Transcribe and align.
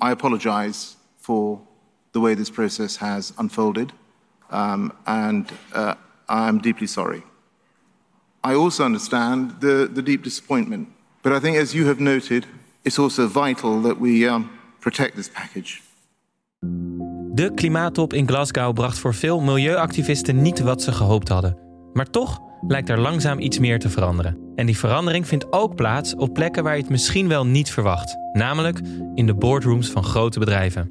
I 0.00 0.10
apologize 0.10 0.96
for 1.16 1.60
the 2.12 2.20
way 2.20 2.34
this 2.34 2.50
process 2.50 2.96
has 2.96 3.32
unfolded, 3.36 3.92
um, 4.50 4.92
and 5.04 5.50
uh, 5.74 5.94
I'm 6.28 6.58
deeply 6.58 6.86
sorry. 6.86 7.22
I 8.44 8.54
also 8.54 8.84
understand 8.84 9.60
the, 9.60 9.90
the 9.94 10.02
deep 10.02 10.22
disappointment, 10.22 10.88
but 11.22 11.32
I 11.32 11.40
think, 11.40 11.56
as 11.56 11.72
you 11.72 11.86
have 11.86 12.00
noted, 12.00 12.46
it's 12.82 12.98
also 12.98 13.28
vital 13.28 13.80
that 13.82 14.00
we 14.00 14.28
um, 14.28 14.50
protect 14.80 15.14
this 15.14 15.28
package. 15.28 15.80
De 17.32 17.50
klimaattop 17.54 18.12
in 18.12 18.28
Glasgow 18.28 18.74
bracht 18.74 18.98
voor 18.98 19.14
veel 19.14 19.40
milieuactivisten 19.40 20.42
niet 20.42 20.60
wat 20.60 20.82
ze 20.82 20.92
gehoopt 20.92 21.28
hadden. 21.28 21.58
Maar 21.92 22.10
toch 22.10 22.40
lijkt 22.68 22.88
er 22.88 23.00
langzaam 23.00 23.38
iets 23.38 23.58
meer 23.58 23.78
te 23.78 23.90
veranderen. 23.90 24.45
En 24.56 24.66
die 24.66 24.78
verandering 24.78 25.26
vindt 25.26 25.52
ook 25.52 25.74
plaats 25.74 26.14
op 26.14 26.34
plekken 26.34 26.62
waar 26.62 26.74
je 26.74 26.80
het 26.80 26.90
misschien 26.90 27.28
wel 27.28 27.46
niet 27.46 27.70
verwacht, 27.70 28.16
namelijk 28.32 28.80
in 29.14 29.26
de 29.26 29.34
boardrooms 29.34 29.90
van 29.90 30.04
grote 30.04 30.38
bedrijven. 30.38 30.90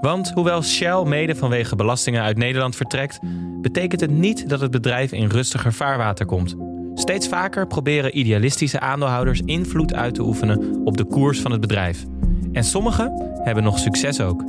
Want 0.00 0.30
hoewel 0.34 0.62
Shell 0.62 1.02
mede 1.04 1.34
vanwege 1.34 1.76
belastingen 1.76 2.22
uit 2.22 2.36
Nederland 2.36 2.76
vertrekt, 2.76 3.18
betekent 3.60 4.00
het 4.00 4.10
niet 4.10 4.48
dat 4.48 4.60
het 4.60 4.70
bedrijf 4.70 5.12
in 5.12 5.28
rustiger 5.28 5.72
vaarwater 5.72 6.26
komt. 6.26 6.56
Steeds 6.94 7.28
vaker 7.28 7.66
proberen 7.66 8.18
idealistische 8.18 8.80
aandeelhouders 8.80 9.40
invloed 9.44 9.94
uit 9.94 10.14
te 10.14 10.22
oefenen 10.22 10.80
op 10.84 10.96
de 10.96 11.04
koers 11.04 11.40
van 11.40 11.50
het 11.50 11.60
bedrijf. 11.60 12.04
En 12.52 12.64
sommigen 12.64 13.32
hebben 13.42 13.64
nog 13.64 13.78
succes 13.78 14.20
ook. 14.20 14.44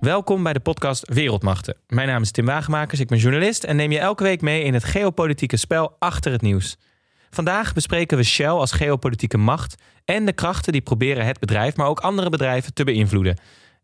Welkom 0.00 0.42
bij 0.42 0.52
de 0.52 0.60
podcast 0.60 1.08
Wereldmachten. 1.14 1.76
Mijn 1.88 2.08
naam 2.08 2.22
is 2.22 2.30
Tim 2.30 2.44
Wagemakers, 2.44 3.00
ik 3.00 3.08
ben 3.08 3.18
journalist 3.18 3.64
en 3.64 3.76
neem 3.76 3.92
je 3.92 3.98
elke 3.98 4.22
week 4.22 4.40
mee 4.40 4.62
in 4.62 4.74
het 4.74 4.84
geopolitieke 4.84 5.56
spel 5.56 5.96
achter 5.98 6.32
het 6.32 6.42
nieuws. 6.42 6.76
Vandaag 7.30 7.72
bespreken 7.72 8.16
we 8.16 8.22
Shell 8.22 8.48
als 8.48 8.72
geopolitieke 8.72 9.38
macht 9.38 9.82
en 10.04 10.26
de 10.26 10.32
krachten 10.32 10.72
die 10.72 10.80
proberen 10.80 11.26
het 11.26 11.38
bedrijf, 11.38 11.76
maar 11.76 11.86
ook 11.86 12.00
andere 12.00 12.30
bedrijven 12.30 12.74
te 12.74 12.84
beïnvloeden. 12.84 13.38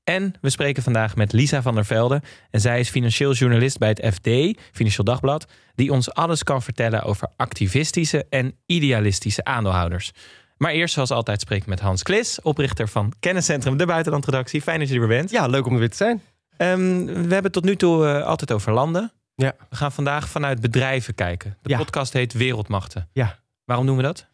En 0.04 0.34
we 0.40 0.50
spreken 0.50 0.82
vandaag 0.82 1.16
met 1.16 1.32
Lisa 1.32 1.62
van 1.62 1.74
der 1.74 1.84
Velde. 1.84 2.22
En 2.50 2.60
zij 2.60 2.80
is 2.80 2.90
financieel 2.90 3.32
journalist 3.32 3.78
bij 3.78 3.88
het 3.88 4.14
FD, 4.14 4.60
Financieel 4.72 5.04
Dagblad, 5.04 5.46
die 5.74 5.92
ons 5.92 6.12
alles 6.12 6.42
kan 6.42 6.62
vertellen 6.62 7.02
over 7.02 7.28
activistische 7.36 8.26
en 8.30 8.54
idealistische 8.66 9.44
aandeelhouders. 9.44 10.12
Maar 10.56 10.70
eerst, 10.72 10.94
zoals 10.94 11.10
altijd, 11.10 11.40
spreek 11.40 11.60
ik 11.60 11.66
met 11.66 11.80
Hans 11.80 12.02
Klis, 12.02 12.40
oprichter 12.42 12.88
van 12.88 13.12
Kenniscentrum 13.20 13.76
De 13.76 13.86
Buitenlandredactie. 13.86 14.62
Fijn 14.62 14.78
dat 14.78 14.88
je 14.88 14.94
er 14.94 15.00
weer 15.00 15.08
bent. 15.18 15.30
Ja, 15.30 15.46
leuk 15.46 15.66
om 15.66 15.72
er 15.72 15.78
weer 15.78 15.90
te 15.90 15.96
zijn. 15.96 16.22
Ehm, 16.56 17.04
we 17.04 17.34
hebben 17.34 17.52
tot 17.52 17.64
nu 17.64 17.76
toe 17.76 18.04
uh, 18.06 18.22
altijd 18.22 18.52
over 18.52 18.72
landen. 18.72 19.12
Ja. 19.34 19.54
We 19.70 19.76
gaan 19.76 19.92
vandaag 19.92 20.28
vanuit 20.28 20.60
bedrijven 20.60 21.14
kijken. 21.14 21.56
De 21.62 21.68
Ja. 21.68 21.78
podcast 21.78 22.12
heet 22.12 22.32
Wereldmachten. 22.32 23.08
Ja. 23.12 23.38
Waarom 23.64 23.86
doen 23.86 23.96
we 23.96 24.02
dat? 24.02 24.26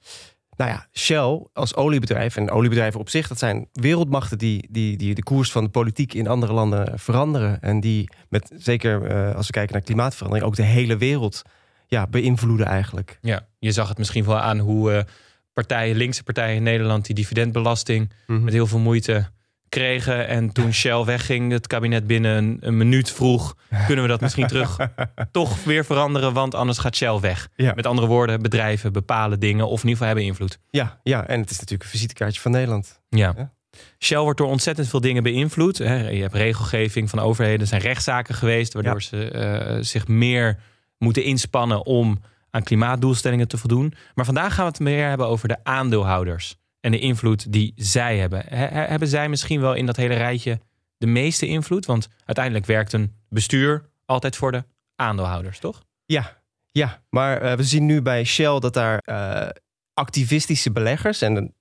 Nou 0.56 0.70
ja, 0.70 0.86
Shell 0.92 1.46
als 1.52 1.74
oliebedrijf 1.74 2.36
en 2.36 2.50
oliebedrijven 2.50 3.00
op 3.00 3.08
zich, 3.08 3.28
dat 3.28 3.38
zijn 3.38 3.68
wereldmachten 3.72 4.38
die, 4.38 4.68
die, 4.70 4.96
die 4.96 5.14
de 5.14 5.22
koers 5.22 5.52
van 5.52 5.64
de 5.64 5.70
politiek 5.70 6.14
in 6.14 6.26
andere 6.26 6.52
landen 6.52 6.98
veranderen. 6.98 7.60
En 7.62 7.80
die 7.80 8.10
met, 8.28 8.52
zeker 8.56 9.04
eh, 9.06 9.34
als 9.36 9.46
we 9.46 9.52
kijken 9.52 9.72
naar 9.72 9.82
klimaatverandering, 9.82 10.48
ook 10.48 10.56
de 10.56 10.62
hele 10.62 10.96
wereld 10.96 11.42
ja, 11.86 12.06
beïnvloeden 12.06 12.66
eigenlijk. 12.66 13.18
Ja, 13.20 13.46
je 13.58 13.72
zag 13.72 13.88
het 13.88 13.98
misschien 13.98 14.24
wel 14.24 14.38
aan 14.38 14.58
hoe 14.58 14.92
eh, 14.92 15.04
partijen, 15.52 15.96
linkse 15.96 16.22
partijen 16.22 16.56
in 16.56 16.62
Nederland, 16.62 17.06
die 17.06 17.14
dividendbelasting 17.14 18.10
Mhm. 18.26 18.44
met 18.44 18.52
heel 18.52 18.66
veel 18.66 18.78
moeite 18.78 19.30
kregen. 19.68 20.28
En 20.28 20.52
toen 20.52 20.72
Shell 20.72 21.04
wegging, 21.04 21.52
het 21.52 21.66
kabinet 21.66 22.06
binnen 22.06 22.36
een, 22.36 22.56
een 22.60 22.76
minuut 22.76 23.10
vroeg, 23.10 23.56
kunnen 23.86 24.04
we 24.04 24.10
dat 24.10 24.20
misschien 24.20 24.46
terug 24.46 24.76
toch 25.30 25.64
weer 25.64 25.84
veranderen, 25.84 26.32
want 26.32 26.54
anders 26.54 26.78
gaat 26.78 26.96
Shell 26.96 27.20
weg. 27.20 27.48
Ja. 27.56 27.72
Met 27.74 27.86
andere 27.86 28.06
woorden, 28.06 28.42
bedrijven 28.42 28.92
bepalen 28.92 29.40
dingen 29.40 29.64
of 29.66 29.82
in 29.82 29.88
ieder 29.88 29.90
geval 29.92 30.06
hebben 30.06 30.24
invloed. 30.24 30.58
Ja, 30.70 31.00
ja, 31.02 31.26
en 31.26 31.40
het 31.40 31.50
is 31.50 31.56
natuurlijk 31.56 31.82
een 31.82 31.88
visitekaartje 31.96 32.40
van 32.40 32.50
Nederland. 32.50 33.00
Ja. 33.08 33.32
Ja. 33.36 33.52
Shell 33.98 34.18
wordt 34.18 34.38
door 34.38 34.48
ontzettend 34.48 34.88
veel 34.88 35.00
dingen 35.00 35.22
beïnvloed. 35.22 35.76
Je 35.76 35.84
hebt 36.20 36.34
regelgeving 36.34 37.10
van 37.10 37.18
overheden, 37.18 37.60
er 37.60 37.66
zijn 37.66 37.80
rechtszaken 37.80 38.34
geweest, 38.34 38.72
waardoor 38.72 38.92
Ja. 38.92 39.00
ze 39.00 39.28
eh, 39.30 39.76
zich 39.80 40.08
meer 40.08 40.58
moeten 40.98 41.24
inspannen 41.24 41.86
om 41.86 42.20
aan 42.52 42.62
klimaatdoelstellingen 42.62 43.48
te 43.48 43.58
voldoen. 43.58 43.94
Maar 44.14 44.24
vandaag 44.24 44.54
gaan 44.54 44.64
we 44.64 44.70
het 44.70 44.80
meer 44.80 45.08
hebben 45.08 45.26
over 45.26 45.48
de 45.48 45.56
aandeelhouders 45.62 46.56
en 46.80 46.90
de 46.90 46.98
invloed 46.98 47.52
die 47.52 47.72
zij 47.76 48.18
hebben. 48.18 48.44
He- 48.48 48.56
he- 48.66 48.86
hebben 48.86 49.08
zij 49.08 49.28
misschien 49.28 49.60
wel 49.60 49.74
in 49.74 49.86
dat 49.86 49.96
hele 49.96 50.14
rijtje 50.14 50.60
de 50.98 51.06
meeste 51.06 51.46
invloed? 51.46 51.86
Want 51.86 52.08
uiteindelijk 52.24 52.66
werkt 52.66 52.92
een 52.92 53.14
bestuur 53.28 53.90
altijd 54.06 54.36
voor 54.36 54.52
de 54.52 54.64
aandeelhouders, 54.96 55.58
toch? 55.58 55.82
Ja, 56.06 56.36
ja. 56.70 57.02
maar 57.10 57.40
eh, 57.40 57.56
we 57.56 57.62
zien 57.62 57.86
nu 57.86 58.02
bij 58.02 58.24
Shell 58.24 58.58
dat 58.58 58.74
daar 58.74 58.98
eh, 58.98 59.48
activistische 59.94 60.70
beleggers 60.72 61.22
en 61.22 61.54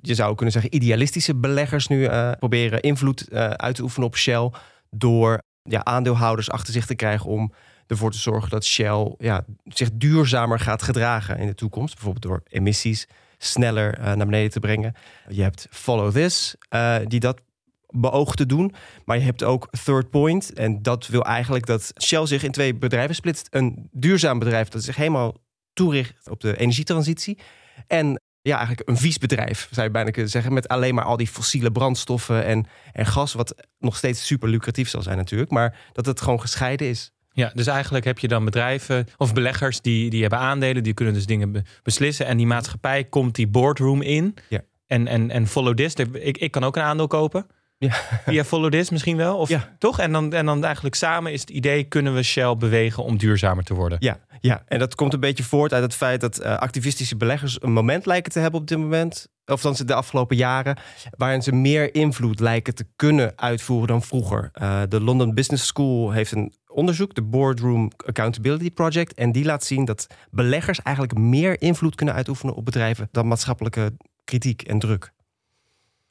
je 0.00 0.14
zou 0.14 0.34
kunnen 0.34 0.52
zeggen 0.52 0.74
idealistische 0.74 1.34
beleggers 1.34 1.86
nu 1.86 2.04
eh, 2.04 2.30
proberen 2.38 2.80
invloed 2.80 3.32
uit 3.32 3.74
te 3.74 3.82
oefenen 3.82 4.08
op 4.08 4.16
Shell 4.16 4.50
door 4.90 5.42
ja, 5.62 5.84
aandeelhouders 5.84 6.50
achter 6.50 6.72
zich 6.72 6.86
te 6.86 6.94
krijgen 6.94 7.26
om 7.30 7.52
ervoor 7.86 8.10
te 8.10 8.18
zorgen 8.18 8.50
dat 8.50 8.64
Shell 8.64 9.14
ja, 9.18 9.44
zich 9.64 9.90
duurzamer 9.92 10.60
gaat 10.60 10.82
gedragen 10.82 11.38
in 11.38 11.46
de 11.46 11.54
toekomst. 11.54 11.94
Bijvoorbeeld 11.94 12.22
door 12.22 12.42
emissies 12.48 13.06
sneller 13.38 13.98
eh, 13.98 14.04
naar 14.04 14.26
beneden 14.26 14.50
te 14.50 14.60
brengen. 14.60 14.94
Je 15.28 15.42
hebt 15.42 15.66
Follow 15.70 16.12
This, 16.12 16.56
eh, 16.68 16.96
die 17.04 17.20
dat 17.20 17.40
beoogt 17.88 18.36
te 18.36 18.46
doen. 18.46 18.74
Maar 19.04 19.18
je 19.18 19.24
hebt 19.24 19.42
ook 19.42 19.68
Third 19.84 20.10
Point. 20.10 20.52
En 20.52 20.82
dat 20.82 21.06
wil 21.06 21.24
eigenlijk 21.24 21.66
dat 21.66 21.92
Shell 22.02 22.26
zich 22.26 22.42
in 22.42 22.52
twee 22.52 22.74
bedrijven 22.74 23.14
splitst. 23.14 23.46
Een 23.50 23.88
duurzaam 23.92 24.38
bedrijf 24.38 24.68
dat 24.68 24.82
zich 24.82 24.96
helemaal 24.96 25.36
toericht 25.72 26.30
op 26.30 26.40
de 26.40 26.56
energietransitie. 26.56 27.38
En 27.86 28.20
ja, 28.42 28.56
eigenlijk 28.56 28.88
een 28.88 28.96
vies 28.96 29.18
bedrijf, 29.18 29.68
zou 29.70 29.86
je 29.86 29.92
bijna 29.92 30.10
kunnen 30.10 30.30
zeggen. 30.30 30.52
Met 30.52 30.68
alleen 30.68 30.94
maar 30.94 31.04
al 31.04 31.16
die 31.16 31.28
fossiele 31.28 31.72
brandstoffen 31.72 32.44
en, 32.44 32.66
en 32.92 33.06
gas. 33.06 33.32
Wat 33.32 33.54
nog 33.78 33.96
steeds 33.96 34.26
super 34.26 34.48
lucratief 34.48 34.88
zal 34.88 35.02
zijn 35.02 35.16
natuurlijk. 35.16 35.50
Maar 35.50 35.78
dat 35.92 36.06
het 36.06 36.20
gewoon 36.20 36.40
gescheiden 36.40 36.88
is. 36.88 37.12
Ja, 37.36 37.50
dus 37.54 37.66
eigenlijk 37.66 38.04
heb 38.04 38.18
je 38.18 38.28
dan 38.28 38.44
bedrijven 38.44 39.06
of 39.16 39.34
beleggers 39.34 39.80
die, 39.80 40.10
die 40.10 40.20
hebben 40.20 40.38
aandelen, 40.38 40.82
die 40.82 40.94
kunnen 40.94 41.14
dus 41.14 41.26
dingen 41.26 41.52
be- 41.52 41.62
beslissen. 41.82 42.26
En 42.26 42.36
die 42.36 42.46
maatschappij 42.46 43.04
komt 43.04 43.34
die 43.34 43.46
boardroom 43.46 44.02
in. 44.02 44.34
Ja. 44.48 44.60
En, 44.86 45.06
en, 45.06 45.30
en 45.30 45.46
follow 45.46 45.74
this. 45.74 45.94
Ik, 45.94 46.38
ik 46.38 46.50
kan 46.50 46.64
ook 46.64 46.76
een 46.76 46.82
aandeel 46.82 47.06
kopen. 47.06 47.46
Ja. 47.78 47.92
Via 48.24 48.44
follow 48.44 48.70
this 48.70 48.90
misschien 48.90 49.16
wel. 49.16 49.36
Of 49.38 49.48
Ja. 49.48 49.76
toch? 49.78 49.98
En 49.98 50.12
dan, 50.12 50.32
en 50.32 50.46
dan 50.46 50.64
eigenlijk 50.64 50.94
samen 50.94 51.32
is 51.32 51.40
het 51.40 51.50
idee: 51.50 51.84
kunnen 51.84 52.14
we 52.14 52.22
Shell 52.22 52.56
bewegen 52.56 53.04
om 53.04 53.16
duurzamer 53.16 53.64
te 53.64 53.74
worden? 53.74 53.98
Ja, 54.00 54.18
ja, 54.40 54.62
en 54.66 54.78
dat 54.78 54.94
komt 54.94 55.12
een 55.12 55.20
beetje 55.20 55.44
voort 55.44 55.72
uit 55.72 55.82
het 55.82 55.94
feit 55.94 56.20
dat 56.20 56.38
eh, 56.38 56.56
activistische 56.56 57.16
beleggers 57.16 57.62
een 57.62 57.72
moment 57.72 58.06
lijken 58.06 58.32
te 58.32 58.38
hebben 58.38 58.60
op 58.60 58.66
dit 58.66 58.78
moment. 58.78 59.28
Of 59.46 59.60
dan 59.60 59.76
ze 59.76 59.84
de 59.84 59.94
afgelopen 59.94 60.36
jaren. 60.36 60.78
Waarin 61.10 61.42
ze 61.42 61.52
meer 61.52 61.94
invloed 61.94 62.40
lijken 62.40 62.74
te 62.74 62.86
kunnen 62.96 63.32
uitvoeren 63.36 63.88
dan 63.88 64.02
vroeger. 64.02 64.50
Eh, 64.52 64.82
de 64.88 65.00
London 65.00 65.34
Business 65.34 65.66
School 65.66 66.10
heeft 66.10 66.32
een 66.32 66.54
onderzoek, 66.66 67.14
de 67.14 67.22
Boardroom 67.22 67.90
Accountability 68.06 68.70
Project. 68.70 69.14
En 69.14 69.32
die 69.32 69.44
laat 69.44 69.64
zien 69.64 69.84
dat 69.84 70.06
beleggers 70.30 70.82
eigenlijk 70.82 71.18
meer 71.18 71.60
invloed 71.60 71.94
kunnen 71.94 72.14
uitoefenen 72.14 72.54
op 72.54 72.64
bedrijven 72.64 73.08
dan 73.12 73.26
maatschappelijke 73.28 73.92
kritiek 74.24 74.62
en 74.62 74.78
druk. 74.78 75.12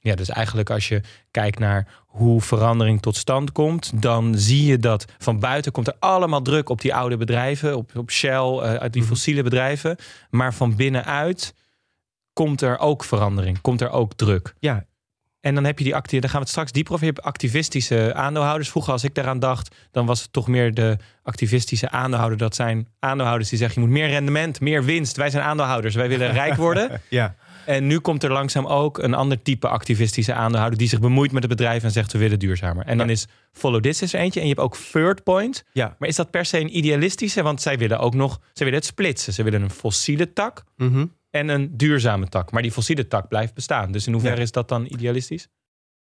Ja, 0.05 0.15
dus 0.15 0.29
eigenlijk 0.29 0.69
als 0.69 0.87
je 0.87 1.01
kijkt 1.31 1.59
naar 1.59 1.87
hoe 2.05 2.41
verandering 2.41 3.01
tot 3.01 3.15
stand 3.15 3.51
komt, 3.51 4.01
dan 4.01 4.35
zie 4.37 4.65
je 4.65 4.77
dat 4.77 5.05
van 5.17 5.39
buiten 5.39 5.71
komt 5.71 5.87
er 5.87 5.95
allemaal 5.99 6.41
druk 6.41 6.69
op 6.69 6.81
die 6.81 6.95
oude 6.95 7.17
bedrijven, 7.17 7.77
op, 7.77 7.91
op 7.97 8.11
Shell, 8.11 8.31
eh, 8.59 8.73
uit 8.73 8.93
die 8.93 9.01
Mhm. 9.01 9.11
fossiele 9.11 9.43
bedrijven. 9.43 9.95
Maar 10.29 10.53
van 10.53 10.75
binnenuit 10.75 11.53
komt 12.33 12.61
er 12.61 12.77
ook 12.79 13.03
verandering, 13.03 13.61
komt 13.61 13.81
er 13.81 13.89
ook 13.89 14.13
druk. 14.13 14.55
Ja, 14.59 14.85
En 15.45 15.55
dan 15.55 15.63
heb 15.63 15.77
je 15.77 15.83
die 15.83 15.95
actie, 15.95 16.19
daar 16.19 16.29
gaan 16.29 16.39
we 16.39 16.45
het 16.45 16.53
straks 16.55 16.71
dieper 16.71 16.93
over. 16.93 17.05
Je 17.05 17.11
hebt 17.13 17.25
activistische 17.25 18.13
aandeelhouders. 18.13 18.69
Vroeger, 18.69 18.91
als 18.91 19.03
ik 19.03 19.15
daaraan 19.15 19.39
dacht, 19.39 19.75
dan 19.91 20.05
was 20.05 20.21
het 20.21 20.33
toch 20.33 20.47
meer 20.47 20.73
de 20.73 20.97
activistische 21.23 21.89
aandeelhouder. 21.89 22.37
Dat 22.37 22.55
zijn 22.55 22.87
aandeelhouders 22.99 23.49
die 23.49 23.57
zeggen: 23.59 23.81
je 23.81 23.87
moet 23.87 23.97
meer 23.97 24.07
rendement, 24.07 24.59
meer 24.59 24.83
winst. 24.83 25.17
Wij 25.17 25.29
zijn 25.29 25.43
aandeelhouders, 25.43 25.95
wij 25.95 26.07
willen 26.07 26.31
rijk 26.31 26.55
worden. 26.55 27.01
ja, 27.09 27.35
En 27.65 27.87
nu 27.87 27.99
komt 27.99 28.23
er 28.23 28.31
langzaam 28.31 28.65
ook 28.65 28.97
een 28.97 29.13
ander 29.13 29.41
type 29.41 29.67
activistische 29.67 30.33
aandeelhouder 30.33 30.79
die 30.79 30.87
zich 30.87 30.99
bemoeit 30.99 31.31
met 31.31 31.43
het 31.43 31.51
bedrijf 31.51 31.83
en 31.83 31.91
zegt 31.91 32.11
we 32.11 32.17
willen 32.19 32.39
duurzamer. 32.39 32.85
En 32.85 32.97
dan 32.97 33.09
is 33.09 33.27
Follow 33.51 33.81
This 33.81 34.01
is 34.01 34.13
er 34.13 34.19
eentje. 34.19 34.39
En 34.39 34.47
je 34.47 34.53
hebt 34.53 34.65
ook 34.65 34.77
Third 34.77 35.23
Point. 35.23 35.63
ja. 35.73 35.95
Maar 35.99 36.09
is 36.09 36.15
dat 36.15 36.31
per 36.31 36.45
se 36.45 36.59
een 36.59 36.77
idealistische? 36.77 37.41
Want 37.43 37.61
zij 37.61 37.77
willen 37.77 37.99
ook 37.99 38.13
nog, 38.13 38.39
zij 38.53 38.65
willen 38.65 38.73
het 38.79 38.85
splitsen. 38.85 39.33
Ze 39.33 39.43
willen 39.43 39.61
een 39.61 39.69
fossiele 39.69 40.33
tak 40.33 40.63
Mhm. 40.77 41.05
En 41.35 41.49
een 41.49 41.77
duurzame 41.77 42.27
tak. 42.27 42.51
Maar 42.51 42.61
die 42.61 42.71
fossiele 42.71 43.07
tak 43.07 43.27
blijft 43.27 43.53
bestaan. 43.53 43.91
Dus 43.91 44.07
in 44.07 44.13
hoeverre 44.13 44.35
Ja. 44.35 44.41
is 44.41 44.51
dat 44.51 44.69
dan 44.69 44.85
idealistisch? 44.85 45.47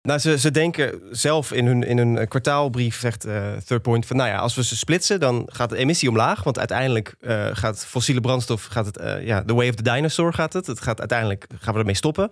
Nou, 0.01 0.19
ze, 0.19 0.38
ze 0.38 0.51
denken 0.51 1.01
zelf 1.12 1.51
in 1.51 1.65
hun, 1.65 1.83
in 1.83 1.97
hun 1.97 2.27
kwartaalbrief, 2.27 3.00
zegt 3.00 3.25
uh, 3.25 3.53
Third 3.65 3.81
Point, 3.81 4.06
van 4.06 4.15
nou 4.15 4.29
ja, 4.29 4.38
als 4.38 4.56
we 4.56 4.63
ze 4.63 4.77
splitsen, 4.77 5.19
dan 5.19 5.50
gaat 5.51 5.69
de 5.69 5.77
emissie 5.77 6.09
omlaag. 6.09 6.44
Want 6.44 6.57
uiteindelijk 6.57 7.15
uh, 7.19 7.47
gaat 7.51 7.85
fossiele 7.85 8.21
brandstof, 8.21 8.65
gaat 8.65 8.85
het, 8.85 9.01
uh, 9.01 9.25
ja, 9.25 9.44
the 9.44 9.53
way 9.53 9.69
of 9.69 9.75
the 9.75 9.83
dinosaur 9.83 10.33
gaat 10.33 10.53
het. 10.53 10.68
Het 10.68 10.81
gaat 10.81 11.00
uiteindelijk, 11.00 11.47
gaan 11.59 11.73
we 11.73 11.80
ermee 11.80 11.95
stoppen. 11.95 12.31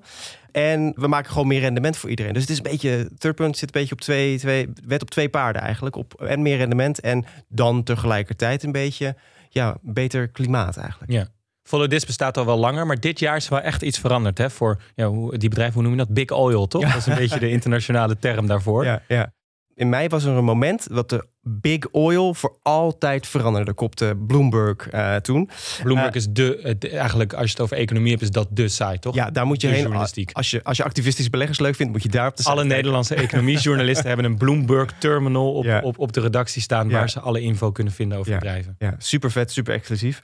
En 0.52 0.94
we 0.96 1.08
maken 1.08 1.32
gewoon 1.32 1.48
meer 1.48 1.60
rendement 1.60 1.98
voor 1.98 2.10
iedereen. 2.10 2.34
Dus 2.34 2.42
het 2.42 2.52
is 2.52 2.58
een 2.58 2.64
beetje, 2.64 3.10
Third 3.18 3.36
Point 3.36 3.58
zit 3.58 3.76
een 3.76 3.82
beetje 3.82 3.94
op 3.96 4.02
twee, 4.02 4.38
twee 4.40 4.70
wet 4.86 5.02
op 5.02 5.10
twee 5.10 5.30
paarden 5.30 5.62
eigenlijk. 5.62 5.96
Op, 5.96 6.22
en 6.22 6.42
meer 6.42 6.58
rendement 6.58 7.00
en 7.00 7.26
dan 7.48 7.84
tegelijkertijd 7.84 8.64
een 8.64 8.72
beetje, 8.72 9.16
ja, 9.50 9.78
beter 9.82 10.28
klimaat 10.28 10.78
eigenlijk. 10.78 11.12
Ja. 11.12 11.28
Follow 11.68 11.88
This 11.88 12.06
bestaat 12.06 12.38
al 12.38 12.46
wel 12.46 12.58
langer, 12.58 12.86
maar 12.86 13.00
dit 13.00 13.20
jaar 13.20 13.36
is 13.36 13.50
wel 13.50 13.62
echt 13.62 13.82
iets 13.82 14.00
veranderd. 14.00 14.38
Hè? 14.38 14.50
Voor 14.50 14.82
ja, 14.96 15.10
die 15.30 15.50
bedrijven, 15.50 15.74
hoe 15.74 15.84
noem 15.84 15.92
je 15.92 15.98
dat? 15.98 16.14
Big 16.14 16.30
Oil, 16.30 16.68
toch? 16.68 16.82
Dat 16.82 16.96
is 16.96 17.06
een 17.06 17.16
beetje 17.16 17.40
de 17.40 17.50
internationale 17.50 18.18
term 18.18 18.48
daarvoor. 18.48 18.86
Ja, 18.86 19.02
ja. 19.08 19.34
In 19.78 19.90
mei 19.90 20.08
was 20.08 20.24
er 20.24 20.32
een 20.32 20.44
moment 20.44 20.88
dat 20.94 21.10
de 21.10 21.28
Big 21.42 21.88
Oil 21.92 22.34
voor 22.34 22.58
altijd 22.62 23.28
veranderde, 23.28 23.74
kopte 23.74 24.18
Bloomberg 24.28 24.94
uh, 24.94 25.16
toen. 25.16 25.50
Bloomberg 25.84 26.10
uh, 26.10 26.16
is 26.16 26.28
de, 26.30 26.78
eigenlijk, 26.92 27.34
als 27.34 27.46
je 27.46 27.52
het 27.52 27.62
over 27.62 27.78
economie 27.78 28.10
hebt, 28.10 28.22
is 28.22 28.32
dat 28.32 28.48
de 28.52 28.68
site, 28.68 29.00
toch? 29.00 29.16
Ja, 29.16 29.32
daar 29.32 29.46
moet 29.46 29.62
je 29.62 29.68
heen. 29.68 29.94
Als 30.32 30.52
je, 30.52 30.64
als 30.64 30.78
je 30.78 30.84
activistische 30.84 31.30
beleggers 31.30 31.60
leuk 31.60 31.76
vindt, 31.76 31.92
moet 31.92 32.04
je 32.04 32.10
daar 32.10 32.28
op 32.28 32.38
de 32.38 32.44
Alle 32.44 32.64
Nederlandse 32.64 33.16
economiejournalisten 33.26 34.08
hebben 34.08 34.26
een 34.26 34.38
Bloomberg 34.38 34.92
terminal 34.98 35.54
op, 35.54 35.64
ja. 35.64 35.82
op, 35.82 36.00
op 36.00 36.14
de 36.14 36.22
redactie 36.22 36.62
staan, 36.62 36.90
waar 36.90 37.10
ze 37.10 37.20
alle 37.20 37.42
info 37.42 37.72
kunnen 37.72 37.94
vinden 37.94 38.18
over 38.18 38.32
ja. 38.32 38.38
bedrijven. 38.38 38.76
Ja, 38.80 38.96
super 38.98 39.32
vet, 39.32 39.52
super 39.52 39.74
exclusief. 39.74 40.22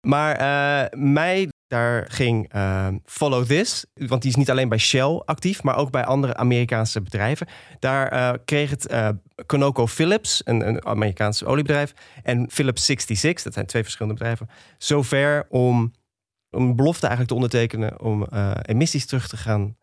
Maar 0.00 0.40
uh, 0.40 1.00
mei 1.00 1.48
daar 1.70 2.04
ging 2.08 2.54
uh, 2.54 2.88
Follow 3.04 3.44
This, 3.44 3.84
want 3.94 4.22
die 4.22 4.30
is 4.30 4.36
niet 4.36 4.50
alleen 4.50 4.68
bij 4.68 4.78
Shell 4.78 5.22
actief, 5.24 5.62
maar 5.62 5.76
ook 5.76 5.90
bij 5.90 6.04
andere 6.04 6.36
Amerikaanse 6.36 7.00
bedrijven. 7.00 7.46
Daar 7.78 8.12
uh, 8.12 8.32
kreeg 8.44 8.70
het 8.70 8.92
uh, 8.92 9.08
ConocoPhillips, 9.46 10.40
een, 10.44 10.68
een 10.68 10.86
Amerikaans 10.86 11.44
oliebedrijf, 11.44 11.92
en 12.22 12.50
Phillips 12.50 12.84
66, 12.84 13.44
dat 13.44 13.52
zijn 13.52 13.66
twee 13.66 13.82
verschillende 13.82 14.18
bedrijven, 14.18 14.48
zover 14.78 15.46
om 15.48 15.92
een 16.50 16.76
belofte 16.76 17.06
eigenlijk 17.06 17.28
te 17.28 17.34
ondertekenen 17.34 18.00
om 18.00 18.24
emissies 18.62 19.06
terug 19.06 19.28
te 19.28 19.36
gaan 19.36 19.76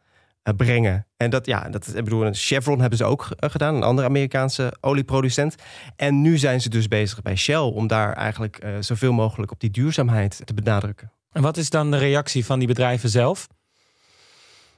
brengen. 0.58 1.08
En 1.18 1.30
dat, 1.30 1.46
ja, 1.46 1.70
dat 1.70 1.88
ik 1.88 2.04
bedoel, 2.04 2.30
Chevron 2.32 2.80
hebben 2.80 2.98
ze 2.98 3.06
ook 3.06 3.28
gedaan, 3.38 3.76
een 3.76 3.84
andere 3.84 4.08
Amerikaanse 4.08 4.74
olieproducent. 4.82 5.56
En 5.96 6.22
nu 6.22 6.38
zijn 6.38 6.62
ze 6.62 6.70
dus 6.70 6.88
bezig 6.88 7.22
bij 7.22 7.36
Shell 7.36 7.58
om 7.58 7.88
daar 7.88 8.14
eigenlijk 8.14 8.66
zoveel 8.80 9.14
mogelijk 9.14 9.52
op 9.52 9.60
die 9.60 9.72
duurzaamheid 9.72 10.42
te 10.46 10.54
benadrukken. 10.54 11.12
En 11.38 11.44
wat 11.44 11.58
is 11.58 11.70
dan 11.70 11.92
de 11.92 11.98
reactie 11.98 12.46
van 12.46 12.60
die 12.60 12.68
bedrijven 12.68 13.10
zelf? 13.10 13.48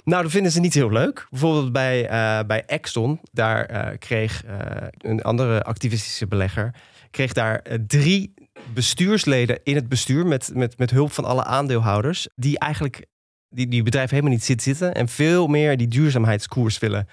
Nou, 0.03 0.23
dat 0.23 0.31
vinden 0.31 0.51
ze 0.51 0.59
niet 0.59 0.73
heel 0.73 0.91
leuk. 0.91 1.27
Bijvoorbeeld 1.29 1.71
bij, 1.71 2.03
uh, 2.03 2.39
bij 2.47 2.63
Exxon, 2.65 3.19
daar 3.31 3.71
uh, 3.71 3.97
kreeg 3.97 4.45
uh, 4.45 4.51
een 4.97 5.21
andere 5.21 5.63
activistische 5.63 6.27
belegger, 6.27 6.75
kreeg 7.11 7.33
daar 7.33 7.63
drie 7.87 8.33
bestuursleden 8.73 9.59
in 9.63 9.75
het 9.75 9.89
bestuur 9.89 10.25
met, 10.25 10.51
met, 10.53 10.77
met 10.77 10.91
hulp 10.91 11.11
van 11.11 11.25
alle 11.25 11.43
aandeelhouders, 11.43 12.27
die 12.35 12.59
eigenlijk 12.59 13.05
die, 13.49 13.67
die 13.67 13.83
bedrijf 13.83 14.09
helemaal 14.09 14.31
niet 14.31 14.43
zit 14.43 14.61
zitten 14.61 14.93
en 14.93 15.07
veel 15.07 15.47
meer 15.47 15.77
die 15.77 15.87
duurzaamheidskoers 15.87 16.79
willen, 16.79 17.07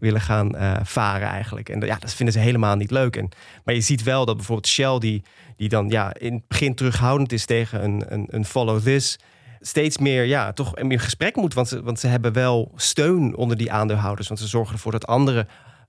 willen 0.00 0.20
gaan 0.20 0.54
varen 0.82 1.28
eigenlijk. 1.28 1.68
En 1.68 1.80
ja, 1.80 1.96
dat 1.98 2.14
vinden 2.14 2.34
ze 2.34 2.40
helemaal 2.40 2.76
niet 2.76 2.90
leuk. 2.90 3.16
En, 3.16 3.28
maar 3.64 3.74
je 3.74 3.80
ziet 3.80 4.02
wel 4.02 4.24
dat 4.24 4.36
bijvoorbeeld 4.36 4.68
Shell, 4.68 4.98
die, 4.98 5.22
die 5.56 5.68
dan 5.68 5.88
ja, 5.88 6.14
in 6.14 6.34
het 6.34 6.48
begin 6.48 6.74
terughoudend 6.74 7.32
is 7.32 7.44
tegen 7.44 7.84
een, 7.84 8.04
een, 8.08 8.26
een 8.30 8.44
follow 8.44 8.82
this, 8.82 9.18
steeds 9.60 9.98
meer, 9.98 10.24
ja, 10.24 10.52
toch 10.52 10.78
in 10.78 11.00
gesprek 11.00 11.36
moet. 11.36 11.54
Want 11.54 11.68
ze, 11.68 11.82
want 11.82 12.00
ze 12.00 12.06
hebben 12.06 12.32
wel 12.32 12.72
steun 12.76 13.36
onder 13.36 13.56
die 13.56 13.72
aandeelhouders. 13.72 14.28
Want 14.28 14.40
ze 14.40 14.46
zorgen 14.46 14.74
ervoor 14.74 14.92
dat 14.92 15.06
andere 15.06 15.46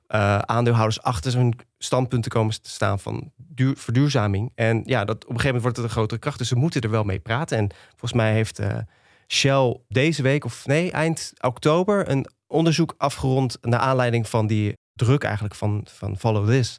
uh, 0.10 0.38
aandeelhouders 0.38 1.02
achter 1.02 1.36
hun 1.36 1.60
standpunten 1.78 2.32
komen 2.32 2.62
te 2.62 2.70
staan 2.70 3.00
van 3.00 3.32
duur, 3.38 3.78
verduurzaming. 3.78 4.52
En 4.56 4.82
ja, 4.86 5.06
dat, 5.06 5.16
op 5.16 5.22
een 5.22 5.40
gegeven 5.40 5.46
moment 5.46 5.62
wordt 5.62 5.78
het 5.78 5.86
een 5.86 5.92
grotere 5.92 6.20
kracht. 6.20 6.38
Dus 6.38 6.48
ze 6.48 6.56
moeten 6.56 6.82
er 6.82 6.90
wel 6.90 7.04
mee 7.04 7.20
praten. 7.20 7.58
En 7.58 7.70
volgens 7.90 8.14
mij 8.14 8.34
heeft 8.34 8.60
uh, 8.60 8.68
Shell 9.28 9.78
deze 9.88 10.22
week, 10.22 10.46
of 10.46 10.66
nee, 10.66 10.92
eind 10.92 11.34
oktober, 11.40 12.10
een 12.10 12.28
onderzoek 12.50 12.94
afgerond 12.98 13.58
naar 13.62 13.80
aanleiding 13.80 14.30
van 14.30 14.48
die 14.48 14.74
druk 14.94 15.24
eigenlijk 15.24 15.56
van, 15.56 15.86
van 15.86 16.18
Follow 16.18 16.50
This. 16.50 16.78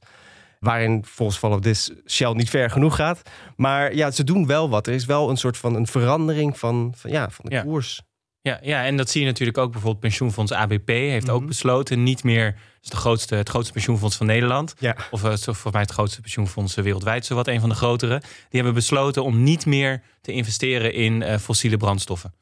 Waarin 0.59 1.05
volgens 1.05 1.39
Follow 1.39 1.63
This 1.63 1.91
Shell 2.07 2.33
niet 2.33 2.51
ver 2.51 2.71
genoeg 2.71 2.97
gaat. 2.97 3.23
Maar 3.57 3.95
ja, 3.95 4.11
ze 4.11 4.25
doen 4.25 4.47
wel 4.47 4.71
wat. 4.71 4.87
Er 4.87 4.95
is 4.95 5.05
wel 5.05 5.31
een 5.31 5.37
soort 5.37 5.57
van 5.57 5.75
een 5.75 5.87
verandering 5.87 6.59
van, 6.59 6.93
van, 6.97 7.11
ja, 7.11 7.31
van 7.31 7.45
de 7.49 7.55
ja. 7.55 7.63
koers. 7.63 8.03
Ja, 8.43 8.59
ja, 8.63 8.85
en 8.85 8.97
dat 8.97 9.11
zie 9.11 9.21
je 9.21 9.27
natuurlijk 9.27 9.59
ook. 9.59 9.71
Bijvoorbeeld 9.71 10.03
pensioenfonds 10.03 10.53
ABP 10.53 10.89
heeft 10.89 11.31
ook 11.31 11.47
besloten 11.47 12.03
niet 12.03 12.25
meer... 12.25 12.57
is 12.81 12.89
de 12.89 12.97
grootste, 12.97 13.35
het 13.35 13.49
grootste 13.49 13.73
pensioenfonds 13.73 14.17
van 14.17 14.27
Nederland. 14.27 14.75
Ja. 14.79 14.97
Of 15.11 15.25
uh, 15.25 15.31
volgens 15.31 15.73
mij 15.73 15.81
het 15.81 15.91
grootste 15.91 16.21
pensioenfonds 16.21 16.75
wereldwijd. 16.75 17.27
Zowat 17.27 17.49
een 17.49 17.61
van 17.61 17.69
de 17.69 17.75
grotere. 17.75 18.19
Die 18.19 18.29
hebben 18.51 18.75
besloten 18.75 19.25
om 19.25 19.43
niet 19.43 19.67
meer 19.67 20.03
te 20.21 20.33
investeren 20.33 20.93
in 20.93 21.21
uh, 21.21 21.37
fossiele 21.37 21.77
brandstoffen. 21.77 22.35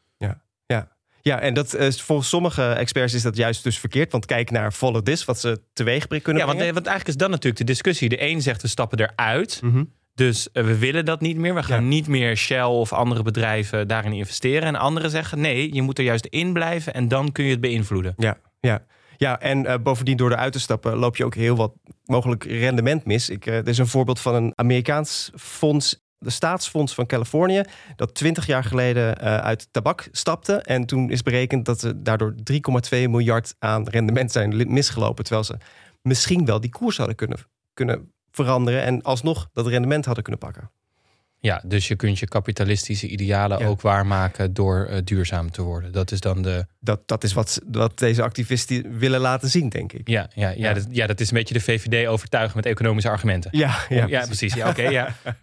Ja, 1.20 1.40
en 1.40 1.54
dat 1.54 1.74
is 1.74 2.02
volgens 2.02 2.28
sommige 2.28 2.62
experts 2.62 3.14
is 3.14 3.22
dat 3.22 3.36
juist 3.36 3.62
dus 3.62 3.78
verkeerd. 3.78 4.12
Want 4.12 4.26
kijk 4.26 4.50
naar 4.50 4.72
Follow 4.72 5.02
This, 5.02 5.24
wat 5.24 5.40
ze 5.40 5.60
teweeg 5.72 6.06
kunnen 6.06 6.24
ja, 6.24 6.44
want, 6.44 6.56
brengen. 6.56 6.74
want 6.74 6.86
eigenlijk 6.86 7.08
is 7.08 7.16
dat 7.16 7.30
natuurlijk 7.30 7.58
de 7.58 7.64
discussie. 7.72 8.08
De 8.08 8.22
een 8.22 8.42
zegt 8.42 8.62
we 8.62 8.68
stappen 8.68 8.98
eruit. 9.00 9.60
Mm 9.62 9.72
-hmm. 9.72 9.96
Dus 10.14 10.48
uh, 10.52 10.64
we 10.64 10.78
willen 10.78 11.04
dat 11.04 11.20
niet 11.20 11.36
meer. 11.36 11.54
We 11.54 11.62
gaan 11.62 11.82
ja. 11.82 11.88
niet 11.88 12.08
meer 12.08 12.36
Shell 12.36 12.62
of 12.62 12.92
andere 12.92 13.22
bedrijven 13.22 13.88
daarin 13.88 14.12
investeren. 14.12 14.62
En 14.62 14.76
anderen 14.76 15.10
zeggen 15.10 15.40
nee, 15.40 15.74
je 15.74 15.82
moet 15.82 15.98
er 15.98 16.04
juist 16.04 16.26
in 16.26 16.52
blijven 16.52 16.94
en 16.94 17.08
dan 17.08 17.32
kun 17.32 17.44
je 17.44 17.50
het 17.50 17.60
beïnvloeden. 17.60 18.14
Ja, 18.16 18.38
ja. 18.60 18.86
Ja, 19.16 19.40
en 19.40 19.64
uh, 19.64 19.74
bovendien 19.82 20.16
door 20.16 20.32
eruit 20.32 20.52
te 20.52 20.60
stappen 20.60 20.96
loop 20.96 21.16
je 21.16 21.24
ook 21.24 21.34
heel 21.34 21.56
wat 21.56 21.72
mogelijk 22.04 22.44
rendement 22.44 23.04
mis. 23.04 23.28
Ik, 23.28 23.46
uh, 23.46 23.56
er 23.56 23.68
is 23.68 23.78
een 23.78 23.86
voorbeeld 23.86 24.20
van 24.20 24.34
een 24.34 24.52
Amerikaans 24.54 25.30
fonds 25.36 26.06
de 26.18 26.30
staatsfonds 26.30 26.94
van 26.94 27.06
Californië, 27.06 27.62
dat 27.96 28.14
20 28.14 28.46
jaar 28.46 28.64
geleden 28.64 29.18
uh, 29.24 29.36
uit 29.36 29.68
tabak 29.70 30.08
stapte. 30.12 30.54
En 30.54 30.86
toen 30.86 31.10
is 31.10 31.22
berekend 31.22 31.64
dat 31.64 31.80
ze 31.80 32.02
daardoor 32.02 32.34
3,2 32.34 32.40
miljard 32.90 33.54
aan 33.58 33.88
rendement 33.88 34.32
zijn 34.32 34.72
misgelopen. 34.72 35.24
Terwijl 35.24 35.44
ze 35.44 35.56
misschien 36.02 36.44
wel 36.44 36.60
die 36.60 36.70
koers 36.70 36.96
hadden 36.96 37.16
kunnen, 37.16 37.38
kunnen 37.74 38.12
veranderen 38.30 38.82
en 38.82 39.02
alsnog 39.02 39.48
dat 39.52 39.66
rendement 39.66 40.04
hadden 40.04 40.24
kunnen 40.24 40.40
pakken. 40.40 40.70
Ja, 41.40 41.62
dus 41.64 41.88
je 41.88 41.96
kunt 41.96 42.18
je 42.18 42.26
kapitalistische 42.26 43.08
idealen 43.08 43.58
ja. 43.58 43.66
ook 43.66 43.80
waarmaken 43.80 44.54
door 44.54 44.88
uh, 44.90 44.96
duurzaam 45.04 45.50
te 45.50 45.62
worden. 45.62 45.92
Dat 45.92 46.10
is 46.10 46.20
dan 46.20 46.42
de. 46.42 46.66
Dat, 46.80 47.08
dat 47.08 47.24
is 47.24 47.32
wat, 47.32 47.60
wat 47.70 47.98
deze 47.98 48.22
activisten 48.22 48.98
willen 48.98 49.20
laten 49.20 49.48
zien, 49.48 49.68
denk 49.68 49.92
ik. 49.92 50.08
Ja, 50.08 50.30
ja, 50.34 50.48
ja, 50.48 50.54
ja. 50.56 50.74
Dat, 50.74 50.86
ja 50.90 51.06
dat 51.06 51.20
is 51.20 51.30
een 51.30 51.36
beetje 51.36 51.54
de 51.54 51.60
VVD 51.60 52.06
overtuigen 52.06 52.56
met 52.56 52.66
economische 52.66 53.10
argumenten. 53.10 53.50
Ja, 53.58 53.78
ja, 53.88 54.06
ja 54.06 54.26
precies. 54.26 54.54
Ja, 54.54 54.68
Oké, 54.68 54.80
okay, 54.80 54.92
ja. 54.92 55.14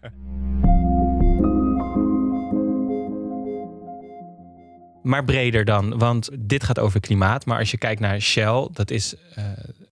maar 5.05 5.23
breder 5.23 5.65
dan. 5.65 5.97
Want 5.97 6.29
dit 6.39 6.63
gaat 6.63 6.79
over 6.79 6.99
klimaat. 6.99 7.45
Maar 7.45 7.59
als 7.59 7.71
je 7.71 7.77
kijkt 7.77 8.01
naar 8.01 8.21
Shell, 8.21 8.67
dat 8.71 8.91
is, 8.91 9.15
uh, 9.37 9.45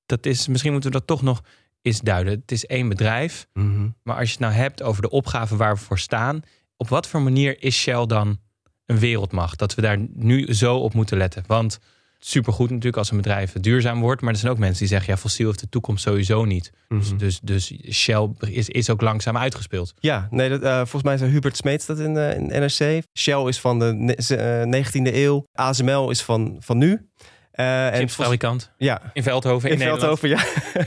dat 0.06 0.26
is 0.26 0.48
misschien 0.48 0.72
moeten 0.72 0.92
we 0.92 0.98
dat 0.98 1.08
toch 1.08 1.22
nog 1.22 1.44
eens 1.84 2.02
duiden. 2.02 2.34
Het 2.34 2.52
is 2.52 2.66
één 2.66 2.90
bedrijf. 2.90 3.48
Mm 3.54 3.74
-hmm. 3.74 3.96
Maar 4.04 4.16
als 4.16 4.26
je 4.26 4.32
het 4.32 4.40
nou 4.40 4.54
hebt 4.54 4.82
over 4.82 5.02
de 5.02 5.10
opgave 5.10 5.56
waar 5.56 5.74
we 5.74 5.82
voor 5.82 6.00
staan, 6.00 6.42
op 6.78 6.90
wat 6.90 7.08
voor 7.08 7.22
manier 7.22 7.64
is 7.64 7.76
Shell 7.76 8.06
dan 8.06 8.40
een 8.86 9.00
wereldmacht? 9.00 9.60
Dat 9.60 9.76
we 9.76 9.82
daar 9.82 9.98
nu 10.14 10.54
zo 10.54 10.78
op 10.78 10.94
moeten 10.94 11.18
letten. 11.18 11.44
Want 11.48 11.80
supergoed 12.26 12.70
natuurlijk 12.70 12.98
als 12.98 13.12
een 13.12 13.18
bedrijf 13.18 13.52
duurzaam 13.52 14.00
wordt. 14.00 14.22
Maar 14.22 14.34
er 14.34 14.40
zijn 14.40 14.52
ook 14.52 14.58
mensen 14.58 14.80
die 14.80 14.88
zeggen, 14.88 15.14
ja, 15.14 15.20
fossiel 15.20 15.48
heeft 15.48 15.60
de 15.60 15.70
toekomst 15.70 16.04
sowieso 16.04 16.46
niet. 16.46 16.72
Mhm. 16.88 17.00
Mm 17.00 17.08
-hmm. 17.08 17.18
dus, 17.18 17.40
dus, 17.40 17.68
dus, 17.68 17.96
Shell 17.96 18.30
is, 18.40 18.70
is 18.70 18.90
ook 18.90 19.02
langzaam 19.02 19.38
uitgespeeld. 19.38 19.94
Ja, 20.00 20.28
nee, 20.32 20.50
dat, 20.50 20.64
uh, 20.64 20.78
volgens 20.78 21.04
mij 21.04 21.18
zei 21.18 21.32
Hubert 21.32 21.58
Smeets 21.58 21.86
dat 21.86 22.00
in, 22.00 22.16
uh, 22.16 22.36
in 22.36 22.46
NRC. 22.46 23.04
Shell 23.18 23.48
is 23.48 23.60
van 23.60 23.80
de 23.80 24.16
uh, 24.72 24.84
19e 24.84 25.16
eeuw. 25.16 25.46
ASML 25.54 26.10
is 26.10 26.22
van, 26.22 26.58
van 26.60 26.78
nu. 26.78 27.10
Uh, 27.56 27.88
Chipsfabrikant. 27.88 28.72
Ja. 28.78 29.02
In 29.14 29.24
Veldhoven. 29.24 29.70
In, 29.70 29.82
in 29.82 29.88
Veldhoven, 29.88 30.30
ja. 30.30 30.44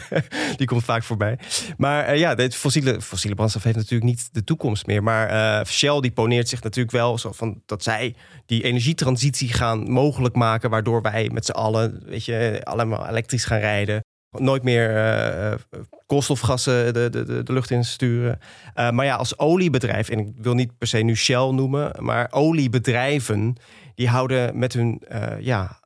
Die 0.57 0.67
komt 0.67 0.85
vaak 0.85 1.03
voorbij. 1.03 1.39
Maar 1.77 2.13
uh, 2.13 2.19
ja, 2.19 2.35
de 2.35 2.51
fossiele, 2.51 3.01
fossiele 3.01 3.35
brandstof 3.35 3.63
heeft 3.63 3.77
natuurlijk 3.77 4.11
niet 4.11 4.29
de 4.33 4.45
toekomst 4.45 4.87
meer. 4.87 5.03
Maar 5.03 5.31
uh, 5.61 5.65
Shell 5.67 6.01
die 6.01 6.11
poneert 6.11 6.49
zich 6.49 6.63
natuurlijk 6.63 6.97
wel 6.97 7.19
zo 7.19 7.33
van 7.33 7.63
dat 7.67 7.83
zij 7.83 8.15
die 8.47 8.63
energietransitie 8.63 9.53
gaan 9.53 9.91
mogelijk 9.91 10.35
maken. 10.35 10.71
Waardoor 10.71 11.03
wij 11.03 11.31
met 11.33 11.45
z'n 11.45 11.53
allen, 11.53 12.03
weet 12.05 12.25
je, 12.25 12.61
allemaal 12.65 13.09
elektrisch 13.09 13.45
gaan 13.45 13.59
rijden. 13.59 14.05
Nooit 14.31 14.63
meer 14.63 15.61
koolstofgassen 16.07 16.95
de, 16.95 17.11
de, 17.11 17.43
de, 17.43 17.53
lucht 17.53 17.71
in 17.71 17.85
sturen. 17.85 18.39
maar 18.75 19.05
ja, 19.05 19.15
als 19.15 19.39
oliebedrijf, 19.39 20.09
en 20.09 20.19
ik 20.19 20.33
wil 20.37 20.55
niet 20.55 20.79
per 20.79 20.87
se 20.87 20.99
nu 20.99 21.17
Shell 21.17 21.51
noemen, 21.51 21.93
maar 21.99 22.29
oliebedrijven 22.31 23.57
die 23.95 24.09
houden 24.09 24.59
met 24.59 24.73
hun 24.73 25.03
ja, 25.41 25.79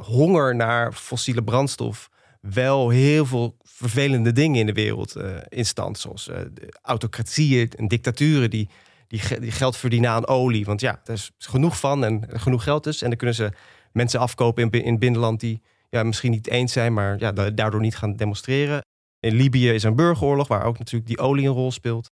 honger 0.00 0.56
naar 0.56 0.92
fossiele 0.92 1.42
brandstof 1.42 2.10
wel 2.40 2.88
heel 2.88 3.26
veel 3.26 3.56
vervelende 3.62 4.32
dingen 4.32 4.60
in 4.60 4.66
de 4.66 4.72
wereld 4.72 5.16
uh, 5.16 5.36
in 5.48 5.66
stand. 5.66 5.98
Zoals 5.98 6.28
uh, 6.28 6.36
autocratieën 6.82 7.70
en 7.76 7.88
dictaturen 7.88 8.50
die, 8.50 8.68
die, 9.08 9.40
die, 9.40 9.50
geld 9.50 9.76
verdienen 9.76 10.10
aan 10.10 10.26
olie. 10.26 10.64
Want 10.64 10.80
ja, 10.80 11.00
er 11.04 11.12
is 11.12 11.30
genoeg 11.38 11.78
van 11.78 12.04
en 12.04 12.24
genoeg 12.28 12.62
geld 12.62 12.84
dus. 12.84 13.02
En 13.02 13.08
dan 13.08 13.18
kunnen 13.18 13.36
ze 13.36 13.52
mensen 13.92 14.20
afkopen 14.20 14.62
in, 14.62 14.70
in 14.70 14.90
het 14.90 15.00
binnenland 15.00 15.40
die, 15.40 15.62
ja, 15.90 16.02
misschien 16.02 16.30
niet 16.30 16.48
eens 16.48 16.72
zijn, 16.72 16.92
maar 16.92 17.18
ja, 17.18 17.32
daardoor 17.32 17.80
niet 17.80 17.96
gaan 17.96 18.16
demonstreren. 18.16 18.84
In 19.20 19.34
Libië 19.34 19.70
is 19.70 19.82
een 19.82 19.96
burgeroorlog 19.96 20.48
waar 20.48 20.64
ook 20.64 20.78
natuurlijk 20.78 21.06
die 21.06 21.18
olie 21.18 21.46
een 21.46 21.54
rol 21.54 21.72
speelt. 21.72 22.10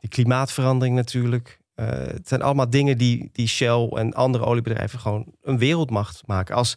Die 0.00 0.10
klimaatverandering 0.10 0.96
natuurlijk. 0.96 1.58
Uh, 1.80 1.86
het 1.88 2.28
zijn 2.28 2.42
allemaal 2.42 2.70
dingen 2.70 2.98
die, 2.98 3.28
die 3.32 3.48
Shell 3.48 3.88
en 3.88 4.12
andere 4.12 4.44
oliebedrijven 4.44 4.98
gewoon 4.98 5.32
een 5.42 5.58
wereldmacht 5.58 6.22
maken. 6.26 6.54
Als 6.54 6.74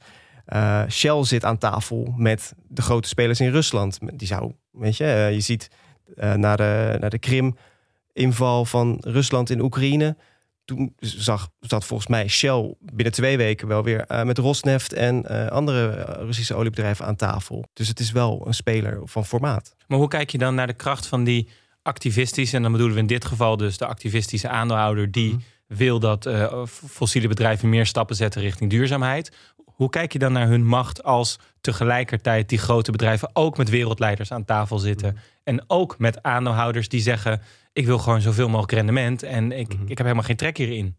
uh, 0.48 0.84
Shell 0.90 1.24
zit 1.24 1.46
aan 1.46 1.58
tafel 1.58 2.14
met 2.18 2.54
de 2.68 2.82
grote 2.82 3.08
spelers 3.08 3.40
in 3.40 3.52
Rusland. 3.52 3.98
Die 4.14 4.28
zou, 4.28 4.52
weet 4.72 4.98
je, 4.98 5.04
uh, 5.04 5.34
je 5.34 5.40
ziet 5.40 5.70
naar 6.16 6.58
de, 6.58 6.98
naar 7.00 7.10
de 7.10 7.20
Krim-inval 7.20 8.66
van 8.66 8.98
Rusland 9.00 9.50
in 9.50 9.62
Oekraïne. 9.62 10.18
Toen 10.66 10.94
zag, 11.00 11.50
zat 11.60 11.86
volgens 11.86 12.10
mij 12.10 12.28
Shell 12.28 12.76
binnen 12.80 13.14
twee 13.14 13.38
weken 13.38 13.68
wel 13.68 13.84
weer 13.84 14.06
met 14.26 14.38
Rosneft 14.38 14.94
en 14.94 15.50
andere 15.50 15.90
Russische 16.20 16.56
oliebedrijven 16.56 17.06
aan 17.06 17.16
tafel. 17.16 17.66
Dus 17.74 17.88
het 17.88 18.00
is 18.00 18.12
wel 18.12 18.48
een 18.48 18.54
speler 18.54 19.00
van 19.04 19.26
formaat. 19.26 19.76
Maar 19.88 19.98
hoe 19.98 20.08
kijk 20.08 20.30
je 20.30 20.38
dan 20.38 20.56
naar 20.56 20.68
de 20.68 20.74
kracht 20.74 21.08
van 21.08 21.24
die 21.24 21.50
activistische, 21.82 22.56
en 22.56 22.62
dan 22.62 22.72
bedoelen 22.72 22.96
we 22.96 23.02
in 23.02 23.08
dit 23.08 23.26
geval 23.26 23.58
dus 23.58 23.78
de 23.78 23.86
activistische 23.86 24.50
aandeelhouder 24.50 25.12
die 25.12 25.32
mhm. 25.32 25.42
wil 25.68 26.00
dat 26.00 26.26
uh, 26.26 26.66
fossiele 26.66 27.28
bedrijven 27.28 27.70
meer 27.70 27.86
stappen 27.86 28.16
zetten 28.16 28.42
richting 28.42 28.70
duurzaamheid. 28.70 29.32
Hoe 29.66 29.90
kijk 29.90 30.14
je 30.14 30.20
dan 30.20 30.32
naar 30.34 30.48
hun 30.48 30.66
macht 30.66 31.04
als 31.04 31.40
tegelijkertijd 31.62 32.50
die 32.50 32.58
grote 32.58 32.92
bedrijven 32.92 33.30
ook 33.34 33.58
met 33.58 33.70
wereldleiders 33.70 34.32
aan 34.32 34.46
tafel 34.46 34.80
zitten 34.80 35.14
mhm. 35.14 35.22
en 35.44 35.64
ook 35.68 35.98
met 35.98 36.24
aandeelhouders 36.24 36.90
die 36.90 37.02
zeggen: 37.02 37.42
ik 37.74 37.86
wil 37.86 37.98
gewoon 37.98 38.22
zoveel 38.22 38.48
mogelijk 38.48 38.72
rendement 38.72 39.24
en 39.24 39.52
ik, 39.52 39.74
mhm. 39.74 39.82
ik 39.82 39.98
heb 39.98 40.06
helemaal 40.06 40.24
geen 40.24 40.36
trek 40.36 40.58
hierin. 40.58 40.96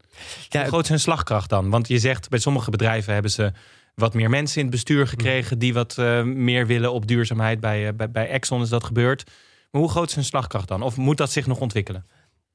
Ja, 0.48 0.60
Hoe 0.60 0.68
groot 0.68 0.82
is 0.82 0.88
hun 0.88 1.00
slagkracht 1.00 1.48
dan? 1.48 1.70
Want 1.70 1.88
je 1.88 1.98
zegt 1.98 2.28
bij 2.28 2.38
sommige 2.38 2.70
bedrijven 2.70 3.12
hebben 3.12 3.30
ze 3.30 3.52
wat 3.94 4.14
meer 4.14 4.30
mensen 4.30 4.56
in 4.56 4.62
het 4.62 4.74
bestuur 4.74 5.06
gekregen 5.06 5.58
die 5.58 5.74
wat 5.74 5.96
uh, 5.98 6.22
meer 6.22 6.66
willen 6.66 6.92
op 6.92 7.06
duurzaamheid. 7.06 7.60
Bij, 7.60 7.94
bij, 7.94 8.10
bij 8.10 8.28
Exxon 8.28 8.62
is 8.62 8.68
dat 8.68 8.84
gebeurd. 8.84 9.30
Hoe 9.78 9.88
groot 9.88 10.08
is 10.08 10.14
hun 10.14 10.24
slagkracht 10.24 10.68
dan? 10.68 10.82
Of 10.82 10.96
moet 10.96 11.16
dat 11.16 11.30
zich 11.30 11.46
nog 11.46 11.60
ontwikkelen? 11.60 12.06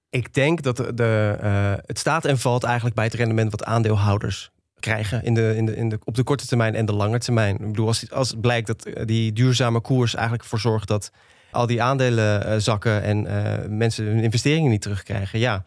Ik 0.09 0.33
denk 0.33 0.61
dat 0.61 0.77
de, 0.77 1.37
uh, 1.43 1.73
het 1.85 1.99
staat 1.99 2.25
en 2.25 2.39
valt 2.39 2.63
eigenlijk 2.63 2.95
bij 2.95 3.05
het 3.05 3.13
rendement 3.13 3.51
wat 3.51 3.63
aandeelhouders 3.63 4.51
krijgen 4.79 5.23
in 5.23 5.33
de, 5.33 5.53
in 5.55 5.65
de, 5.65 5.75
in 5.75 5.89
de, 5.89 5.99
op 6.03 6.15
de 6.15 6.23
korte 6.23 6.47
termijn 6.47 6.75
en 6.75 6.85
de 6.85 6.93
lange 6.93 7.19
termijn. 7.19 7.55
Ik 7.55 7.67
bedoel, 7.67 7.87
als, 7.87 8.11
als 8.11 8.29
het 8.29 8.41
blijkt 8.41 8.67
dat 8.67 8.85
eh, 8.85 9.05
die 9.05 9.33
duurzame 9.33 9.81
koers 9.81 10.13
eigenlijk 10.13 10.43
ervoor 10.43 10.59
zorgt 10.59 10.87
dat 10.87 11.11
al 11.51 11.65
die 11.65 11.81
aandelen 11.81 12.47
uh, 12.47 12.55
zakken 12.57 13.03
en 13.03 13.77
mensen 13.77 14.05
hun 14.05 14.23
investeringen 14.23 14.71
niet 14.71 14.81
terugkrijgen, 14.81 15.39
ja. 15.39 15.63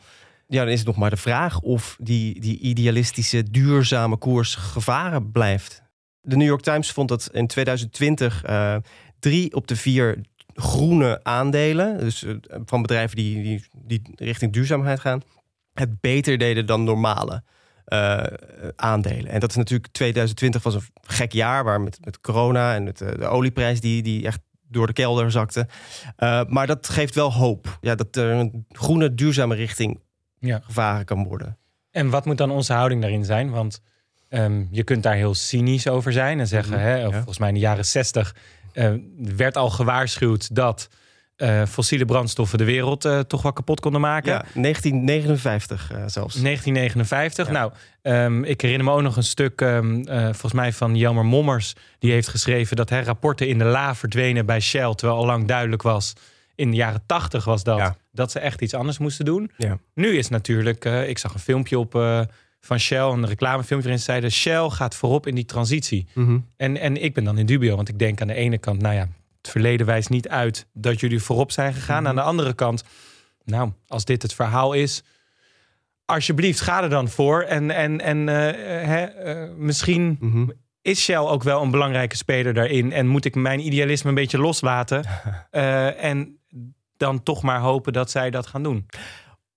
Ja, 0.47 0.63
dan 0.65 0.73
is 0.73 0.79
het 0.79 0.87
nog 0.87 0.97
maar 0.97 1.11
de 1.11 1.17
vraag 1.17 1.61
of 1.61 1.97
die, 2.01 2.41
die 2.41 2.59
idealistische, 2.59 3.51
duurzame 3.51 4.17
koers 4.17 4.55
gevaren 4.55 5.31
blijft. 5.31 5.83
De 6.21 6.37
New 6.37 6.47
York 6.47 6.63
Times 6.63 6.91
vond 6.91 7.09
dat 7.09 7.29
in 7.33 7.47
2020 7.47 8.43
drie 9.19 9.55
op 9.55 9.67
de 9.67 9.77
vier 9.77 10.21
groene 10.61 11.21
aandelen, 11.23 11.99
dus 11.99 12.25
eh, 12.25 12.35
van 12.65 12.83
bedrijven 12.83 13.17
die, 13.17 13.43
die, 13.43 13.63
die 13.73 14.03
richting 14.15 14.53
duurzaamheid 14.53 15.01
gaan, 15.01 15.23
het 15.75 16.01
beter 16.01 16.39
deden 16.39 16.67
dan 16.67 16.85
normale 16.85 17.43
uh, 17.87 18.23
aandelen. 18.77 19.31
En 19.31 19.41
dat 19.41 19.51
is 19.51 19.57
natuurlijk 19.57 19.93
2020 19.93 20.63
was 20.63 20.75
een 20.75 20.83
gek 21.03 21.33
jaar, 21.33 21.65
waar 21.65 21.81
met, 21.81 21.99
met 22.05 22.21
corona 22.21 22.75
en 22.75 22.85
met 22.85 22.99
de, 22.99 23.19
de 23.19 23.27
olieprijs 23.27 23.81
die, 23.81 24.03
die 24.03 24.27
echt 24.27 24.41
door 24.69 24.87
de 24.87 24.93
kelder 24.93 25.31
zakte. 25.31 25.67
Uh, 26.19 26.43
maar 26.49 26.67
dat 26.67 26.89
geeft 26.89 27.15
wel 27.15 27.33
hoop. 27.33 27.79
Ja, 27.81 27.95
dat 27.95 28.17
er 28.17 28.31
een 28.31 28.67
groene, 28.69 29.15
duurzame 29.15 29.55
richting 29.55 30.01
ja. 30.39 30.61
gevaren 30.63 31.05
kan 31.05 31.25
worden. 31.25 31.59
En 31.91 32.11
wat 32.11 32.25
moet 32.25 32.39
dan 32.39 32.51
onze 32.51 32.73
houding 32.73 33.01
daarin 33.01 33.25
zijn? 33.25 33.51
Want 33.51 33.81
um, 34.29 34.69
je 34.71 34.85
kunt 34.85 35.03
daar 35.03 35.15
heel 35.15 35.35
cynisch 35.35 35.89
over 35.89 36.13
zijn 36.13 36.41
en 36.41 36.47
zeggen, 36.47 36.79
mm 36.79 36.85
hè, 36.85 37.13
volgens 37.13 37.39
mij 37.39 37.49
in 37.49 37.55
de 37.55 37.61
jaren 37.61 37.85
60 37.85 38.35
uh, 38.75 38.91
werd 39.37 39.57
al 39.57 39.71
gewaarschuwd 39.71 40.55
dat 40.55 40.89
uh, 41.37 41.65
fossiele 41.67 42.05
brandstoffen 42.05 42.59
de 42.59 42.65
wereld 42.65 43.05
uh, 43.05 43.19
toch 43.19 43.43
wel 43.43 43.53
kapot 43.53 43.81
konden 43.81 44.01
maken. 44.01 44.33
Ja, 44.33 44.45
1959 44.55 45.91
zelfs. 46.07 46.35
1959. 46.35 47.51
Nou, 47.51 47.73
um, 48.03 48.45
ik 48.45 48.61
herinner 48.61 48.87
me 48.87 48.93
ook 48.93 49.03
nog 49.03 49.17
een 49.17 49.23
stuk, 49.23 49.61
um, 49.61 50.05
volgens 50.07 50.53
mij 50.53 50.73
van 50.73 50.97
Jelmer 50.97 51.25
Mommers, 51.25 51.75
die 51.99 52.13
heeft 52.13 52.29
geschreven 52.29 52.77
dat 52.77 52.91
hè, 52.91 53.03
rapporten 53.03 53.49
in 53.49 53.59
de 53.59 53.65
la 53.65 53.95
verdwenen 53.95 54.47
bij 54.47 54.61
Shell, 54.61 54.95
terwijl 54.95 55.19
al 55.19 55.27
lang 55.27 55.47
duidelijk 55.47 55.83
was. 55.83 56.13
In 56.55 56.71
de 56.71 56.77
jaren 56.77 57.03
80 57.07 57.45
was 57.45 57.63
dat, 57.63 57.99
dat 58.13 58.31
ze 58.31 58.39
echt 58.39 58.63
iets 58.63 58.75
anders 58.75 58.99
moesten 58.99 59.25
doen. 59.25 59.51
Ja. 59.57 59.79
Nu 59.95 60.17
is 60.17 60.29
natuurlijk, 60.29 60.85
ik 60.85 61.19
zag 61.19 61.35
een 61.35 61.41
filmpje 61.41 61.79
op 61.79 61.95
van 62.61 62.79
Shell, 62.79 62.99
een 62.99 63.27
reclamefilmpje 63.27 63.89
waarin 63.89 64.05
zeiden 64.05 64.31
Shell 64.33 64.69
gaat 64.69 64.95
voorop 64.95 65.27
in 65.27 65.35
die 65.35 65.45
transitie. 65.45 66.07
Mhm. 66.15 66.39
en, 66.57 66.77
en 66.77 67.03
ik 67.03 67.15
ben 67.15 67.25
dan 67.25 67.39
in 67.39 67.47
dubio, 67.47 67.77
want 67.77 67.89
ik 67.89 67.99
denk 67.99 68.21
aan 68.21 68.27
de 68.27 68.35
ene 68.35 68.59
kant, 68.59 68.83
nou 68.83 68.95
ja, 68.95 69.09
het 69.43 69.51
verleden 69.51 69.87
wijst 69.87 70.11
niet 70.11 70.29
uit 70.29 70.67
dat 70.73 71.01
jullie 71.01 71.23
voorop 71.23 71.51
zijn 71.51 71.75
gegaan. 71.75 72.01
Mhm. 72.01 72.09
Aan 72.09 72.15
de 72.15 72.23
andere 72.23 72.55
kant, 72.55 72.85
nou, 73.45 73.73
als 73.87 74.05
dit 74.05 74.23
het 74.23 74.35
verhaal 74.35 74.73
is, 74.73 75.03
alsjeblieft, 76.05 76.61
ga 76.61 76.83
er 76.83 76.89
dan 76.89 77.09
voor. 77.09 77.43
En, 77.43 77.71
en, 77.71 78.01
en 78.01 78.29
uh, 78.29 79.57
misschien 79.57 80.17
mhm. 80.21 80.49
is 80.83 81.03
Shell 81.03 81.17
ook 81.17 81.43
wel 81.43 81.63
een 81.63 81.71
belangrijke 81.71 82.17
speler 82.17 82.55
daarin. 82.55 82.93
En 82.93 83.07
moet 83.07 83.25
ik 83.25 83.35
mijn 83.35 83.67
idealisme 83.67 84.09
een 84.09 84.15
beetje 84.15 84.39
loslaten. 84.39 85.05
en 86.11 86.39
dan 86.97 87.23
toch 87.23 87.43
maar 87.43 87.61
hopen 87.61 87.93
dat 87.93 88.11
zij 88.11 88.31
dat 88.31 88.47
gaan 88.47 88.63
doen 88.63 88.87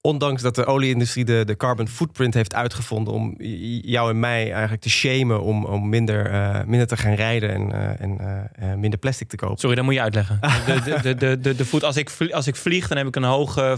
ondanks 0.06 0.42
dat 0.42 0.56
de 0.56 0.66
olieindustrie 0.66 1.26
de, 1.26 1.44
de 1.46 1.58
carbon 1.58 1.88
footprint 1.88 2.34
heeft 2.34 2.54
uitgevonden 2.56 3.14
om 3.14 3.36
jou 3.82 4.10
en 4.10 4.20
mij 4.20 4.52
eigenlijk 4.52 4.82
te 4.82 4.90
shamen 4.90 5.42
om, 5.42 5.66
om 5.66 5.90
minder, 5.90 6.32
uh, 6.32 6.64
minder 6.66 6.88
te 6.88 6.98
gaan 6.98 7.14
rijden 7.14 7.50
en, 7.50 7.70
uh, 7.70 8.02
en 8.02 8.18
uh, 8.60 8.74
minder 8.74 9.00
plastic 9.00 9.28
te 9.30 9.36
kopen. 9.36 9.58
Sorry, 9.58 9.76
dat 9.76 9.86
moet 9.86 9.94
je 9.94 10.02
uitleggen. 10.02 10.40
De, 10.66 11.00
de, 11.02 11.16
de, 11.16 11.40
de, 11.40 11.56
de, 11.56 11.66
voet, 11.66 11.84
als, 11.84 11.98
ik, 11.98 12.12
als 12.32 12.48
ik 12.48 12.56
vlieg, 12.56 12.88
dan 12.88 12.98
heb 12.98 13.08
ik 13.08 13.16
een 13.16 13.24
hoge 13.24 13.78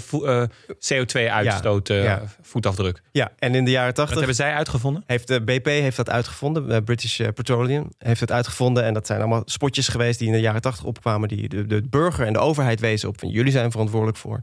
CO2-uitstoot 0.69 1.87
ja, 1.87 2.21
voetafdruk. 2.41 3.01
Ja, 3.11 3.31
en 3.39 3.55
in 3.55 3.65
de 3.65 3.71
jaren 3.71 3.93
80. 3.93 4.05
Wat 4.07 4.17
hebben 4.17 4.45
zij 4.45 4.53
uitgevonden? 4.53 5.03
Heeft 5.07 5.27
de 5.27 5.41
BP 5.41 5.65
heeft 5.65 5.97
dat 5.97 6.09
uitgevonden. 6.09 6.83
British 6.83 7.21
Petroleum 7.33 7.89
heeft 7.97 8.19
het 8.19 8.31
uitgevonden. 8.31 8.83
En 8.83 8.93
dat 8.93 9.07
zijn 9.07 9.19
allemaal 9.19 9.41
spotjes 9.45 9.87
geweest 9.87 10.19
die 10.19 10.27
in 10.27 10.33
de 10.33 10.39
jaren 10.39 10.61
80 10.61 10.85
opkwamen. 10.85 11.27
Die 11.27 11.49
de, 11.49 11.65
de 11.65 11.81
burger 11.89 12.25
en 12.25 12.33
de 12.33 12.39
overheid 12.39 12.79
wezen 12.79 13.09
op. 13.09 13.19
Van 13.19 13.29
jullie 13.29 13.51
zijn 13.51 13.71
verantwoordelijk 13.71 14.17
voor 14.17 14.41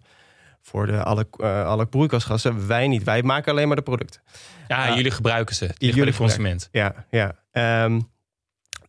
voor 0.62 0.86
de, 0.86 1.02
alle, 1.02 1.26
uh, 1.36 1.66
alle 1.66 1.86
broeikasgassen. 1.86 2.66
Wij 2.66 2.88
niet. 2.88 3.04
Wij 3.04 3.22
maken 3.22 3.52
alleen 3.52 3.66
maar 3.66 3.76
de 3.76 3.82
producten. 3.82 4.20
Ja, 4.68 4.88
uh, 4.88 4.96
jullie 4.96 5.10
gebruiken 5.10 5.54
ze. 5.54 5.70
Jullie 5.78 5.96
bij 5.96 6.10
de 6.10 6.16
consument. 6.16 6.68
Ja, 6.72 7.06
ja. 7.10 7.34
Um, 7.84 8.10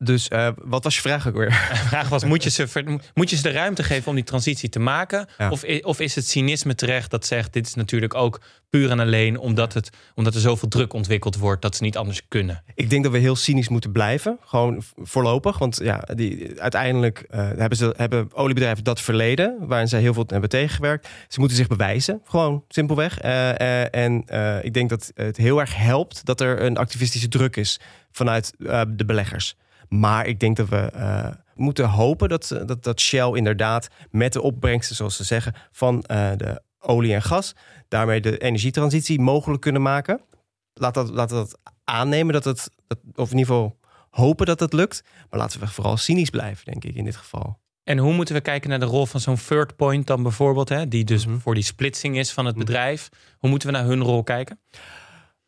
dus 0.04 0.30
uh, 0.30 0.48
wat 0.56 0.84
was 0.84 0.96
je 0.96 1.02
vraag 1.02 1.28
ook 1.28 1.36
weer? 1.36 1.50
De 1.70 1.76
vraag 1.76 2.10
was, 2.10 2.24
moet 2.24 2.44
je, 2.44 2.50
ze, 2.50 3.00
moet 3.14 3.30
je 3.30 3.36
ze 3.36 3.42
de 3.42 3.52
ruimte 3.52 3.84
geven 3.84 4.10
om 4.10 4.16
die 4.16 4.24
transitie 4.24 4.70
te 4.70 4.80
maken? 4.80 5.28
Ja. 5.38 5.50
Of, 5.50 5.64
of 5.82 6.00
is 6.00 6.16
het 6.16 6.28
cynisme 6.28 6.76
terecht 6.76 7.12
dat 7.12 7.26
zegt, 7.26 7.54
dit 7.54 7.68
is 7.68 7.74
natuurlijk 7.74 8.14
ook 8.14 8.42
puur 8.70 8.92
en 8.92 9.00
alleen 9.00 9.38
omdat, 9.38 9.74
het, 9.74 9.90
omdat 10.16 10.36
er 10.36 10.40
zoveel 10.40 10.68
druk 10.68 10.94
ontwikkeld 10.94 11.38
wordt 11.38 11.62
dat 11.62 11.76
ze 11.76 11.84
niet 11.84 11.98
anders 11.98 12.22
kunnen? 12.28 12.64
Ik 12.76 12.90
denk 12.90 13.04
dat 13.04 13.12
we 13.12 13.18
heel 13.18 13.36
cynisch 13.36 13.70
moeten 13.70 13.92
blijven, 13.92 14.38
gewoon 14.46 14.84
voorlopig. 14.96 15.58
Want 15.58 15.80
ja, 15.84 16.08
die, 16.14 16.62
uiteindelijk 16.62 17.26
uh, 17.32 17.50
hebben, 17.58 17.78
ze, 17.78 17.94
hebben 17.98 18.34
oliebedrijven 18.34 18.84
dat 18.84 19.02
verleden, 19.02 19.58
waarin 19.60 19.88
zij 19.88 20.02
heel 20.02 20.14
veel 20.14 20.26
hebben 20.28 20.50
tegengewerkt. 20.50 21.08
Ze 21.28 21.40
moeten 21.40 21.58
zich 21.58 21.68
bewijzen, 21.68 22.22
gewoon 22.26 22.64
simpelweg. 22.68 23.24
Uh, 23.24 23.96
en 23.96 24.24
ik 24.62 24.74
denk 24.74 24.90
dat 24.90 25.12
het 25.16 25.38
heel 25.38 25.60
erg 25.60 25.76
helpt 25.76 26.26
dat 26.26 26.42
er 26.42 26.62
een 26.62 26.78
activistische 26.78 27.28
druk 27.28 27.56
is 27.56 27.80
vanuit 28.12 28.54
de 28.88 29.06
beleggers. 29.06 29.56
Maar 29.90 30.26
ik 30.26 30.40
denk 30.40 30.58
dat 30.58 30.70
we 30.70 30.92
uh, 30.96 31.28
moeten 31.56 31.90
hopen 31.90 32.30
dat, 32.30 32.62
dat, 32.66 32.84
dat 32.84 33.02
Shell 33.02 33.32
inderdaad 33.32 33.88
met 34.12 34.34
de 34.34 34.42
opbrengsten, 34.42 34.96
zoals 34.96 35.16
ze 35.16 35.24
zeggen, 35.24 35.54
van 35.72 35.96
uh, 36.12 36.32
de 36.38 36.62
olie 36.80 37.14
en 37.14 37.22
gas, 37.22 37.56
daarmee 37.88 38.22
de 38.22 38.38
energietransitie 38.38 39.20
mogelijk 39.20 39.62
kunnen 39.62 39.82
maken. 39.82 40.22
Laat 40.74 40.94
dat, 40.94 41.10
laat 41.10 41.30
dat 41.30 41.60
aannemen 41.84 42.34
dat 42.34 42.44
het, 42.44 42.70
dat, 42.88 42.98
of 43.16 43.32
in 43.32 43.38
ieder 43.38 43.54
geval 43.54 43.78
hopen 44.10 44.46
dat 44.46 44.60
het 44.60 44.74
lukt. 44.74 45.04
Maar 45.30 45.40
laten 45.40 45.60
we 45.60 45.68
vooral 45.68 45.98
cynisch 45.98 46.30
blijven, 46.30 46.66
denk 46.66 46.84
ik, 46.84 46.96
in 46.96 47.04
dit 47.04 47.16
geval. 47.16 47.62
En 47.84 47.98
hoe 47.98 48.14
moeten 48.14 48.36
we 48.36 48.42
kijken 48.42 48.70
naar 48.70 48.80
de 48.80 48.86
rol 48.86 49.06
van 49.06 49.20
zo'n 49.20 49.38
third 49.48 49.76
point 49.76 50.08
dan 50.08 50.24
bijvoorbeeld, 50.24 50.70
hè, 50.70 50.88
die 50.88 51.04
dus 51.04 51.26
mhm. 51.26 51.38
voor 51.38 51.54
die 51.54 51.64
splitsing 51.64 52.18
is 52.18 52.32
van 52.32 52.46
het 52.46 52.56
mhm. 52.56 52.66
bedrijf? 52.66 53.10
Hoe 53.38 53.50
moeten 53.50 53.68
we 53.68 53.78
naar 53.78 53.86
hun 53.86 54.02
rol 54.02 54.24
kijken? 54.24 54.60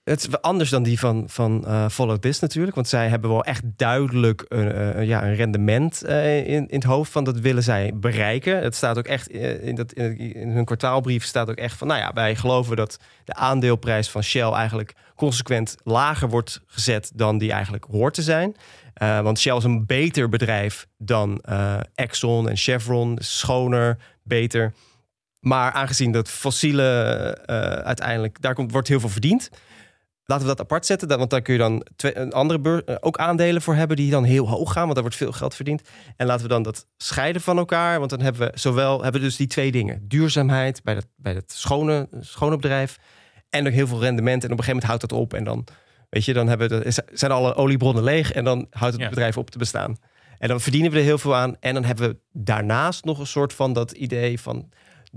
Het 0.05 0.19
is 0.19 0.41
anders 0.41 0.69
dan 0.69 0.83
die 0.83 0.99
van, 0.99 1.23
van 1.27 1.63
uh, 1.67 1.89
Follow 1.89 2.17
This 2.17 2.39
natuurlijk. 2.39 2.75
Want 2.75 2.87
zij 2.87 3.07
hebben 3.07 3.29
wel 3.29 3.43
echt 3.43 3.63
duidelijk 3.75 4.45
uh, 4.49 5.03
ja, 5.03 5.23
een 5.23 5.35
rendement 5.35 6.01
uh, 6.05 6.37
in, 6.37 6.45
in 6.45 6.67
het 6.69 6.83
hoofd 6.83 7.11
van 7.11 7.23
dat 7.23 7.39
willen 7.39 7.63
zij 7.63 7.91
bereiken. 7.95 8.61
Het 8.61 8.75
staat 8.75 8.97
ook 8.97 9.05
echt 9.05 9.29
in, 9.29 9.75
dat, 9.75 9.93
in, 9.93 10.49
hun 10.49 10.65
kwartaalbrief 10.65 11.23
staat 11.23 11.49
ook 11.49 11.55
echt 11.55 11.77
van... 11.77 11.87
nou 11.87 11.99
ja, 11.99 12.11
wij 12.13 12.35
geloven 12.35 12.75
dat 12.75 12.99
de 13.23 13.33
aandeelprijs 13.33 14.09
van 14.09 14.23
Shell 14.23 14.51
eigenlijk 14.51 14.93
consequent 15.15 15.75
lager 15.83 16.29
wordt 16.29 16.61
gezet... 16.65 17.11
dan 17.15 17.37
die 17.37 17.51
eigenlijk 17.51 17.85
hoort 17.91 18.13
te 18.13 18.21
zijn. 18.21 18.55
want 18.99 19.39
Shell 19.39 19.57
is 19.57 19.63
een 19.63 19.85
beter 19.85 20.29
bedrijf 20.29 20.87
dan 20.97 21.43
Exxon 21.95 22.49
en 22.49 22.57
Chevron. 22.57 23.17
Schoner, 23.21 23.97
beter. 24.23 24.73
Maar 25.39 25.71
aangezien 25.71 26.11
dat 26.11 26.29
fossiele 26.29 26.83
uiteindelijk... 27.85 28.41
daar 28.41 28.53
komt, 28.53 28.71
wordt 28.71 28.87
heel 28.87 28.99
veel 28.99 29.09
verdiend 29.09 29.49
Laten 30.27 30.45
we 30.45 30.51
dat 30.55 30.59
apart 30.59 30.85
zetten, 30.85 31.17
want 31.17 31.29
daar 31.29 31.41
kun 31.41 31.53
je 31.53 31.59
dan 31.59 31.85
twee, 31.95 32.17
een 32.17 32.33
andere 32.33 32.59
beurs, 32.59 32.83
eh, 32.83 32.95
ook 32.99 33.17
aandelen 33.17 33.61
voor 33.61 33.75
hebben 33.75 33.97
die 33.97 34.11
dan 34.11 34.23
heel 34.23 34.49
hoog 34.49 34.71
gaan, 34.71 34.81
want 34.81 34.93
daar 34.93 35.03
wordt 35.03 35.17
veel 35.17 35.31
geld 35.31 35.55
verdiend. 35.55 35.81
En 36.15 36.25
laten 36.25 36.43
we 36.43 36.49
dan 36.51 36.63
dat 36.63 36.87
scheiden 36.97 37.41
van 37.41 37.57
elkaar, 37.57 37.97
want 37.99 38.09
dan 38.09 38.21
hebben 38.21 38.41
we 38.41 38.59
zowel 38.59 39.03
hebben 39.03 39.21
we 39.21 39.27
dus 39.27 39.35
die 39.35 39.47
twee 39.47 39.71
dingen: 39.71 40.07
duurzaamheid 40.07 40.83
bij 40.83 40.93
dat, 40.93 41.07
bij 41.15 41.33
het 41.33 41.51
schone, 41.51 42.07
schone 42.19 42.55
bedrijf 42.55 42.97
en 43.49 43.67
ook 43.67 43.73
heel 43.73 43.87
veel 43.87 43.99
rendement. 43.99 44.43
En 44.43 44.51
op 44.51 44.57
een 44.57 44.63
gegeven 44.63 44.87
moment 44.87 44.87
houdt 44.87 45.01
dat 45.01 45.19
op 45.19 45.33
en 45.33 45.43
dan, 45.43 45.67
weet 46.09 46.25
je, 46.25 46.33
dan 46.33 46.47
hebben 46.47 46.69
we 46.69 47.03
zijn 47.13 47.31
alle 47.31 47.55
oliebronnen 47.55 48.03
leeg 48.03 48.31
en 48.31 48.43
dan 48.43 48.67
houdt 48.69 48.97
het 48.97 49.09
bedrijf 49.09 49.37
op 49.37 49.49
te 49.49 49.57
bestaan. 49.57 49.97
En 50.37 50.47
dan 50.47 50.61
verdienen 50.61 50.91
we 50.91 50.97
er 50.97 51.03
heel 51.03 51.17
veel 51.17 51.35
aan. 51.35 51.55
En 51.59 51.73
dan 51.73 51.83
hebben 51.83 52.09
we 52.09 52.17
daarnaast 52.31 53.05
nog 53.05 53.19
een 53.19 53.27
soort 53.27 53.53
van 53.53 53.73
dat 53.73 53.91
idee 53.91 54.39
van 54.39 54.69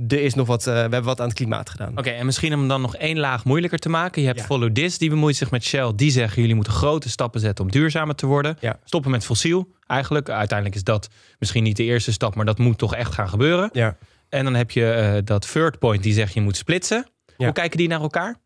er 0.08 0.20
is 0.22 0.34
nog 0.34 0.46
wat, 0.46 0.66
uh, 0.66 0.72
we 0.74 0.80
hebben 0.80 1.02
wat 1.02 1.20
aan 1.20 1.26
het 1.26 1.36
klimaat 1.36 1.70
gedaan. 1.70 1.98
Oké, 1.98 2.10
en 2.10 2.26
misschien 2.26 2.54
om 2.54 2.68
dan 2.68 2.80
nog 2.80 2.96
één 2.96 3.18
laag 3.18 3.44
moeilijker 3.44 3.78
te 3.78 3.88
maken. 3.88 4.22
Je 4.22 4.28
hebt 4.28 4.40
Follow 4.40 4.72
This, 4.72 4.98
die 4.98 5.10
bemoeit 5.10 5.36
zich 5.36 5.50
met 5.50 5.64
Shell. 5.64 5.92
Die 5.96 6.10
zeggen, 6.10 6.40
jullie 6.40 6.54
moeten 6.54 6.72
grote 6.72 7.08
stappen 7.08 7.40
zetten 7.40 7.64
om 7.64 7.70
duurzamer 7.70 8.14
te 8.14 8.26
worden. 8.26 8.56
Ja. 8.60 8.78
Stoppen 8.84 9.10
met 9.10 9.24
fossiel, 9.24 9.68
eigenlijk. 9.86 10.28
Uiteindelijk 10.28 10.76
is 10.76 10.84
dat 10.84 11.08
misschien 11.38 11.62
niet 11.62 11.76
de 11.76 11.84
eerste 11.84 12.12
stap, 12.12 12.34
maar 12.34 12.44
dat 12.44 12.58
moet 12.58 12.78
toch 12.78 12.94
echt 12.94 13.14
gaan 13.14 13.28
gebeuren. 13.28 13.70
Ja. 13.72 13.96
En 14.28 14.44
dan 14.44 14.54
heb 14.54 14.70
je 14.70 15.12
uh, 15.14 15.20
dat 15.24 15.52
Third 15.52 15.78
Point, 15.78 16.02
die 16.02 16.12
zegt, 16.12 16.34
je 16.34 16.40
moet 16.40 16.56
splitsen. 16.56 17.06
Hoe 17.36 17.52
kijken 17.52 17.78
die 17.78 17.88
naar 17.88 18.00
elkaar? 18.00 18.36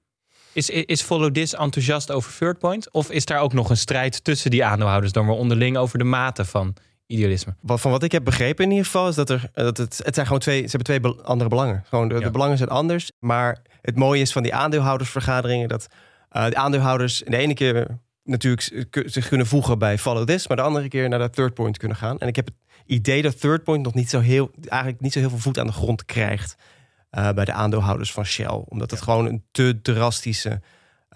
Is, 0.53 0.71
is 0.71 1.03
Follow 1.03 1.33
This 1.33 1.55
enthousiast 1.55 2.11
over 2.11 2.33
Third 2.39 2.59
Point? 2.59 2.93
Of 2.93 3.11
is 3.11 3.25
daar 3.25 3.41
ook 3.41 3.53
nog 3.53 3.71
een 3.71 3.77
strijd 3.77 4.25
tussen 4.25 4.51
die 4.51 4.65
aandeelhouders 4.65 5.13
dan 5.13 5.27
weer 5.27 5.35
onderling 5.35 5.77
over 5.77 5.99
de 5.99 6.05
mate 6.05 6.45
van 6.45 6.75
idealisme. 7.07 7.55
Wat, 7.61 7.81
van 7.81 7.91
wat 7.91 8.03
ik 8.03 8.13
heb 8.13 8.25
begrepen 8.25 8.65
in 8.65 8.71
ieder 8.71 8.85
geval 8.85 9.09
is 9.09 9.15
dat 9.15 9.31
er 9.31 9.51
dat 9.53 9.77
het, 9.77 10.01
het 10.05 10.15
zijn 10.15 10.27
gewoon 10.27 10.41
twee, 10.41 10.69
ze 10.69 10.77
hebben 10.77 11.01
twee 11.01 11.25
andere 11.25 11.51
belangen. 11.51 11.85
Gewoon 11.89 12.09
de, 12.09 12.21
de 12.21 12.31
belangen 12.31 12.57
zijn 12.57 12.69
anders. 12.69 13.13
Maar 13.19 13.63
het 13.81 13.97
mooie 13.97 14.21
is 14.21 14.33
van 14.33 14.43
die 14.43 14.55
aandeelhoudersvergaderingen 14.55 15.69
dat 15.69 15.87
uh, 16.33 16.47
de 16.47 16.57
aandeelhouders 16.57 17.23
de 17.27 17.37
ene 17.37 17.55
keer 17.55 17.99
natuurlijk 18.25 18.87
zich 19.07 19.29
kunnen 19.29 19.47
voegen 19.47 19.79
bij 19.79 19.99
Follow 19.99 20.27
This, 20.27 20.49
maar 20.49 20.57
de 20.57 20.63
andere 20.63 20.89
keer 20.89 21.09
naar 21.09 21.19
dat 21.19 21.35
Third 21.35 21.55
Point 21.55 21.79
kunnen 21.79 21.97
gaan. 21.97 22.19
En 22.19 22.29
ik 22.29 22.37
heb 22.37 22.47
het 22.47 22.55
idee 22.87 23.23
dat 23.23 23.41
Third 23.41 23.65
Point 23.65 23.85
nog 23.85 23.95
niet 23.95 24.11
zo 24.11 24.21
heel, 24.21 24.51
eigenlijk 24.69 25.03
niet 25.03 25.13
zo 25.13 25.19
heel 25.19 25.29
veel 25.29 25.39
voet 25.39 25.59
aan 25.59 25.67
de 25.67 25.73
grond 25.73 26.05
krijgt 26.05 26.57
uh, 27.19 27.31
bij 27.33 27.45
de 27.45 27.53
aandeelhouders 27.53 28.13
van 28.13 28.25
Shell, 28.25 28.65
omdat 28.69 28.91
het 28.91 29.01
gewoon 29.01 29.27
een 29.27 29.45
te 29.51 29.81
drastische 29.83 30.61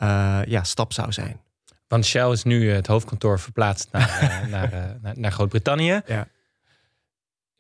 uh, 0.02 0.40
ja, 0.47 0.62
stap 0.62 0.93
zou 0.93 1.12
zijn. 1.12 1.40
Want 1.88 2.07
Shell 2.07 2.31
is 2.31 2.43
nu 2.43 2.71
het 2.71 2.87
hoofdkantoor 2.87 3.40
verplaatst 3.40 3.88
naar, 3.93 4.47
naar, 4.50 4.73
uh, 4.73 4.85
naar, 5.02 5.14
naar 5.16 5.33
Groot-Brittannië. 5.33 6.00
Ja. 6.07 6.28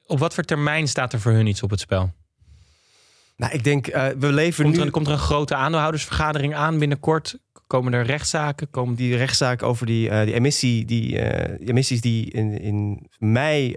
Op 0.06 0.18
wat 0.18 0.34
voor 0.34 0.44
termijn 0.44 0.88
staat 0.88 1.12
er 1.12 1.20
voor 1.20 1.32
hun 1.32 1.46
iets 1.46 1.62
op 1.62 1.70
het 1.70 1.80
spel? 1.80 2.12
Nou, 3.36 3.52
ik 3.52 3.64
denk, 3.64 3.88
uh, 3.88 4.06
we 4.18 4.32
leven 4.32 4.64
komt 4.64 4.76
nu... 4.76 4.82
Er, 4.82 4.90
komt 4.90 5.06
er 5.06 5.12
een 5.12 5.18
grote 5.18 5.54
aandeelhoudersvergadering 5.54 6.54
aan 6.54 6.78
binnenkort? 6.78 7.38
Komen 7.66 7.92
er 7.92 8.04
rechtszaken? 8.04 8.70
Komen 8.70 8.94
die 8.94 9.16
rechtszaken 9.16 9.66
over 9.66 9.86
die, 9.86 10.24
die, 10.24 10.34
emissie, 10.34 10.84
die, 10.84 11.18
emissies 11.68 12.00
die 12.00 12.30
in, 12.30 12.60
in 12.60 13.08
mei... 13.18 13.74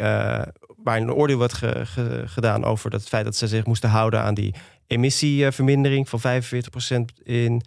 waar 0.84 0.98
een 0.98 1.12
oordeel 1.12 1.38
werd 1.38 1.53
ge, 1.53 1.86
ge, 1.86 2.24
gedaan 2.25 2.63
over 2.63 2.89
dat 2.89 3.00
het 3.00 3.10
feit 3.10 3.25
dat 3.25 3.36
ze 3.36 3.48
zich 3.48 3.65
moesten 3.65 3.89
houden 3.89 4.22
aan 4.22 4.34
die 4.34 4.53
emissievermindering 4.88 6.10
van 6.10 6.20
45% 6.20 7.24
in 7.24 7.62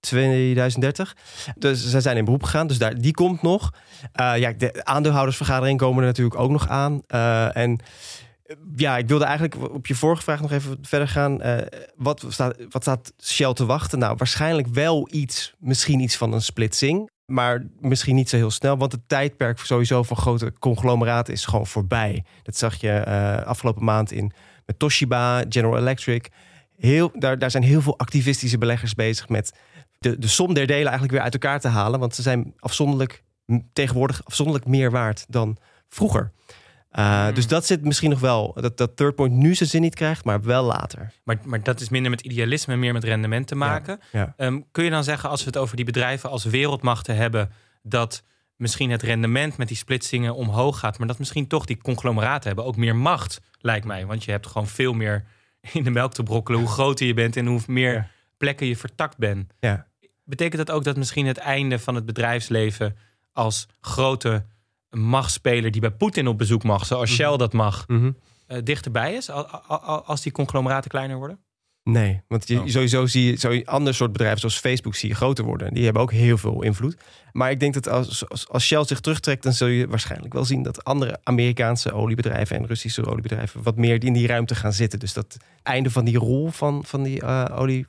2030. 0.00 1.16
Dus 1.58 1.90
ze 1.90 2.00
zijn 2.00 2.16
in 2.16 2.24
beroep 2.24 2.42
gegaan. 2.42 2.66
Dus 2.66 2.78
daar, 2.78 2.94
die 2.94 3.12
komt 3.12 3.42
nog. 3.42 3.72
Uh, 4.20 4.38
ja, 4.38 4.52
de 4.52 4.84
aandeelhoudersvergadering 4.84 5.78
komen 5.78 6.00
er 6.00 6.08
natuurlijk 6.08 6.40
ook 6.40 6.50
nog 6.50 6.68
aan. 6.68 7.02
Uh, 7.08 7.56
en 7.56 7.80
ja, 8.76 8.96
ik 8.96 9.08
wilde 9.08 9.24
eigenlijk 9.24 9.72
op 9.72 9.86
je 9.86 9.94
vorige 9.94 10.22
vraag 10.22 10.40
nog 10.40 10.52
even 10.52 10.78
verder 10.82 11.08
gaan. 11.08 11.40
Wat, 11.96 12.24
staat, 12.28 12.56
wat 12.70 12.82
staat 12.82 13.12
Shell 13.22 13.52
te 13.52 13.66
wachten? 13.66 13.98
Nou, 13.98 14.14
waarschijnlijk 14.16 14.68
wel 14.68 15.08
iets, 15.10 15.54
misschien 15.58 16.00
iets 16.00 16.16
van 16.16 16.32
een 16.32 16.42
splitsing. 16.42 17.10
Maar 17.26 17.66
misschien 17.80 18.14
niet 18.14 18.28
zo 18.28 18.36
heel 18.36 18.50
snel, 18.50 18.76
want 18.76 18.92
het 18.92 19.00
tijdperk 19.06 19.58
sowieso 19.58 20.02
van 20.02 20.16
grote 20.16 20.52
conglomeraten 20.58 21.32
is 21.32 21.44
gewoon 21.44 21.66
voorbij. 21.66 22.24
Dat 22.42 22.56
zag 22.56 22.74
je 22.74 23.04
afgelopen 23.44 23.84
maand 23.84 24.12
in 24.12 24.32
met 24.66 24.78
Toshiba, 24.78 25.44
General 25.48 25.78
Electric. 25.78 26.28
Heel, 26.76 27.10
daar, 27.14 27.38
daar 27.38 27.50
zijn 27.50 27.62
heel 27.62 27.82
veel 27.82 27.98
activistische 27.98 28.58
beleggers 28.58 28.94
bezig 28.94 29.28
met 29.28 29.52
de, 29.98 30.18
de 30.18 30.28
som 30.28 30.54
der 30.54 30.66
delen 30.66 30.82
eigenlijk 30.82 31.12
weer 31.12 31.22
uit 31.22 31.32
elkaar 31.32 31.60
te 31.60 31.68
halen. 31.68 32.00
Want 32.00 32.14
ze 32.14 32.22
zijn 32.22 32.54
afzonderlijk, 32.58 33.22
tegenwoordig 33.72 34.24
afzonderlijk 34.24 34.66
meer 34.66 34.90
waard 34.90 35.24
dan 35.28 35.56
vroeger. 35.88 36.32
Uh, 36.92 37.34
Dus 37.34 37.46
dat 37.46 37.66
zit 37.66 37.84
misschien 37.84 38.10
nog 38.10 38.20
wel, 38.20 38.52
dat, 38.60 38.76
dat 38.76 38.96
third 38.96 39.14
point 39.14 39.32
nu 39.32 39.54
zijn 39.54 39.68
zin 39.68 39.80
niet 39.80 39.94
krijgt, 39.94 40.24
maar 40.24 40.42
wel 40.42 40.64
later. 40.64 41.12
Maar, 41.24 41.36
maar 41.44 41.62
dat 41.62 41.80
is 41.80 41.88
minder 41.88 42.10
met 42.10 42.20
idealisme 42.20 42.72
en 42.72 42.78
meer 42.78 42.92
met 42.92 43.04
rendement 43.04 43.46
te 43.46 43.54
maken. 43.54 44.00
Ja, 44.12 44.34
ja. 44.36 44.46
Um, 44.46 44.64
kun 44.70 44.84
je 44.84 44.90
dan 44.90 45.04
zeggen, 45.04 45.28
als 45.30 45.40
we 45.40 45.46
het 45.46 45.56
over 45.56 45.76
die 45.76 45.84
bedrijven 45.84 46.30
als 46.30 46.44
wereldmachten 46.44 47.16
hebben, 47.16 47.50
dat 47.82 48.22
misschien 48.56 48.90
het 48.90 49.02
rendement 49.02 49.56
met 49.56 49.68
die 49.68 49.76
splitsingen 49.76 50.34
omhoog 50.34 50.78
gaat, 50.78 50.98
maar 50.98 51.06
dat 51.06 51.18
misschien 51.18 51.46
toch 51.46 51.64
die 51.64 51.78
conglomeraten 51.78 52.46
hebben 52.46 52.64
ook 52.64 52.76
meer 52.76 52.96
macht, 52.96 53.40
lijkt 53.58 53.86
mij. 53.86 54.06
Want 54.06 54.24
je 54.24 54.30
hebt 54.30 54.46
gewoon 54.46 54.66
veel 54.66 54.92
meer 54.92 55.24
in 55.72 55.84
de 55.84 55.90
melk 55.90 56.12
te 56.12 56.22
brokkelen 56.22 56.60
hoe 56.60 56.68
groter 56.68 57.06
je 57.06 57.14
bent 57.14 57.36
en 57.36 57.46
hoe 57.46 57.60
meer 57.66 58.10
plekken 58.36 58.66
je 58.66 58.76
vertakt 58.76 59.18
bent. 59.18 59.52
Ja. 59.60 59.85
Betekent 60.28 60.66
dat 60.66 60.76
ook 60.76 60.84
dat 60.84 60.96
misschien 60.96 61.26
het 61.26 61.36
einde 61.36 61.78
van 61.78 61.94
het 61.94 62.06
bedrijfsleven 62.06 62.96
als 63.32 63.66
grote 63.80 64.46
machtspeler 64.90 65.70
die 65.70 65.80
bij 65.80 65.90
Poetin 65.90 66.26
op 66.26 66.38
bezoek 66.38 66.62
mag, 66.62 66.86
zoals 66.86 67.10
Mhm. 67.10 67.18
Shell 67.18 67.36
dat 67.36 67.52
mag, 67.52 67.88
mm 67.88 67.98
-hmm. 67.98 68.16
uh, 68.48 68.58
dichterbij 68.62 69.14
is 69.14 69.30
als 70.04 70.22
die 70.22 70.32
conglomeraten 70.32 70.90
kleiner 70.90 71.16
worden? 71.16 71.38
Nee, 71.82 72.22
want 72.28 72.48
je, 72.48 72.60
oh. 72.60 72.66
sowieso 72.66 73.06
zie 73.06 73.30
je, 73.30 73.36
zo 73.36 73.60
ander 73.64 73.94
soort 73.94 74.12
bedrijven 74.12 74.40
zoals 74.40 74.58
Facebook 74.58 74.94
zie 74.94 75.08
je 75.08 75.14
groter 75.14 75.44
worden. 75.44 75.74
Die 75.74 75.84
hebben 75.84 76.02
ook 76.02 76.12
heel 76.12 76.38
veel 76.38 76.62
invloed. 76.62 76.96
Maar 77.32 77.50
ik 77.50 77.60
denk 77.60 77.74
dat 77.74 77.88
als, 77.88 78.28
als, 78.28 78.48
als 78.48 78.64
Shell 78.64 78.84
zich 78.84 79.00
terugtrekt, 79.00 79.42
dan 79.42 79.52
zul 79.52 79.68
je 79.68 79.88
waarschijnlijk 79.88 80.32
wel 80.32 80.44
zien 80.44 80.62
dat 80.62 80.84
andere 80.84 81.18
Amerikaanse 81.22 81.92
oliebedrijven 81.92 82.56
en 82.56 82.66
Russische 82.66 83.06
oliebedrijven 83.06 83.62
wat 83.62 83.76
meer 83.76 84.04
in 84.04 84.12
die 84.12 84.26
ruimte 84.26 84.54
gaan 84.54 84.72
zitten. 84.72 84.98
Dus 84.98 85.12
dat 85.12 85.36
einde 85.62 85.90
van 85.90 86.04
die 86.04 86.18
rol 86.18 86.50
van, 86.50 86.84
van 86.84 87.02
die 87.02 87.22
uh, 87.22 87.44
olie 87.52 87.86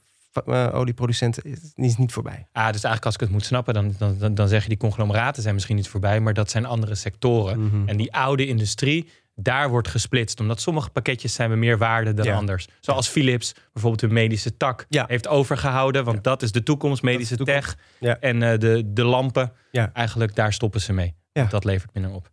olieproducenten 0.74 1.44
is 1.76 1.98
niet 1.98 2.12
voorbij. 2.12 2.48
Ah, 2.52 2.66
dus 2.66 2.84
eigenlijk 2.84 3.06
als 3.06 3.14
ik 3.14 3.20
het 3.20 3.30
moet 3.30 3.46
snappen, 3.46 3.74
dan, 3.74 3.96
dan, 3.98 4.36
dan 4.36 4.48
zeg 4.48 4.64
je 4.64 4.70
die 4.70 4.78
conglomeraten 4.78 5.42
zijn 5.42 5.54
misschien 5.54 5.76
niet 5.76 5.88
voorbij, 5.88 6.20
maar 6.20 6.34
dat 6.34 6.52
zijn 6.52 6.66
andere 6.66 6.96
sectoren. 6.96 7.60
Mm 7.60 7.70
-hmm. 7.70 7.88
En 7.88 7.98
die 7.98 8.14
oude 8.14 8.46
industrie, 8.48 9.10
daar 9.36 9.70
wordt 9.70 9.88
gesplitst. 9.88 10.40
Omdat 10.40 10.62
sommige 10.62 10.90
pakketjes 10.90 11.34
zijn 11.34 11.60
meer 11.60 11.78
waarde 11.78 12.14
dan 12.14 12.26
ja. 12.26 12.36
anders. 12.36 12.68
Zoals 12.80 13.06
ja. 13.06 13.12
Philips 13.12 13.54
bijvoorbeeld 13.74 14.02
hun 14.02 14.14
medische 14.14 14.58
tak 14.58 14.86
ja. 14.90 15.06
heeft 15.08 15.28
overgehouden. 15.28 16.04
Want 16.04 16.24
dat 16.24 16.42
is 16.42 16.52
de 16.52 16.64
toekomst, 16.64 17.02
medische 17.02 17.36
de 17.36 17.44
toekomst. 17.44 17.76
tech. 18.00 18.18
En 18.20 18.42
uh, 18.42 18.58
de, 18.58 18.84
de 18.86 19.04
lampen, 19.04 19.52
eigenlijk 19.94 20.36
daar 20.36 20.54
stoppen 20.54 20.82
ze 20.82 20.94
mee. 20.94 21.16
Dat 21.50 21.64
levert 21.64 21.94
minder 21.94 22.12
op. 22.12 22.32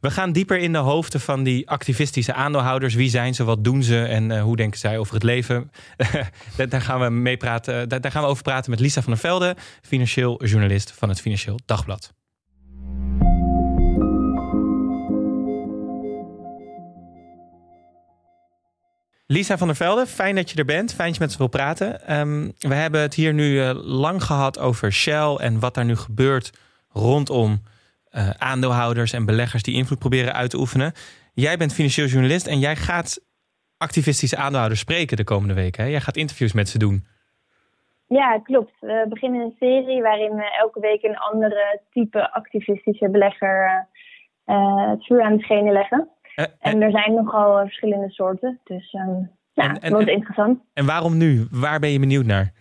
We 0.00 0.10
gaan 0.10 0.32
dieper 0.32 0.58
in 0.58 0.72
de 0.72 0.78
hoofden 0.78 1.20
van 1.20 1.42
die 1.42 1.70
activistische 1.70 2.34
aandeelhouders. 2.34 2.94
Wie 2.94 3.10
zijn 3.10 3.34
ze, 3.34 3.44
wat 3.44 3.64
doen 3.64 3.82
ze 3.82 4.02
en 4.04 4.30
uh, 4.30 4.42
hoe 4.42 4.56
denken 4.56 4.78
zij 4.78 4.98
over 4.98 5.14
het 5.14 5.22
leven? 5.22 5.70
daar, 6.68 6.80
gaan 6.80 7.00
we 7.00 7.08
mee 7.08 7.36
praten, 7.36 7.88
daar, 7.88 8.00
daar 8.00 8.10
gaan 8.10 8.22
we 8.22 8.28
over 8.28 8.42
praten 8.42 8.70
met 8.70 8.80
Lisa 8.80 9.02
van 9.02 9.12
der 9.12 9.20
Velde, 9.20 9.56
financieel 9.82 10.44
journalist 10.44 10.92
van 10.92 11.08
het 11.08 11.20
Financieel 11.20 11.58
Dagblad. 11.64 12.12
Lisa 19.26 19.58
van 19.58 19.66
der 19.66 19.76
Velde, 19.76 20.06
fijn 20.06 20.34
dat 20.34 20.50
je 20.50 20.56
er 20.56 20.64
bent. 20.64 20.94
Fijn 20.94 21.08
dat 21.08 21.16
je 21.16 21.20
met 21.20 21.28
ons 21.28 21.38
wil 21.38 21.46
praten. 21.46 22.18
Um, 22.18 22.52
we 22.58 22.74
hebben 22.74 23.00
het 23.00 23.14
hier 23.14 23.34
nu 23.34 23.52
uh, 23.52 23.70
lang 23.74 24.22
gehad 24.22 24.58
over 24.58 24.92
Shell 24.92 25.34
en 25.34 25.58
wat 25.58 25.74
daar 25.74 25.84
nu 25.84 25.96
gebeurt 25.96 26.50
rondom 26.88 27.62
uh, 28.12 28.30
aandeelhouders 28.30 29.12
en 29.12 29.24
beleggers 29.24 29.62
die 29.62 29.74
invloed 29.74 29.98
proberen 29.98 30.32
uit 30.32 30.50
te 30.50 30.58
oefenen. 30.58 30.92
Jij 31.34 31.56
bent 31.56 31.74
financieel 31.74 32.06
journalist 32.06 32.46
en 32.46 32.58
jij 32.58 32.76
gaat 32.76 33.20
activistische 33.76 34.36
aandeelhouders 34.36 34.80
spreken 34.80 35.16
de 35.16 35.24
komende 35.24 35.54
weken. 35.54 35.90
Jij 35.90 36.00
gaat 36.00 36.16
interviews 36.16 36.52
met 36.52 36.68
ze 36.68 36.78
doen. 36.78 37.04
Ja, 38.08 38.38
klopt. 38.38 38.72
We 38.80 39.06
beginnen 39.08 39.40
een 39.40 39.56
serie 39.58 40.02
waarin 40.02 40.34
we 40.34 40.56
elke 40.60 40.80
week 40.80 41.02
een 41.02 41.18
andere 41.18 41.80
type 41.90 42.32
activistische 42.32 43.10
belegger 43.10 43.86
uh, 44.46 44.90
het 44.90 45.06
vuur 45.06 45.22
aan 45.22 45.36
de 45.36 45.42
schenen 45.42 45.72
leggen. 45.72 46.08
Uh, 46.36 46.44
en 46.60 46.82
er 46.82 46.90
zijn 46.90 47.14
nogal 47.14 47.58
verschillende 47.58 48.10
soorten, 48.10 48.60
dus 48.64 48.92
um, 48.92 49.30
ja, 49.52 49.64
en, 49.64 49.82
het 49.82 49.92
wordt 49.92 50.08
interessant. 50.08 50.60
En 50.74 50.86
waarom 50.86 51.16
nu? 51.16 51.46
Waar 51.50 51.80
ben 51.80 51.90
je 51.90 51.98
benieuwd 51.98 52.24
naar? 52.24 52.52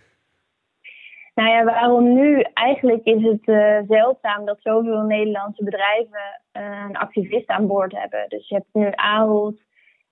Nou 1.36 1.50
ja, 1.50 1.64
waarom 1.64 2.14
nu? 2.14 2.42
Eigenlijk 2.54 3.04
is 3.04 3.24
het 3.24 3.48
uh, 3.48 3.78
zeldzaam 3.88 4.46
dat 4.46 4.58
zoveel 4.62 5.02
Nederlandse 5.02 5.64
bedrijven 5.64 6.42
uh, 6.58 6.86
een 6.90 6.98
activist 6.98 7.48
aan 7.48 7.68
boord 7.68 7.92
hebben. 7.92 8.26
Dus 8.28 8.48
je 8.48 8.56
hebt 8.56 8.68
nu 8.74 8.90
Ahold, 8.92 9.60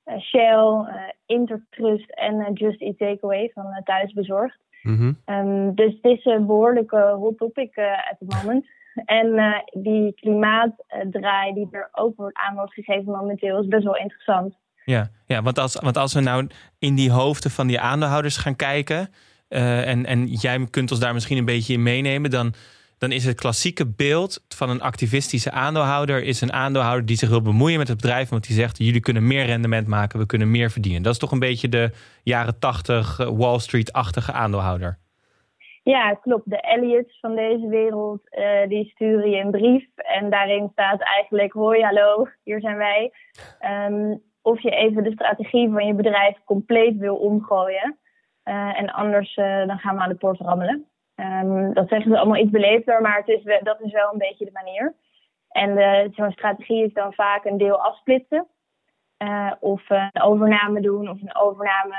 uh, 0.06 0.20
Shell, 0.20 0.86
Intertrust 1.26 2.10
en 2.10 2.54
Just 2.54 2.82
Eat 2.82 2.98
Takeaway 2.98 3.52
van 3.54 3.82
Thuisbezorgd. 3.84 4.60
Mm 4.82 4.98
-hmm. 4.98 5.36
um, 5.36 5.76
dus 5.76 5.94
het 6.02 6.18
is 6.18 6.26
een 6.26 6.46
behoorlijke 6.46 7.16
hot 7.20 7.38
topic 7.38 7.78
at 7.78 8.20
het 8.20 8.44
moment. 8.44 8.66
En 9.06 9.64
die 9.72 10.14
klimaatdraai 10.14 11.54
die 11.54 11.68
er 11.72 11.90
ook 11.92 12.16
wordt 12.16 12.38
aan 12.38 12.56
wordt 12.56 12.74
gegeven 12.74 13.12
momenteel 13.12 13.60
is 13.60 13.68
best 13.68 13.84
wel 13.84 13.98
interessant. 13.98 14.58
Ja, 14.86 15.10
ja 15.26 15.42
want, 15.42 15.60
als, 15.60 15.76
want 15.80 15.98
als 15.98 16.14
we 16.14 16.20
nou 16.20 16.48
in 16.80 16.96
die 16.96 17.12
hoofden 17.12 17.52
van 17.52 17.68
die 17.68 17.80
aandeelhouders 17.80 18.38
gaan 18.38 18.56
kijken... 18.56 19.10
en, 19.50 20.06
en 20.06 20.26
jij 20.26 20.68
kunt 20.70 20.92
ons 20.92 21.00
daar 21.00 21.14
misschien 21.14 21.38
een 21.38 21.46
beetje 21.46 21.74
in 21.74 21.84
meenemen, 21.84 22.30
dan, 22.30 22.54
dan 22.98 23.12
is 23.12 23.26
het 23.26 23.40
klassieke 23.40 23.88
beeld 23.88 24.46
van 24.48 24.70
een 24.70 24.82
activistische 24.82 25.52
aandeelhouder 25.52 26.24
is 26.24 26.42
een 26.42 26.54
aandeelhouder 26.54 27.06
die 27.06 27.18
zich 27.18 27.30
wil 27.30 27.42
bemoeien 27.42 27.78
met 27.78 27.88
het 27.88 28.02
bedrijf, 28.02 28.30
want 28.30 28.48
die 28.48 28.56
zegt 28.56 28.78
jullie 28.78 29.02
kunnen 29.02 29.28
meer 29.28 29.46
rendement 29.46 29.88
maken, 29.88 30.20
we 30.20 30.26
kunnen 30.26 30.52
meer 30.52 30.72
verdienen. 30.72 31.02
Dat 31.02 31.14
is 31.14 31.20
toch 31.20 31.32
een 31.32 31.40
beetje 31.40 31.70
de 31.70 31.92
jaren 32.24 32.60
tachtig 32.60 33.18
Wall 33.18 33.60
Street-achtige 33.60 34.32
aandeelhouder. 34.32 34.98
Ja, 35.84 36.14
klopt. 36.14 36.50
De 36.50 36.62
Elliots 36.62 37.20
van 37.20 37.36
deze 37.36 37.68
wereld, 37.68 38.22
uh, 38.32 38.68
die 38.68 38.86
sturen 38.86 39.30
je 39.30 39.38
een 39.38 39.52
brief. 39.52 39.86
En 39.96 40.30
daarin 40.30 40.70
staat 40.72 41.02
eigenlijk, 41.02 41.54
hoi, 41.54 41.82
hallo, 41.84 42.28
hier 42.44 42.60
zijn 42.60 42.78
wij. 42.78 43.12
Um, 43.90 44.22
of 44.42 44.62
je 44.62 44.70
even 44.70 45.04
de 45.04 45.12
strategie 45.12 45.70
van 45.70 45.88
je 45.88 45.94
bedrijf 45.94 46.38
compleet 46.46 46.98
wil 46.98 47.16
omgooien. 47.16 47.98
Uh, 48.46 48.80
en 48.80 48.92
anders 48.92 49.38
uh, 49.38 49.68
dan 49.68 49.80
gaan 49.80 49.96
we 49.96 50.02
aan 50.02 50.10
de 50.10 50.16
poort 50.16 50.40
rammelen. 50.40 50.86
Um, 51.16 51.74
dat 51.74 51.88
zeggen 51.88 52.12
ze 52.12 52.18
allemaal 52.18 52.42
iets 52.42 52.52
beleefder, 52.52 53.02
maar 53.02 53.18
het 53.18 53.28
is, 53.28 53.44
dat 53.64 53.82
is 53.82 53.92
wel 53.92 54.12
een 54.12 54.18
beetje 54.18 54.46
de 54.46 54.52
manier. 54.52 54.96
En 55.50 56.12
zo'n 56.14 56.32
strategie 56.32 56.86
is 56.86 56.94
dan 56.94 57.14
vaak 57.14 57.46
een 57.46 57.58
deel 57.58 57.82
afsplitsen. 57.82 58.48
of 59.60 59.90
een 59.90 60.22
overname 60.22 60.82
doen 60.82 61.10
of 61.10 61.22
een 61.22 61.36
overname 61.36 61.96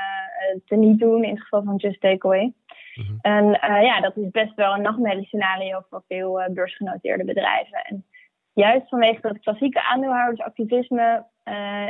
teniet 0.65 0.99
doen 0.99 1.23
in 1.23 1.29
het 1.29 1.41
geval 1.41 1.63
van 1.63 1.75
Just 1.75 2.01
Takeaway. 2.01 2.53
Mhm. 2.95 3.13
En 3.21 3.45
ja, 3.83 4.01
dat 4.01 4.17
is 4.17 4.29
best 4.31 4.55
wel 4.55 4.73
een 4.73 4.81
nachtmerriescenario 4.81 5.81
voor 5.89 6.03
veel 6.07 6.41
beursgenoteerde 6.49 7.25
bedrijven. 7.25 7.83
En 7.83 8.05
juist 8.53 8.89
vanwege 8.89 9.21
dat 9.21 9.39
klassieke 9.39 9.83
aandeelhoudersactivisme 9.83 11.25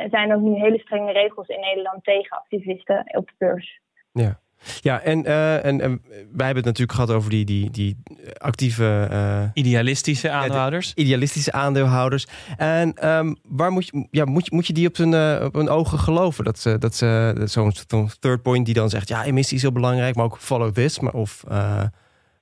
zijn 0.09 0.33
ook 0.33 0.41
nu 0.41 0.53
hele 0.53 0.79
strenge 0.79 1.11
regels 1.11 1.47
in 1.47 1.59
Nederland 1.59 2.03
tegen 2.03 2.37
activisten 2.37 2.99
op 3.17 3.27
de 3.27 3.35
beurs. 3.37 3.81
Ja. 4.11 4.39
Ja, 4.81 5.01
en, 5.01 5.25
uh, 5.25 5.65
en, 5.65 5.81
en, 5.81 6.01
wij 6.09 6.45
hebben 6.45 6.55
het 6.55 6.65
natuurlijk 6.65 6.91
gehad 6.91 7.11
over 7.11 7.29
die, 7.29 7.45
die, 7.45 7.71
die 7.71 7.97
actieve... 8.37 9.07
Uh, 9.11 9.43
idealistische 9.53 10.29
aandeelhouders. 10.29 10.93
idealistische 10.95 11.51
aandeelhouders. 11.51 12.27
En 12.57 13.09
um, 13.09 13.35
waar 13.47 13.71
moet 13.71 13.85
je, 13.85 14.07
ja, 14.11 14.25
moet, 14.25 14.45
je, 14.45 14.55
moet 14.55 14.67
je 14.67 14.73
die 14.73 14.87
op 14.87 14.97
hun, 14.97 15.11
uh, 15.11 15.43
op 15.43 15.53
hun 15.53 15.69
ogen 15.69 15.99
geloven? 15.99 16.43
Dat 16.43 16.59
ze, 16.59 16.77
dat 16.77 16.95
ze 16.95 17.41
zo'n 17.45 17.71
zo 17.89 18.07
third 18.19 18.41
point 18.41 18.65
die 18.65 18.73
dan 18.73 18.89
zegt... 18.89 19.07
ja, 19.07 19.25
emissie 19.25 19.55
is 19.55 19.61
heel 19.61 19.71
belangrijk, 19.71 20.15
maar 20.15 20.25
ook 20.25 20.37
follow 20.37 20.73
this. 20.73 20.99
Maar, 20.99 21.13
of 21.13 21.43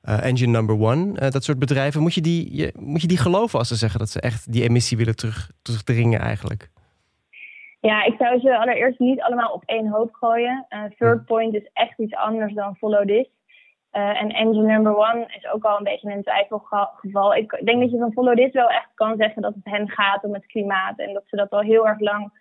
engine 0.01 0.51
number 0.51 0.79
one, 0.79 1.29
dat 1.29 1.43
soort 1.43 1.59
bedrijven. 1.59 2.01
Moet 2.01 2.13
je, 2.13 2.21
die, 2.21 2.55
je, 2.55 2.73
moet 2.79 3.01
je 3.01 3.07
die 3.07 3.17
geloven 3.17 3.59
als 3.59 3.67
ze 3.67 3.75
zeggen 3.75 3.99
dat 3.99 4.09
ze 4.09 4.19
echt 4.19 4.51
die 4.51 4.63
emissie 4.63 4.97
willen 4.97 5.15
terug, 5.15 5.49
terugdringen 5.61 6.19
eigenlijk? 6.19 6.69
Ja, 7.81 8.03
ik 8.03 8.15
zou 8.17 8.39
ze 8.39 8.57
allereerst 8.57 8.99
niet 8.99 9.21
allemaal 9.21 9.51
op 9.53 9.63
één 9.65 9.87
hoop 9.87 10.13
gooien. 10.13 10.65
Uh, 10.69 10.83
third 10.97 11.25
point 11.25 11.53
is 11.53 11.69
echt 11.73 11.99
iets 11.99 12.15
anders 12.15 12.53
dan 12.53 12.75
follow 12.75 13.07
this. 13.07 13.27
Uh, 13.91 14.21
en 14.21 14.29
engine 14.29 14.67
number 14.67 14.95
one 14.95 15.25
is 15.37 15.47
ook 15.47 15.63
al 15.63 15.77
een 15.77 15.83
beetje 15.83 16.11
een 16.11 16.21
twijfelgeval. 16.21 17.35
Ik 17.35 17.61
denk 17.63 17.81
dat 17.81 17.91
je 17.91 17.97
van 17.97 18.11
follow 18.11 18.35
this 18.35 18.51
wel 18.51 18.69
echt 18.69 18.89
kan 18.93 19.17
zeggen 19.17 19.41
dat 19.41 19.53
het 19.53 19.65
hen 19.65 19.89
gaat 19.89 20.23
om 20.23 20.33
het 20.33 20.45
klimaat. 20.45 20.99
En 20.99 21.13
dat 21.13 21.23
ze 21.25 21.35
dat 21.35 21.49
al 21.49 21.59
heel 21.59 21.87
erg 21.87 21.99
lang 21.99 22.31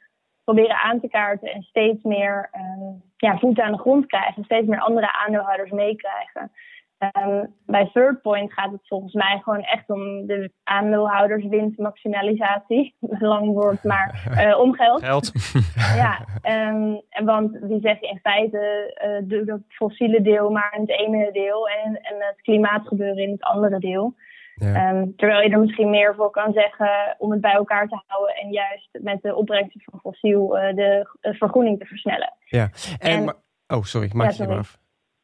proberen 0.44 0.76
aan 0.76 1.00
te 1.00 1.08
kaarten. 1.08 1.52
En 1.52 1.62
steeds 1.62 2.02
meer 2.02 2.50
um, 2.54 3.02
ja, 3.16 3.38
voeten 3.38 3.64
aan 3.64 3.72
de 3.72 3.78
grond 3.78 4.06
krijgen. 4.06 4.44
Steeds 4.44 4.66
meer 4.66 4.80
andere 4.80 5.12
aandeelhouders 5.12 5.70
meekrijgen. 5.70 6.50
Um, 6.98 7.54
bij 7.66 7.90
Third 7.92 8.22
Point 8.22 8.52
gaat 8.52 8.72
het 8.72 8.88
volgens 8.88 9.12
mij 9.12 9.40
gewoon 9.44 9.62
echt 9.62 9.90
om 9.90 10.26
de 10.26 10.50
aandeelhouderswinstmaximalisatie. 10.64 12.94
Lang 13.18 13.46
woord, 13.46 13.84
maar 13.84 14.28
uh, 14.30 14.58
om 14.64 14.74
geld. 14.74 15.04
Geld. 15.04 15.32
ja, 16.02 16.26
um, 16.70 17.00
want 17.24 17.68
die 17.68 17.80
zeggen 17.80 18.08
in 18.08 18.18
feite 18.22 18.94
uh, 19.04 19.18
doe 19.28 19.52
het 19.52 19.62
fossiele 19.68 20.22
deel 20.22 20.50
maar 20.50 20.74
in 20.74 20.80
het 20.80 20.90
ene 20.90 21.32
deel 21.32 21.68
en, 21.68 22.00
en 22.00 22.16
het 22.18 22.40
klimaatgebeuren 22.42 23.22
in 23.22 23.30
het 23.30 23.42
andere 23.42 23.78
deel. 23.78 24.14
Ja. 24.54 24.90
Um, 24.90 25.16
terwijl 25.16 25.42
je 25.42 25.50
er 25.50 25.60
misschien 25.60 25.90
meer 25.90 26.14
voor 26.14 26.30
kan 26.30 26.52
zeggen 26.52 27.14
om 27.18 27.30
het 27.30 27.40
bij 27.40 27.52
elkaar 27.52 27.88
te 27.88 28.02
houden 28.06 28.34
en 28.34 28.50
juist 28.50 28.88
met 28.92 29.22
de 29.22 29.34
opbrengsten 29.34 29.80
van 29.84 30.00
fossiel 30.00 30.58
uh, 30.58 30.74
de 30.74 31.08
vergroening 31.20 31.78
te 31.78 31.86
versnellen. 31.86 32.32
Ja, 32.44 32.70
en, 32.98 33.28
en 33.28 33.34
oh 33.66 33.82
sorry, 33.82 34.10
maak 34.12 34.30
ja, 34.30 34.44
je 34.44 34.48
maar 34.48 34.58
af. 34.58 34.78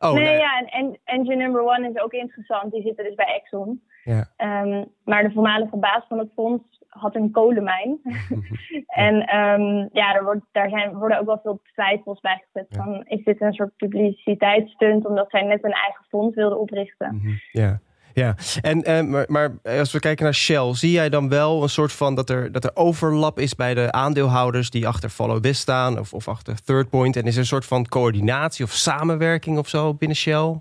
Oh, 0.04 0.14
nee, 0.14 0.38
ja, 0.38 0.64
en, 0.66 0.98
engine 1.04 1.36
number 1.36 1.62
one 1.62 1.90
is 1.90 2.02
ook 2.02 2.12
interessant. 2.12 2.72
Die 2.72 2.82
zitten 2.82 3.04
dus 3.04 3.14
bij 3.14 3.34
Exxon. 3.34 3.82
Ja. 4.04 4.28
Um, 4.62 4.84
maar 5.04 5.22
de 5.22 5.30
voormalige 5.32 5.76
baas 5.76 6.04
van 6.08 6.18
het 6.18 6.30
fonds 6.34 6.82
had 6.88 7.14
een 7.14 7.30
kolenmijn. 7.30 8.00
en 9.06 9.36
um, 9.36 9.88
ja, 9.92 10.14
er 10.14 10.24
wordt, 10.24 10.44
daar 10.52 10.68
zijn, 10.68 10.94
worden 10.94 11.18
ook 11.18 11.26
wel 11.26 11.40
veel 11.42 11.60
twijfels 11.72 12.20
bij 12.20 12.44
gezet. 12.44 12.66
Van, 12.70 13.04
is 13.06 13.24
dit 13.24 13.40
een 13.40 13.52
soort 13.52 13.76
publiciteitsstunt 13.76 15.06
omdat 15.06 15.30
zij 15.30 15.42
net 15.42 15.64
een 15.64 15.72
eigen 15.72 16.04
fonds 16.08 16.34
wilden 16.34 16.60
oprichten? 16.60 17.14
Mm 17.14 17.20
-hmm. 17.20 17.38
Ja. 17.52 17.80
Ja, 18.14 18.34
en, 18.62 18.90
uh, 18.90 19.00
maar, 19.10 19.24
maar, 19.28 19.50
als 19.78 19.92
we 19.92 19.98
kijken 19.98 20.24
naar 20.24 20.34
Shell, 20.34 20.74
zie 20.74 20.90
jij 20.90 21.08
dan 21.08 21.28
wel 21.28 21.62
een 21.62 21.68
soort 21.68 21.92
van 21.92 22.14
dat 22.14 22.30
er, 22.30 22.52
dat 22.52 22.64
er 22.64 22.70
overlap 22.74 23.38
is 23.38 23.54
bij 23.54 23.74
de 23.74 23.92
aandeelhouders 23.92 24.70
die 24.70 24.86
achter 24.86 25.08
Follow 25.10 25.42
This 25.42 25.58
staan 25.58 25.98
of, 25.98 26.12
of 26.12 26.28
achter 26.28 26.62
Third 26.64 26.90
Point? 26.90 27.16
En 27.16 27.24
is 27.24 27.34
er 27.34 27.40
een 27.40 27.46
soort 27.46 27.66
van 27.66 27.88
coördinatie 27.88 28.64
of 28.64 28.70
samenwerking 28.70 29.58
of 29.58 29.68
zo 29.68 29.94
binnen 29.94 30.16
Shell? 30.16 30.60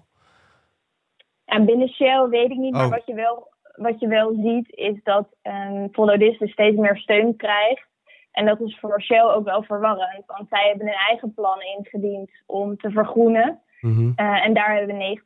Ja, 1.46 1.64
binnen 1.66 1.90
Shell 1.90 2.28
weet 2.30 2.52
ik 2.52 2.58
niet, 2.58 2.74
maar 2.74 2.86
oh. 2.86 2.92
wat 2.92 3.06
je 3.06 3.14
wel, 3.14 3.48
wat 3.76 4.00
je 4.00 4.08
wel 4.08 4.34
ziet 4.44 4.66
is 4.70 5.04
dat 5.04 5.28
um, 5.44 5.90
Follow 5.92 6.20
This 6.20 6.38
dus 6.38 6.52
steeds 6.52 6.78
meer 6.78 6.98
steun 6.98 7.36
krijgt. 7.36 7.88
En 8.32 8.46
dat 8.46 8.62
is 8.62 8.78
voor 8.80 9.02
Shell 9.02 9.22
ook 9.22 9.46
wel 9.46 9.64
verwarrend, 9.64 10.24
want 10.26 10.50
zij 10.50 10.68
hebben 10.68 10.88
een 10.88 11.08
eigen 11.10 11.34
plan 11.34 11.62
ingediend 11.78 12.32
om 12.46 12.78
te 12.78 12.90
vergroenen. 12.90 13.62
Mm 13.84 14.14
en 14.16 14.54
daar 14.54 14.76
hebben 14.76 14.98
we 14.98 15.22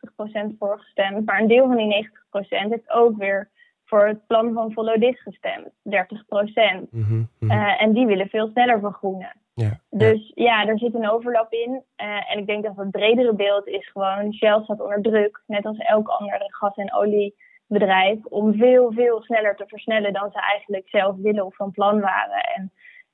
90% 0.54 0.58
voor 0.60 0.80
gestemd. 0.80 1.26
Maar 1.26 1.42
een 1.42 1.48
deel 1.48 1.68
van 1.68 1.76
die 1.76 2.10
90% 2.10 2.70
heeft 2.70 2.90
ook 2.90 3.18
weer 3.18 3.50
voor 3.86 4.08
het 4.08 4.28
plan 4.28 4.54
van 4.54 4.72
Follow 4.72 5.02
This 5.02 5.22
gestemd. 5.22 5.68
30%. 5.68 6.90
Mm 6.90 7.04
-hmm, 7.04 7.30
uh, 7.40 7.82
en 7.82 7.94
die 7.94 8.06
willen 8.06 8.30
veel 8.30 8.48
sneller 8.48 8.80
vergroenen. 8.80 9.36
Ja, 9.54 9.80
dus 9.90 10.32
ja. 10.36 10.64
ja, 10.64 10.68
er 10.68 10.78
zit 10.78 10.94
een 10.94 11.10
overlap 11.10 11.52
in. 11.54 11.84
Uh, 11.98 12.32
en 12.32 12.40
ik 12.40 12.48
denk 12.48 12.64
dat 12.64 12.76
het 12.76 12.92
bredere 12.92 13.34
beeld 13.34 13.68
is 13.68 13.90
gewoon... 13.92 14.34
Shell 14.34 14.62
staat 14.64 14.82
onder 14.82 15.02
druk, 15.02 15.44
net 15.48 15.66
als 15.66 15.78
elk 15.78 16.08
ander 16.08 16.46
gas- 16.48 16.76
en 16.76 16.94
oliebedrijf... 16.94 18.26
om 18.26 18.54
veel, 18.54 18.92
veel 18.92 19.22
sneller 19.22 19.56
te 19.56 19.68
versnellen 19.68 20.14
dan 20.14 20.32
ze 20.32 20.40
eigenlijk 20.42 20.90
zelf 20.90 21.16
willen 21.16 21.46
of 21.46 21.56
van 21.56 21.72
plan 21.72 22.00
waren. 22.00 22.42
En 22.42 22.72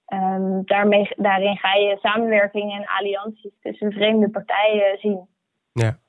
um, 0.07 0.61
daarmee, 0.65 1.09
daarin 1.15 1.57
ga 1.57 1.73
je 1.73 1.97
samenwerkingen 2.01 2.81
en 2.81 2.87
allianties 2.99 3.53
tussen 3.61 3.91
vreemde 3.91 4.29
partijen 4.29 4.97
zien. 4.97 5.27
Ja. 5.73 5.99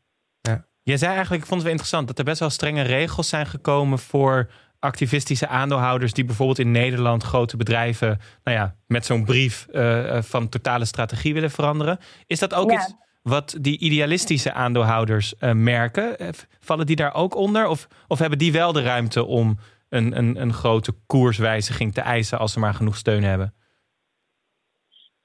ja. 0.41 0.67
Jij 0.83 0.97
zei 0.97 1.13
eigenlijk, 1.13 1.43
ik 1.43 1.49
vond 1.49 1.61
het 1.61 1.71
wel 1.71 1.79
interessant, 1.79 2.07
dat 2.07 2.19
er 2.19 2.25
best 2.25 2.41
wel 2.41 2.51
strenge 2.51 2.83
regels 2.83 3.29
zijn 3.29 3.47
gekomen 3.47 3.99
voor 3.99 4.51
activistische 4.79 5.49
aandeelhouders 5.49 6.13
die 6.13 6.25
bijvoorbeeld 6.25 6.59
in 6.59 6.71
Nederland 6.71 7.23
grote 7.23 7.57
bedrijven, 7.57 8.21
nou 8.43 8.57
ja, 8.57 8.77
met 8.87 9.07
zo'n 9.07 9.25
brief 9.25 9.67
uh, 9.71 10.23
van 10.23 10.49
totale 10.49 10.85
strategie 10.85 11.35
willen 11.35 11.51
veranderen. 11.51 11.99
Is 12.27 12.39
dat 12.39 12.55
ook 12.55 12.73
iets 12.73 12.95
wat 13.23 13.57
die 13.61 13.79
idealistische 13.79 14.53
aandeelhouders 14.53 15.35
uh, 15.41 15.53
merken? 15.53 16.17
Vallen 16.61 16.87
die 16.87 16.97
daar 16.97 17.15
ook 17.15 17.35
onder? 17.35 17.67
Of, 17.67 17.89
of 18.07 18.19
hebben 18.19 18.39
die 18.39 18.53
wel 18.53 18.73
de 18.73 18.83
ruimte 18.83 19.25
om 19.25 19.59
een, 19.89 20.19
een, 20.19 20.41
een 20.41 20.53
grote 20.53 20.95
koerswijziging 21.07 21.95
te 21.95 22.01
eisen 22.01 22.39
als 22.39 22.53
ze 22.53 22.59
maar 22.59 22.75
genoeg 22.75 22.97
steun 22.97 23.23
hebben? 23.23 23.55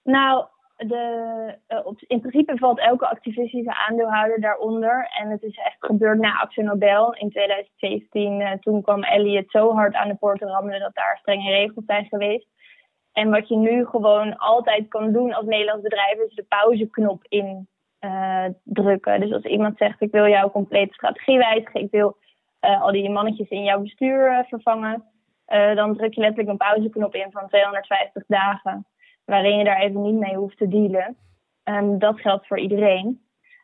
Nou, 0.04 0.46
de, 0.88 1.56
uh, 1.68 1.86
op, 1.86 2.00
in 2.08 2.20
principe 2.20 2.58
valt 2.58 2.80
elke 2.80 3.08
activistische 3.08 3.76
aandeelhouder 3.88 4.42
daaronder. 4.42 5.10
En 5.20 5.30
het 5.30 5.44
is 5.44 5.58
echt 5.58 5.78
gebeurd 5.80 6.20
na 6.20 6.40
Actie 6.40 6.64
Nobel 6.64 7.14
in 7.14 7.30
2017. 7.30 8.40
Uh, 8.40 8.52
toen 8.52 8.82
kwam 8.82 9.04
Elliot 9.04 9.52
zo 9.52 9.74
hard 9.74 9.96
aan 9.96 10.08
de 10.08 10.16
poort 10.16 10.42
rammelen 10.42 10.80
dat 10.80 10.96
daar 10.96 11.18
strenge 11.22 11.50
regels 11.50 11.86
zijn 11.86 12.06
geweest. 12.06 12.48
En 13.14 13.30
wat 13.30 13.48
je 13.48 13.56
nu 13.56 13.86
gewoon 13.86 14.38
altijd 14.38 14.88
kan 14.88 15.12
doen 15.12 15.34
als 15.34 15.46
Nederlands 15.46 15.84
bedrijf 15.84 16.20
is 16.20 16.36
de 16.36 16.46
pauzeknop 16.48 17.26
indrukken. 17.28 19.14
Uh, 19.14 19.20
dus 19.20 19.34
als 19.34 19.44
iemand 19.44 19.78
zegt 19.78 20.02
ik 20.02 20.12
wil 20.12 20.28
jouw 20.28 20.52
complete 20.52 20.94
strategie 20.94 21.38
wijzigen, 21.38 21.82
ik 21.82 21.92
wil 21.92 22.18
al 22.60 22.92
die 22.92 23.10
mannetjes 23.10 23.50
in 23.50 23.64
jouw 23.64 23.82
bestuur 23.82 24.46
vervangen, 24.50 25.04
dan 25.76 25.96
druk 25.98 26.14
je 26.14 26.22
letterlijk 26.22 26.50
een 26.50 26.58
pauzeknop 26.58 27.16
in 27.16 27.32
van 27.32 27.48
250 27.48 28.24
dagen 28.28 28.86
waarin 29.30 29.58
je 29.58 29.64
daar 29.64 29.82
even 29.82 30.02
niet 30.02 30.20
mee 30.20 30.36
hoeft 30.36 30.58
te 30.58 30.68
dealen. 30.68 31.18
Um, 31.64 32.00
dat 32.00 32.20
geldt 32.20 32.48
voor 32.48 32.60
iedereen. 32.60 33.22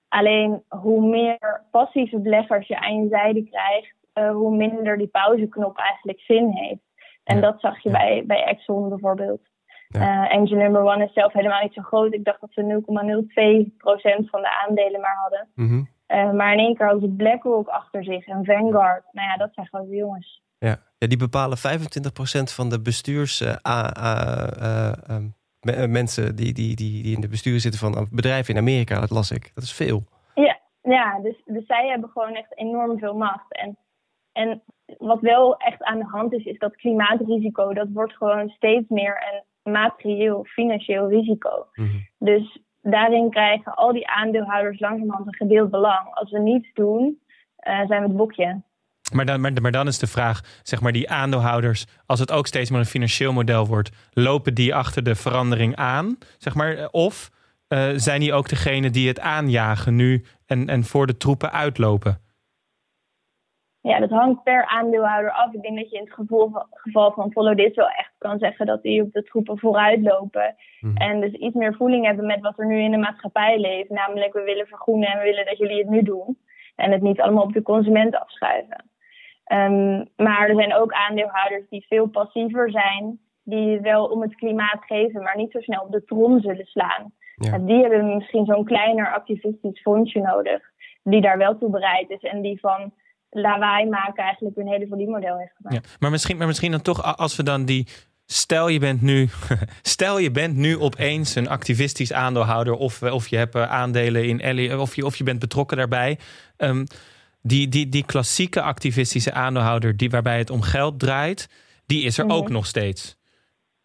Alleen 0.07 0.63
hoe 0.67 1.09
meer 1.09 1.63
passieve 1.71 2.19
beleggers 2.19 2.67
je 2.67 2.79
aan 2.79 3.01
je 3.01 3.07
zijde 3.07 3.43
krijgt, 3.43 3.95
uh, 4.13 4.31
hoe 4.31 4.55
minder 4.55 4.97
die 4.97 5.07
pauzeknop 5.07 5.77
eigenlijk 5.77 6.19
zin 6.19 6.49
heeft. 6.49 6.81
En 7.23 7.41
dat 7.41 7.59
zag 7.59 7.83
je 7.83 7.89
bij, 7.89 8.23
bij 8.25 8.43
Exxon 8.43 8.89
bijvoorbeeld. 8.89 9.41
Ja. 9.87 9.99
Uh, 9.99 10.33
Engine 10.33 10.63
Number 10.63 10.81
One 10.81 11.03
is 11.03 11.13
zelf 11.13 11.33
helemaal 11.33 11.61
niet 11.61 11.73
zo 11.73 11.81
groot. 11.81 12.13
Ik 12.13 12.23
dacht 12.23 12.41
dat 12.41 12.51
ze 12.53 12.83
0,02% 14.21 14.29
van 14.29 14.41
de 14.41 14.65
aandelen 14.65 15.01
maar 15.01 15.17
hadden. 15.21 15.47
Mm 15.55 15.67
-hmm. 15.67 15.89
uh, 16.07 16.31
maar 16.31 16.53
in 16.53 16.59
één 16.59 16.75
keer 16.75 16.85
hadden 16.85 17.09
ze 17.09 17.15
BlackRock 17.15 17.67
achter 17.67 18.03
zich 18.03 18.25
en 18.25 18.45
Vanguard. 18.45 19.03
Nou 19.11 19.27
ja, 19.27 19.37
dat 19.37 19.53
zijn 19.53 19.67
grote 19.67 19.95
jongens. 19.95 20.43
Ja, 20.57 20.77
ja 20.97 21.07
die 21.07 21.17
bepalen 21.17 21.57
25% 21.57 21.61
van 22.55 22.69
de 22.69 22.81
bestuurs... 22.81 23.41
Um, 23.41 25.33
mensen 25.87 26.35
die, 26.35 26.53
die, 26.53 26.75
die, 26.75 27.03
die 27.03 27.15
in 27.15 27.21
de 27.21 27.27
bestuur 27.27 27.59
zitten 27.59 27.79
van 27.79 28.07
bedrijven 28.11 28.53
in 28.53 28.59
Amerika. 28.59 28.99
Dat 28.99 29.09
las 29.09 29.31
ik. 29.31 29.51
Dat 29.53 29.63
is 29.63 29.73
veel. 29.73 30.03
Ja, 30.35 30.59
ja, 30.81 31.19
dus, 31.19 31.41
dus 31.45 31.65
zij 31.65 31.87
hebben 31.87 32.09
gewoon 32.09 32.35
echt 32.35 32.57
enorm 32.57 32.99
veel 32.99 33.15
macht. 33.15 33.53
En, 33.53 33.77
en 34.31 34.61
wat 34.97 35.21
wel 35.21 35.57
echt 35.57 35.83
aan 35.83 35.97
de 35.97 36.05
hand 36.05 36.33
is, 36.33 36.45
is 36.45 36.57
dat 36.57 36.75
klimaatrisico, 36.75 37.73
dat 37.73 37.87
wordt 37.93 38.15
gewoon 38.15 38.49
steeds 38.49 38.89
meer 38.89 39.43
een 39.63 39.71
materieel, 39.71 40.43
financieel 40.43 41.09
risico. 41.09 41.67
Mhm. 41.73 41.97
Dus 42.17 42.59
daarin 42.81 43.29
krijgen 43.29 43.75
al 43.75 43.93
die 43.93 44.07
aandeelhouders 44.07 44.79
langzamerhand 44.79 45.27
een 45.27 45.35
gedeeld 45.35 45.71
belang. 45.71 46.13
Als 46.13 46.31
we 46.31 46.39
niets 46.39 46.73
doen, 46.73 47.19
eh, 47.55 47.87
zijn 47.87 48.01
we 48.01 48.07
het 48.07 48.15
bokje. 48.15 48.61
Maar 49.13 49.25
dan, 49.25 49.41
maar, 49.41 49.61
maar 49.61 49.71
dan 49.71 49.87
is 49.87 49.99
de 49.99 50.07
vraag, 50.07 50.59
zeg 50.63 50.81
maar, 50.81 50.91
die 50.91 51.09
aandeelhouders, 51.09 51.85
als 52.05 52.19
het 52.19 52.31
ook 52.31 52.47
steeds 52.47 52.69
meer 52.69 52.79
een 52.79 52.85
financieel 52.85 53.33
model 53.33 53.67
wordt, 53.67 53.91
lopen 54.13 54.53
die 54.53 54.75
achter 54.75 55.03
de 55.03 55.15
verandering 55.15 55.75
aan? 55.75 56.17
Zeg 56.37 56.55
maar, 56.55 56.87
of 56.91 57.29
eh, 57.67 57.89
zijn 57.95 58.19
die 58.19 58.33
ook 58.33 58.49
degene 58.49 58.89
die 58.89 59.07
het 59.07 59.19
aanjagen 59.19 59.95
nu 59.95 60.23
en, 60.45 60.67
en 60.67 60.83
voor 60.83 61.07
de 61.07 61.17
troepen 61.17 61.51
uitlopen? 61.51 62.23
Ja, 63.81 63.99
dat 63.99 64.09
hangt 64.09 64.43
per 64.43 64.65
aandeelhouder 64.65 65.31
af. 65.31 65.53
Ik 65.53 65.61
denk 65.61 65.77
dat 65.77 65.89
je 65.89 65.97
in 65.97 66.03
het 66.03 66.13
geval 66.13 66.49
van, 66.49 66.65
geval 66.69 67.11
van 67.11 67.31
Follow 67.31 67.57
This 67.57 67.75
wel 67.75 67.89
echt 67.89 68.13
kan 68.17 68.39
zeggen 68.39 68.65
dat 68.65 68.81
die 68.81 69.01
op 69.01 69.11
de 69.11 69.23
troepen 69.23 69.59
vooruit 69.59 70.01
lopen. 70.01 70.55
Mhm. 70.79 70.97
En 70.97 71.21
dus 71.21 71.31
iets 71.31 71.55
meer 71.55 71.75
voeling 71.75 72.05
hebben 72.05 72.25
met 72.25 72.41
wat 72.41 72.59
er 72.59 72.65
nu 72.65 72.79
in 72.79 72.91
de 72.91 72.97
maatschappij 72.97 73.59
leeft. 73.59 73.89
Namelijk, 73.89 74.33
we 74.33 74.41
willen 74.41 74.67
vergroenen 74.67 75.09
en 75.09 75.17
we 75.17 75.23
willen 75.23 75.45
dat 75.45 75.57
jullie 75.57 75.77
het 75.77 75.89
nu 75.89 76.01
doen. 76.01 76.37
En 76.75 76.91
het 76.91 77.01
niet 77.01 77.21
allemaal 77.21 77.43
op 77.43 77.53
de 77.53 77.61
consument 77.61 78.15
afschuiven. 78.15 78.83
Ehm, 79.45 80.03
maar 80.15 80.49
er 80.49 80.55
zijn 80.55 80.75
ook 80.75 80.91
aandeelhouders 80.91 81.69
die 81.69 81.85
veel 81.87 82.07
passiever 82.07 82.71
zijn. 82.71 83.19
Die 83.43 83.79
wel 83.79 84.05
om 84.05 84.21
het 84.21 84.35
klimaat 84.35 84.85
geven, 84.85 85.23
maar 85.23 85.37
niet 85.37 85.51
zo 85.51 85.59
snel 85.59 85.81
op 85.81 85.91
de 85.91 86.03
trom 86.03 86.41
zullen 86.41 86.65
slaan. 86.65 87.13
Ja. 87.35 87.57
Die 87.57 87.81
hebben 87.81 88.15
misschien 88.15 88.45
zo'n 88.45 88.65
kleiner 88.65 89.13
activistisch 89.13 89.81
fondsje 89.81 90.19
nodig. 90.19 90.61
Die 91.03 91.21
daar 91.21 91.37
wel 91.37 91.57
toe 91.57 91.69
bereid 91.69 92.09
is. 92.09 92.21
En 92.21 92.41
die 92.41 92.59
van 92.59 92.93
lawaai 93.29 93.85
maken 93.85 94.23
eigenlijk 94.23 94.57
een 94.57 94.67
hele 94.67 94.87
verdienmodel 94.87 95.37
heeft 95.37 95.55
gemaakt. 95.55 95.75
Ja, 95.75 95.95
maar, 95.99 96.11
misschien, 96.11 96.37
maar 96.37 96.47
misschien 96.47 96.71
dan 96.71 96.81
toch, 96.81 97.17
als 97.17 97.35
we 97.35 97.43
dan 97.43 97.65
die. 97.65 97.87
Stel 98.27 98.67
je 98.67 98.79
bent 98.79 99.01
nu, 99.01 99.27
stel 99.81 100.19
je 100.19 100.31
bent 100.31 100.55
nu 100.55 100.77
opeens 100.79 101.35
een 101.35 101.49
activistisch 101.49 102.13
aandeelhouder, 102.13 102.73
of, 102.73 103.03
of 103.03 103.27
je 103.27 103.37
hebt 103.37 103.55
eh, 103.55 103.71
aandelen 103.71 104.25
in 104.25 104.41
Ellie, 104.41 104.79
of 104.79 104.95
je, 104.95 105.05
of 105.05 105.15
je 105.15 105.23
bent 105.23 105.39
betrokken 105.39 105.77
daarbij. 105.77 106.19
Ehm, 106.57 106.85
die, 107.47 107.67
die, 107.67 107.89
die 107.89 108.05
klassieke 108.05 108.61
activistische 108.61 109.33
aandeelhouder, 109.33 109.97
die, 109.97 110.09
waarbij 110.09 110.37
het 110.37 110.49
om 110.49 110.61
geld 110.61 110.99
draait, 110.99 111.49
die 111.85 112.03
is 112.03 112.17
er 112.17 112.25
Mhm. 112.25 112.35
ook 112.35 112.49
nog 112.49 112.65
steeds. 112.65 113.17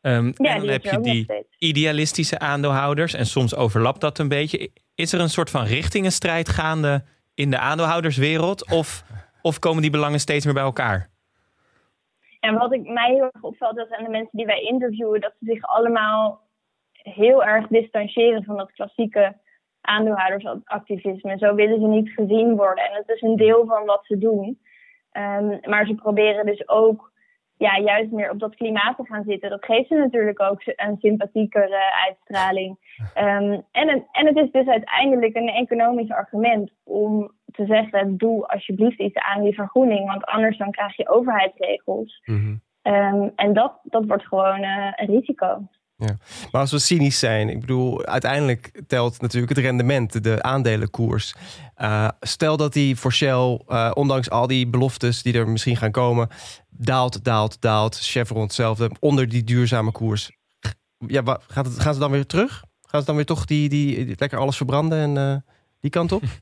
Ehm, 0.00 0.32
en 0.36 0.58
dan 0.60 0.68
heb 0.68 0.84
je 0.84 1.00
die 1.00 1.46
idealistische 1.58 2.38
aandeelhouders, 2.38 3.14
en 3.14 3.26
soms 3.26 3.54
overlapt 3.54 4.00
dat 4.00 4.18
een 4.18 4.28
beetje. 4.28 4.70
Is 4.94 5.12
er 5.12 5.20
een 5.20 5.28
soort 5.30 5.50
van 5.50 5.64
richtingenstrijd 5.64 6.48
gaande 6.48 7.04
in 7.34 7.50
de 7.50 7.58
aandeelhouderswereld, 7.58 8.70
of, 8.70 9.04
of 9.42 9.58
komen 9.58 9.82
die 9.82 9.90
belangen 9.90 10.20
steeds 10.20 10.44
meer 10.44 10.54
bij 10.54 10.62
elkaar? 10.62 11.10
En 12.40 12.54
wat 12.54 12.72
ik 12.72 12.88
mij 12.88 13.12
heel 13.12 13.30
erg 13.32 13.42
opvalt, 13.42 13.76
dat 13.76 13.90
aan 13.90 14.04
de 14.04 14.10
mensen 14.10 14.36
die 14.36 14.46
wij 14.46 14.60
interviewen, 14.62 15.20
dat 15.20 15.32
ze 15.38 15.44
zich 15.52 15.62
allemaal 15.62 16.48
heel 16.92 17.44
erg 17.44 17.66
distancieren 17.66 18.44
van 18.44 18.56
dat 18.56 18.72
klassieke 18.72 19.36
aandeelhoudersactivisme. 19.80 21.38
Zo 21.38 21.54
willen 21.54 21.80
ze 21.80 21.86
niet 21.86 22.10
gezien 22.10 22.56
worden. 22.56 22.84
En 22.84 22.96
het 22.96 23.08
is 23.08 23.22
een 23.22 23.36
deel 23.36 23.66
van 23.66 23.84
wat 23.84 24.04
ze 24.04 24.18
doen. 24.18 24.58
Ehm, 25.12 25.58
maar 25.70 25.86
ze 25.86 25.94
proberen 25.94 26.46
dus 26.46 26.68
ook 26.68 27.10
ja, 27.56 27.78
juist 27.78 28.10
meer 28.10 28.30
op 28.30 28.38
dat 28.38 28.54
klimaat 28.54 28.96
te 28.96 29.06
gaan 29.06 29.24
zitten. 29.24 29.50
Dat 29.50 29.64
geeft 29.64 29.88
ze 29.88 29.94
natuurlijk 29.94 30.40
ook 30.40 30.60
een 30.64 30.96
sympathiekere 30.98 32.04
uitstraling. 32.06 32.78
Ehm, 33.14 33.60
en, 33.70 33.88
het, 33.88 34.02
en 34.12 34.26
het 34.26 34.36
is 34.36 34.50
dus 34.50 34.66
uiteindelijk 34.66 35.36
een 35.36 35.48
economisch 35.48 36.10
argument 36.10 36.72
om 36.84 37.32
te 37.52 37.66
zeggen: 37.66 38.16
doe 38.16 38.46
alsjeblieft 38.46 38.98
iets 38.98 39.16
aan 39.16 39.42
die 39.42 39.54
vergroening, 39.54 40.06
want 40.06 40.24
anders 40.24 40.58
dan 40.58 40.70
krijg 40.70 40.96
je 40.96 41.08
overheidsregels. 41.08 42.22
Mhm. 42.24 42.54
Ehm, 42.82 43.28
en 43.34 43.52
dat, 43.52 43.80
dat 43.82 44.06
wordt 44.06 44.26
gewoon 44.26 44.62
eh, 44.62 44.92
een 44.96 45.06
risico. 45.06 45.68
Maar 46.52 46.60
als 46.60 46.70
we 46.70 46.78
cynisch 46.78 47.18
zijn, 47.18 47.48
ik 47.48 47.60
bedoel, 47.60 48.04
uiteindelijk 48.04 48.82
telt 48.86 49.20
natuurlijk 49.20 49.54
het 49.54 49.64
rendement, 49.64 50.22
de 50.22 50.42
aandelenkoers. 50.42 51.34
Eh, 51.74 52.08
stel 52.20 52.56
dat 52.56 52.72
die 52.72 52.96
voor 52.96 53.12
Shell, 53.12 53.60
eh, 53.66 53.90
ondanks 53.94 54.30
al 54.30 54.46
die 54.46 54.66
beloftes 54.68 55.22
die 55.22 55.34
er 55.34 55.48
misschien 55.48 55.76
gaan 55.76 55.90
komen, 55.90 56.28
daalt, 56.70 57.24
daalt, 57.24 57.60
daalt. 57.60 57.98
Chevron 57.98 58.42
hetzelfde, 58.42 58.90
onder 59.00 59.28
die 59.28 59.44
duurzame 59.44 59.92
koers. 59.92 60.30
Ja, 61.06 61.22
gaat 61.48 61.66
het, 61.66 61.80
gaan 61.80 61.94
ze 61.94 62.00
dan 62.00 62.10
weer 62.10 62.26
terug? 62.26 62.62
Gaan 62.82 63.00
ze 63.00 63.06
dan 63.06 63.16
weer 63.16 63.24
toch 63.24 63.44
die, 63.44 63.68
die, 63.68 64.04
die- 64.04 64.14
lekker 64.18 64.38
alles 64.38 64.56
verbranden 64.56 64.98
en 64.98 65.16
eh, 65.16 65.36
die 65.80 65.90
kant 65.90 66.12
op? 66.12 66.22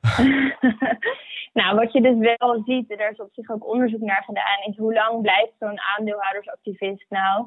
nou, 1.58 1.76
wat 1.76 1.92
je 1.92 2.00
dus 2.00 2.36
wel 2.36 2.62
ziet, 2.66 2.90
en 2.90 2.96
daar 2.98 3.10
is 3.10 3.20
op 3.20 3.30
zich 3.32 3.50
ook 3.50 3.66
onderzoek 3.72 4.00
naar 4.00 4.22
gedaan, 4.26 4.58
is 4.66 4.76
hoe 4.76 4.94
lang 4.94 5.22
blijft 5.22 5.52
zo'n 5.58 5.80
aandeelhoudersactivist 5.96 7.06
nou? 7.08 7.46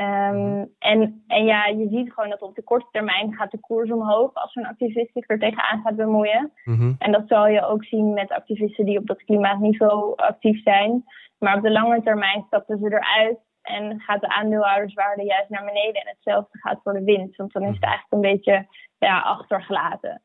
Ehm, 0.00 0.64
en, 0.78 1.24
en 1.26 1.44
ja, 1.44 1.66
je 1.66 1.88
ziet 1.88 2.12
gewoon 2.12 2.30
dat 2.30 2.42
op 2.42 2.54
de 2.54 2.62
korte 2.62 2.86
termijn 2.90 3.34
gaat 3.34 3.50
de 3.50 3.60
koers 3.60 3.90
omhoog 3.90 4.34
als 4.34 4.52
zo'n 4.52 4.66
activist 4.66 5.12
zich 5.12 5.28
er 5.28 5.38
tegenaan 5.38 5.80
gaat 5.82 5.96
bemoeien. 5.96 6.52
Mhm. 6.64 6.92
En 6.98 7.12
dat 7.12 7.22
zal 7.26 7.46
je 7.46 7.66
ook 7.66 7.84
zien 7.84 8.12
met 8.12 8.30
activisten 8.30 8.84
die 8.84 8.98
op 8.98 9.06
dat 9.06 9.24
klimaatniveau 9.24 10.16
actief 10.16 10.62
zijn. 10.62 11.04
Maar 11.38 11.56
op 11.56 11.62
de 11.62 11.70
lange 11.70 12.02
termijn 12.02 12.44
stappen 12.46 12.78
ze 12.78 12.84
eruit 12.86 13.38
en 13.62 14.00
gaat 14.00 14.20
de 14.20 14.28
aandeelhouderswaarde 14.28 15.24
juist 15.24 15.48
naar 15.50 15.64
beneden. 15.64 16.02
En 16.02 16.08
hetzelfde 16.08 16.58
gaat 16.58 16.80
voor 16.82 16.92
de 16.92 17.04
winst, 17.04 17.36
want 17.36 17.52
dan 17.52 17.62
is 17.62 17.74
het 17.74 17.84
eigenlijk 17.84 18.12
een 18.12 18.30
beetje 18.32 18.66
ja, 18.98 19.20
achtergelaten. 19.20 20.22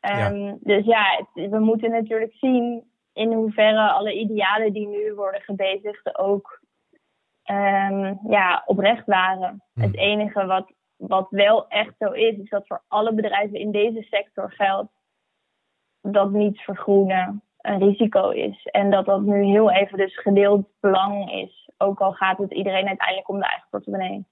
Ehm, 0.00 0.54
Dus 0.60 0.84
ja, 0.84 1.02
het- 1.16 1.50
we 1.50 1.58
moeten 1.58 1.90
natuurlijk 1.90 2.32
zien 2.34 2.84
in 3.12 3.32
hoeverre 3.32 3.90
alle 3.90 4.12
idealen 4.14 4.72
die 4.72 4.88
nu 4.88 5.14
worden 5.14 5.40
gebezigd 5.40 6.18
ook 6.18 6.64
ehm, 7.46 8.14
ja, 8.28 8.62
oprecht 8.66 9.06
waren. 9.06 9.62
Hmm. 9.72 9.82
Het 9.82 9.96
enige 9.96 10.46
wat, 10.46 10.72
wat 10.96 11.26
wel 11.30 11.68
echt 11.68 11.94
zo 11.98 12.10
is, 12.10 12.36
is 12.36 12.48
dat 12.48 12.66
voor 12.66 12.82
alle 12.88 13.14
bedrijven 13.14 13.58
in 13.58 13.70
deze 13.70 14.02
sector 14.02 14.52
geldt 14.52 14.92
dat 16.00 16.30
niets 16.30 16.62
vergroenen 16.62 17.42
een 17.60 17.78
risico 17.78 18.30
is. 18.30 18.66
En 18.70 18.90
dat 18.90 19.06
dat 19.06 19.22
nu 19.22 19.44
heel 19.44 19.70
even 19.70 19.98
dus 19.98 20.20
gedeeld 20.20 20.66
belang 20.80 21.32
is. 21.32 21.70
Ook 21.78 22.00
al 22.00 22.12
gaat 22.12 22.38
het 22.38 22.52
iedereen 22.52 22.86
uiteindelijk 22.86 23.28
om 23.28 23.38
de 23.38 23.46
eigen 23.46 23.68
portemonnee. 23.70 24.26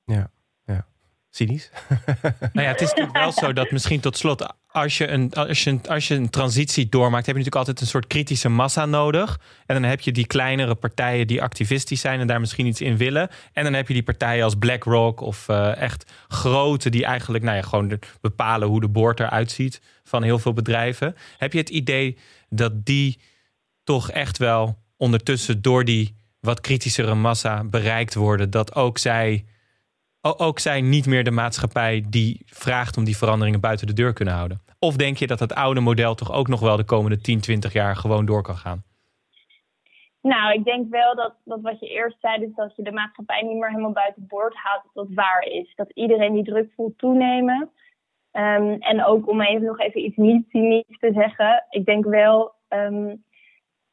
Cynisch. 1.35 1.70
Nou 2.53 2.66
ja, 2.66 2.73
het 2.73 2.81
is 2.81 2.88
natuurlijk 2.88 3.16
wel 3.16 3.33
zo 3.33 3.53
dat 3.53 3.70
misschien 3.70 4.01
tot 4.01 4.16
slot, 4.16 4.55
als 4.66 4.99
je, 4.99 5.09
een, 5.09 5.33
als, 5.33 5.64
je 5.64 5.70
een, 5.70 5.81
als 5.88 6.09
je 6.09 6.14
een 6.14 6.31
transitie 6.31 6.88
doormaakt, 6.88 7.27
heb 7.27 7.37
je 7.37 7.42
natuurlijk 7.42 7.57
altijd 7.57 7.81
een 7.81 7.87
soort 7.87 8.07
kritische 8.07 8.49
massa 8.49 8.87
nodig. 8.87 9.40
En 9.66 9.75
dan 9.75 9.90
heb 9.90 10.01
je 10.01 10.12
die 10.12 10.27
kleinere 10.27 10.75
partijen 10.75 11.27
die 11.27 11.42
activistisch 11.42 12.01
zijn 12.01 12.20
en 12.20 12.27
daar 12.27 12.40
misschien 12.40 12.66
iets 12.66 12.81
in 12.81 12.97
willen. 12.97 13.29
En 13.53 13.64
dan 13.64 13.73
heb 13.73 13.88
je 13.88 13.94
die 13.94 14.03
partijen 14.03 14.44
als 14.44 14.55
BlackRock 14.55 15.20
of 15.20 15.49
eh, 15.49 15.77
echt 15.77 16.12
grote 16.29 16.90
die 16.90 17.05
eigenlijk 17.05 17.44
nou 17.44 17.57
ja, 17.57 17.62
gewoon 17.62 17.99
bepalen 18.20 18.68
hoe 18.68 18.81
de 18.81 18.88
boord 18.88 19.20
eruit 19.20 19.51
ziet 19.51 19.81
van 20.05 20.23
heel 20.23 20.38
veel 20.38 20.53
bedrijven. 20.53 21.16
Heb 21.38 21.53
je 21.53 21.59
het 21.59 21.70
idee 21.70 22.18
dat 22.49 22.85
die 22.87 23.20
toch 23.85 24.11
echt 24.11 24.38
wel 24.38 24.79
ondertussen 24.97 25.62
door 25.62 25.85
die 25.85 26.16
wat 26.40 26.61
kritischere 26.61 27.14
massa 27.14 27.64
bereikt 27.64 28.14
worden, 28.14 28.51
dat 28.51 28.75
ook 28.75 28.99
zij 28.99 29.44
ook 30.25 30.59
zij 30.59 30.81
niet 30.81 31.07
meer 31.07 31.25
de 31.25 31.31
maatschappij 31.31 32.05
die 32.09 32.43
vraagt 32.47 32.97
om 32.97 33.05
die 33.05 33.17
veranderingen 33.17 33.61
buiten 33.61 33.87
de 33.87 33.93
deur 33.93 34.13
kunnen 34.13 34.35
houden? 34.35 34.61
Of 34.79 34.97
denk 34.97 35.17
je 35.17 35.27
dat 35.27 35.41
het 35.41 35.55
oude 35.55 35.81
model 35.81 36.15
toch 36.15 36.33
ook 36.33 36.49
nog 36.49 36.61
wel 36.61 36.77
de 36.77 36.85
komende 36.85 37.21
10, 37.21 37.41
20 37.41 37.73
jaar 37.73 37.97
gewoon 37.97 38.27
door 38.27 38.43
kan 38.43 38.57
gaan? 38.57 38.83
Nou, 40.21 40.53
ik 40.53 40.65
denk 40.65 40.91
wel 40.91 41.15
dat, 41.15 41.35
dat 41.45 41.61
wat 41.61 41.81
je 41.81 41.89
eerst 41.89 42.17
zei, 42.21 42.39
dus 42.39 42.55
dat 42.55 42.77
je 42.77 42.83
de 42.83 42.93
maatschappij 42.93 43.43
niet 43.43 43.57
meer 43.57 43.71
helemaal 43.71 43.93
buiten 43.93 44.27
boord 44.27 44.55
haalt, 44.55 44.83
dat 44.83 45.07
dat 45.07 45.15
waar 45.15 45.43
is. 45.43 45.73
Dat 45.75 45.91
iedereen 45.91 46.33
die 46.33 46.45
druk 46.45 46.73
voelt 46.77 46.99
toenemen. 46.99 47.71
Ehm, 48.31 48.77
en 48.79 49.05
ook 49.05 49.29
om 49.29 49.41
even 49.41 49.67
nog 49.67 49.79
even 49.79 50.05
iets 50.05 50.17
niet 50.17 50.47
cynisch 50.49 50.99
te 50.99 51.13
zeggen, 51.13 51.67
ik 51.71 51.85
denk 51.85 52.05
wel 52.05 52.53
ehm, 52.69 53.15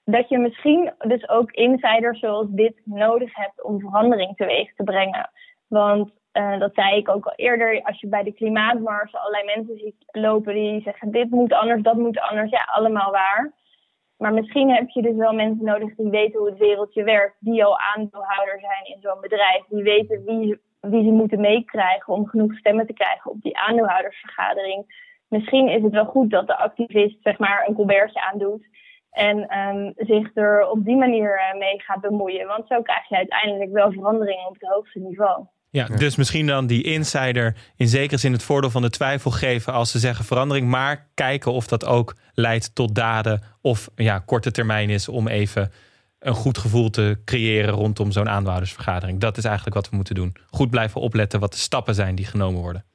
dat 0.04 0.30
je 0.30 0.38
misschien 0.38 0.94
dus 0.98 1.30
ook 1.30 1.52
insiders 1.52 2.20
zoals 2.20 2.48
dit 2.50 2.82
nodig 2.84 3.36
hebt 3.36 3.64
om 3.64 3.80
verandering 3.80 4.36
teweeg 4.36 4.76
te 4.76 4.84
brengen. 4.84 5.30
Want 5.68 6.12
eh, 6.32 6.60
dat 6.60 6.74
zei 6.74 6.98
ik 6.98 7.10
ook 7.10 7.26
al 7.26 7.34
eerder, 7.36 7.82
als 7.84 8.00
je 8.00 8.08
bij 8.08 8.24
de 8.24 8.34
klimaatmars 8.34 9.14
allerlei 9.14 9.46
mensen 9.56 9.78
ziet 9.78 9.96
lopen 10.12 10.54
die 10.54 10.82
zeggen 10.82 11.12
dit 11.12 11.30
moet 11.30 11.54
anders, 11.54 11.82
dat 11.82 11.98
moet 11.98 12.20
anders, 12.20 12.50
ja, 12.50 12.64
allemaal 12.72 13.12
waar. 13.12 13.54
Maar 14.18 14.34
misschien 14.34 14.70
heb 14.70 14.90
je 14.90 15.02
dus 15.02 15.16
wel 15.16 15.34
mensen 15.34 15.66
nodig 15.66 15.96
die 15.96 16.10
weten 16.10 16.40
hoe 16.40 16.50
het 16.50 16.58
wereldje 16.58 17.04
werkt, 17.04 17.36
die 17.40 17.66
al 17.66 17.80
aandeelhouder 17.80 18.60
zijn 18.60 18.96
in 18.96 19.02
zo'n 19.02 19.22
bedrijf, 19.22 19.64
die 19.68 19.84
weten 19.84 20.24
wie, 20.26 20.60
wie 20.80 21.04
ze 21.04 21.12
moeten 21.12 21.40
meekrijgen 21.40 22.14
om 22.14 22.28
genoeg 22.28 22.58
stemmen 22.58 22.88
te 22.88 22.94
krijgen 22.94 23.32
op 23.32 23.42
die 23.42 23.58
aandeelhoudersvergadering. 23.58 25.10
Misschien 25.28 25.68
is 25.70 25.84
het 25.84 25.92
wel 25.92 26.06
goed 26.06 26.30
dat 26.30 26.48
de 26.48 26.58
activist 26.58 27.18
zeg 27.22 27.38
maar 27.38 27.66
een 27.68 27.76
colbertje 27.76 28.22
aandoet 28.22 28.68
en 29.12 29.48
ehm, 29.48 29.92
zich 29.96 30.36
er 30.36 30.70
op 30.70 30.86
die 30.86 30.98
manier 30.98 31.40
eh, 31.40 31.58
mee 31.58 31.82
gaat 31.82 32.02
bemoeien. 32.02 32.48
Want 32.48 32.68
zo 32.68 32.82
krijg 32.82 33.10
je 33.10 33.16
uiteindelijk 33.16 33.72
wel 33.72 33.92
veranderingen 33.92 34.48
op 34.48 34.54
het 34.60 34.70
hoogste 34.70 35.00
niveau. 35.00 35.46
Ja, 35.74 35.86
dus 35.86 36.16
misschien 36.16 36.48
dan 36.48 36.68
die 36.68 36.84
insider 36.84 37.56
in 37.76 37.88
zekere 37.88 38.20
zin 38.20 38.32
het 38.32 38.44
voordeel 38.44 38.70
van 38.70 38.82
de 38.82 38.90
twijfel 38.90 39.32
geven 39.32 39.74
als 39.74 39.92
ze 39.92 40.00
zeggen 40.00 40.26
verandering, 40.26 40.68
maar 40.68 41.10
kijken 41.14 41.52
of 41.52 41.68
dat 41.68 41.86
ook 41.86 42.16
leidt 42.34 42.76
tot 42.76 42.96
daden 42.96 43.42
of 43.62 43.90
ja, 43.96 44.20
korte 44.20 44.52
termijn 44.52 44.90
is 44.90 45.10
om 45.10 45.28
even 45.28 45.72
een 46.20 46.34
goed 46.34 46.58
gevoel 46.58 46.90
te 46.90 47.22
creëren 47.26 47.74
rondom 47.74 48.12
zo'n 48.12 48.30
aandeelhoudersvergadering. 48.30 49.20
Dat 49.20 49.38
is 49.38 49.46
eigenlijk 49.46 49.76
wat 49.76 49.90
we 49.90 49.96
moeten 49.96 50.16
doen. 50.16 50.36
Goed 50.50 50.70
blijven 50.70 51.02
opletten 51.02 51.40
wat 51.40 51.52
de 51.52 51.58
stappen 51.58 51.96
zijn 51.96 52.16
die 52.16 52.26
genomen 52.26 52.62
worden. 52.62 52.86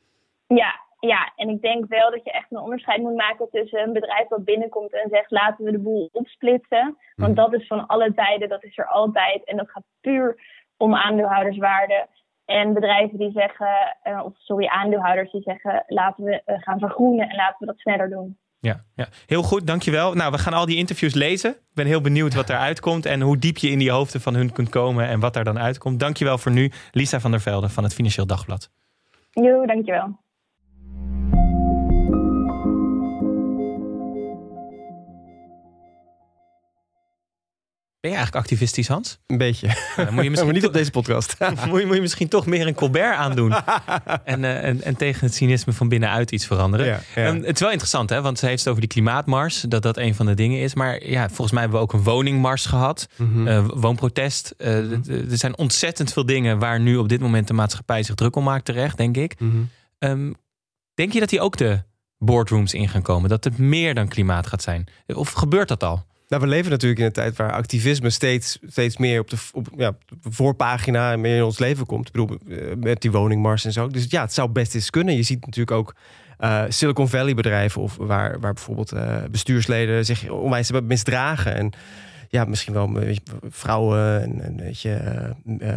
Ja, 0.47 0.81
ja, 1.01 1.33
en 1.37 1.49
ik 1.49 1.61
denk 1.61 1.89
wel 1.89 2.11
dat 2.11 2.25
je 2.25 2.31
echt 2.31 2.51
een 2.51 2.59
onderscheid 2.59 3.01
moet 3.01 3.17
maken 3.17 3.49
tussen 3.51 3.81
een 3.81 3.93
bedrijf 3.93 4.29
dat 4.29 4.45
binnenkomt 4.45 4.93
en 4.93 5.09
zegt 5.09 5.31
laten 5.31 5.65
we 5.65 5.71
de 5.71 5.79
boel 5.79 6.09
opsplitsen. 6.13 6.97
Want 7.15 7.35
mhm. 7.35 7.41
dat 7.41 7.61
is 7.61 7.67
van 7.67 7.87
alle 7.87 8.15
tijden, 8.15 8.49
dat 8.49 8.65
is 8.65 8.79
er 8.79 8.87
altijd 8.87 9.45
en 9.45 9.57
dat 9.57 9.71
gaat 9.71 9.85
puur 10.01 10.37
om 10.77 10.95
aandeelhouderswaarde. 10.95 12.07
En 12.47 12.75
bedrijven 12.75 13.19
die 13.19 13.31
zeggen, 13.31 13.97
uh, 14.05 14.25
of 14.25 14.33
sorry, 14.37 14.67
aandeelhouders 14.67 15.33
die 15.33 15.43
zeggen 15.43 15.85
laten 15.87 16.25
we 16.25 16.43
uh, 16.47 16.57
gaan 16.59 16.79
vergroenen 16.79 17.29
en 17.29 17.37
laten 17.37 17.57
we 17.59 17.67
dat 17.67 17.79
sneller 17.79 18.09
doen. 18.09 18.39
Ja, 18.61 18.85
ja, 18.95 19.07
heel 19.27 19.43
goed, 19.43 19.67
dankjewel. 19.67 20.15
Nou, 20.15 20.31
we 20.31 20.39
gaan 20.39 20.53
al 20.53 20.67
die 20.67 20.77
interviews 20.77 21.15
lezen. 21.15 21.51
Ik 21.51 21.75
ben 21.75 21.87
heel 21.87 22.01
benieuwd 22.01 22.35
wat 22.35 22.49
eruit 22.49 22.81
komt 22.81 23.07
en 23.07 23.21
hoe 23.21 23.39
diep 23.39 23.57
je 23.57 23.71
in 23.71 23.79
die 23.79 23.91
hoofden 23.91 24.21
van 24.21 24.35
hun 24.35 24.53
kunt 24.53 24.69
komen 24.69 25.09
en 25.09 25.21
wat 25.21 25.35
daar 25.35 25.45
dan 25.45 25.59
uitkomt. 25.59 26.01
Dankjewel 26.01 26.39
voor 26.39 26.53
nu, 26.53 26.71
Lisa 26.93 27.21
van 27.21 27.31
der 27.31 27.41
Velde 27.41 27.69
van 27.69 27.83
het 27.83 27.95
Financieel 27.95 28.27
Dagblad. 28.27 28.71
Jo, 29.31 29.67
dankjewel. 29.67 30.19
Ben 38.07 38.15
je 38.15 38.21
eigenlijk 38.21 38.51
activistisch, 38.51 38.89
Hans? 38.89 39.19
Een 39.27 39.39
beetje. 39.39 39.67
moet 40.11 40.25
je 40.25 40.31
misschien 40.31 40.53
niet 40.53 40.67
op 40.67 40.73
deze 40.73 40.91
podcast. 40.91 41.37
moet, 41.69 41.81
je, 41.81 41.87
moet 41.87 41.95
je 41.95 42.01
misschien 42.01 42.29
toch 42.29 42.47
meer 42.47 42.67
een 42.67 42.75
Colbert 42.75 43.17
aandoen. 43.17 43.53
en, 44.25 44.43
uh, 44.43 44.65
en, 44.65 44.83
en, 44.83 44.97
tegen 44.97 45.27
het 45.27 45.35
cynisme 45.35 45.73
van 45.73 45.89
binnenuit 45.89 46.33
iets 46.33 46.47
veranderen. 46.47 46.87
Ja, 46.87 47.01
ehm, 47.15 47.43
het 47.43 47.55
is 47.55 47.61
wel 47.61 47.71
interessant, 47.71 48.11
hè? 48.11 48.23
want 48.23 48.39
ze 48.39 48.47
heeft 48.47 48.59
het 48.59 48.69
over 48.69 48.81
die 48.81 48.91
klimaatmars. 48.91 49.61
Dat 49.61 49.83
dat 49.83 49.97
een 49.97 50.15
van 50.15 50.27
de 50.27 50.35
dingen 50.35 50.61
is. 50.61 50.75
Maar 50.75 51.07
ja, 51.07 51.27
volgens 51.27 51.51
mij 51.51 51.61
hebben 51.61 51.79
we 51.79 51.85
ook 51.87 51.93
een 51.93 52.03
woningmars 52.03 52.67
gehad. 52.67 53.09
Mm 53.17 53.45
woonprotest. 53.67 54.55
Uh, 54.59 54.93
Er 55.31 55.39
zijn 55.39 55.59
ontzettend 55.59 56.13
veel 56.13 56.27
dingen 56.27 56.59
waar 56.59 56.81
nu 56.81 56.97
op 56.97 57.09
dit 57.09 57.21
moment 57.21 57.49
de 57.49 57.55
maatschappij 57.55 58.03
zich 58.03 58.15
druk 58.15 58.37
om 58.37 58.45
maakt 58.45 58.65
terecht, 58.65 58.97
denk 58.97 59.17
ik. 59.17 59.41
Mhm. 59.41 59.57
Ehm, 59.99 60.33
denk 60.95 61.13
je 61.13 61.21
dat 61.21 61.29
die 61.29 61.41
ook 61.41 61.57
de 61.57 61.83
boardrooms 62.19 62.75
in 62.75 62.89
gaan 62.89 63.03
komen? 63.03 63.29
Dat 63.29 63.45
het 63.45 63.59
meer 63.59 63.95
dan 63.95 64.09
klimaat 64.09 64.47
gaat 64.47 64.63
zijn? 64.63 64.87
Of 65.07 65.33
gebeurt 65.33 65.69
dat 65.69 65.83
al? 65.83 66.07
Nou, 66.29 66.43
we 66.43 66.49
leven 66.49 66.71
natuurlijk 66.71 67.01
in 67.01 67.07
een 67.07 67.13
tijd 67.13 67.37
waar 67.37 67.53
activisme 67.53 68.11
steeds, 68.11 68.59
steeds 68.67 68.97
meer 68.97 69.21
op 69.21 69.31
de, 69.31 69.37
op, 69.53 69.69
ja, 69.77 69.97
de 70.07 70.17
voorpagina 70.31 71.13
en 71.13 71.21
meer 71.21 71.37
in 71.37 71.45
ons 71.45 71.59
leven 71.59 71.87
komt. 71.87 72.07
Ik 72.09 72.13
bedoel, 72.13 72.39
eh, 72.49 72.77
met 72.77 73.01
die 73.01 73.11
woningmars 73.11 73.65
en 73.65 73.73
zo. 73.73 73.89
Dus 73.89 74.07
ja, 74.09 74.21
het 74.21 74.33
zou 74.33 74.49
best 74.49 74.75
eens 74.75 74.91
kunnen. 74.91 75.17
Je 75.17 75.23
ziet 75.23 75.47
natuurlijk 75.47 75.77
ook 75.77 75.95
uh, 76.41 76.65
Silicon 76.69 77.09
Valley 77.09 77.35
bedrijven 77.35 77.83
of 77.83 77.97
waar, 77.97 78.41
waar 78.41 78.53
bijvoorbeeld 78.53 78.93
uh, 78.93 79.17
bestuursleden 79.31 80.05
zich 80.05 80.31
onwijs 80.31 80.69
hebben 80.69 80.87
misdragen. 80.87 81.55
En 81.55 81.73
ja, 82.29 82.45
misschien 82.45 82.73
wel 82.73 82.99
vrouwen 83.49 84.23
en, 84.23 84.41
en 84.41 84.57
weet 84.57 84.81
je, 84.81 84.99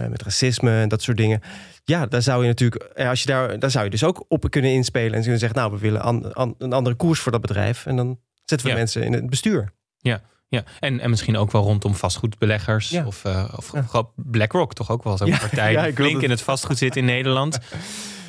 met 0.09 0.21
racisme 0.21 0.71
en 0.71 0.89
dat 0.89 1.01
soort 1.01 1.17
dingen. 1.17 1.41
Ja, 1.83 2.05
daar 2.05 2.21
zou 2.21 2.41
je 2.41 2.47
natuurlijk, 2.47 2.83
als 2.97 3.21
je 3.21 3.27
daar, 3.27 3.59
daar 3.59 3.71
zou 3.71 3.83
je 3.83 3.89
dus 3.89 4.03
ook 4.03 4.25
op 4.27 4.49
kunnen 4.49 4.71
inspelen 4.71 5.13
en 5.13 5.21
kunnen 5.21 5.39
zeggen, 5.39 5.57
nou, 5.57 5.71
we 5.71 5.77
willen 5.77 6.01
an, 6.01 6.55
een 6.57 6.73
andere 6.73 6.95
koers 6.95 7.19
voor 7.19 7.31
dat 7.31 7.41
bedrijf. 7.41 7.85
En 7.85 7.95
dan 7.95 8.19
zetten 8.45 8.67
we 8.67 8.73
mensen 8.73 9.03
in 9.03 9.13
het 9.13 9.29
bestuur. 9.29 9.71
Ja. 9.97 10.21
Ja, 10.49 10.63
en, 10.79 10.99
en 10.99 11.09
misschien 11.09 11.37
ook 11.37 11.51
wel 11.51 11.63
rondom 11.63 11.95
vastgoedbeleggers. 11.95 12.93
Of, 13.05 13.23
uh, 13.25 13.53
of 13.55 13.73
ja. 13.91 14.09
BlackRock 14.15 14.73
toch 14.73 14.91
ook 14.91 15.03
wel 15.03 15.17
zo'n 15.17 15.37
partij 15.39 15.71
ja, 15.71 15.83
die 15.83 15.93
flink 15.93 16.21
in 16.21 16.29
het 16.29 16.41
vastgoed 16.41 16.77
zit 16.77 16.95
in 16.95 17.05
Nederland. 17.05 17.59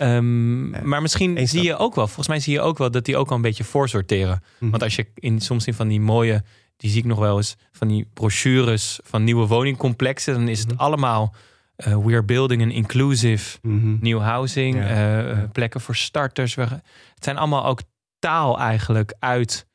Um, 0.02 0.88
maar 0.88 1.02
misschien 1.02 1.48
zie 1.48 1.62
je 1.62 1.76
ook 1.76 1.94
wel, 1.94 2.06
volgens 2.06 2.28
mij 2.28 2.40
zie 2.40 2.52
je 2.52 2.60
ook 2.60 2.78
wel 2.78 2.90
dat 2.90 3.04
die 3.04 3.16
ook 3.16 3.30
al 3.30 3.36
een 3.36 3.42
beetje 3.42 3.64
voorsorteren. 3.64 4.42
Mm 4.58 4.70
Want 4.70 4.82
als 4.82 4.96
je 4.96 5.06
in, 5.14 5.40
soms 5.40 5.66
in 5.66 5.74
van 5.74 5.88
die 5.88 6.00
mooie, 6.00 6.44
die 6.76 6.90
zie 6.90 6.98
ik 6.98 7.04
nog 7.04 7.18
wel 7.18 7.36
eens, 7.36 7.56
van 7.72 7.88
die 7.88 8.08
brochures 8.14 9.00
van 9.02 9.24
nieuwe 9.24 9.46
woningcomplexen, 9.46 10.34
dan 10.34 10.48
is 10.48 10.58
het 10.58 10.72
mm 10.72 10.78
allemaal 10.78 11.34
uh, 11.76 11.96
we 11.96 12.12
are 12.12 12.22
building 12.22 12.62
an 12.62 12.70
inclusive 12.70 13.58
mm 13.62 13.98
new 14.00 14.20
housing, 14.20 14.76
uh, 14.76 15.38
plekken 15.52 15.80
voor 15.80 15.96
starters. 15.96 16.54
Het 16.54 16.80
zijn 17.18 17.36
allemaal 17.36 17.64
ook 17.64 17.80
taal 18.18 18.58
eigenlijk 18.58 19.14
uit 19.18 19.66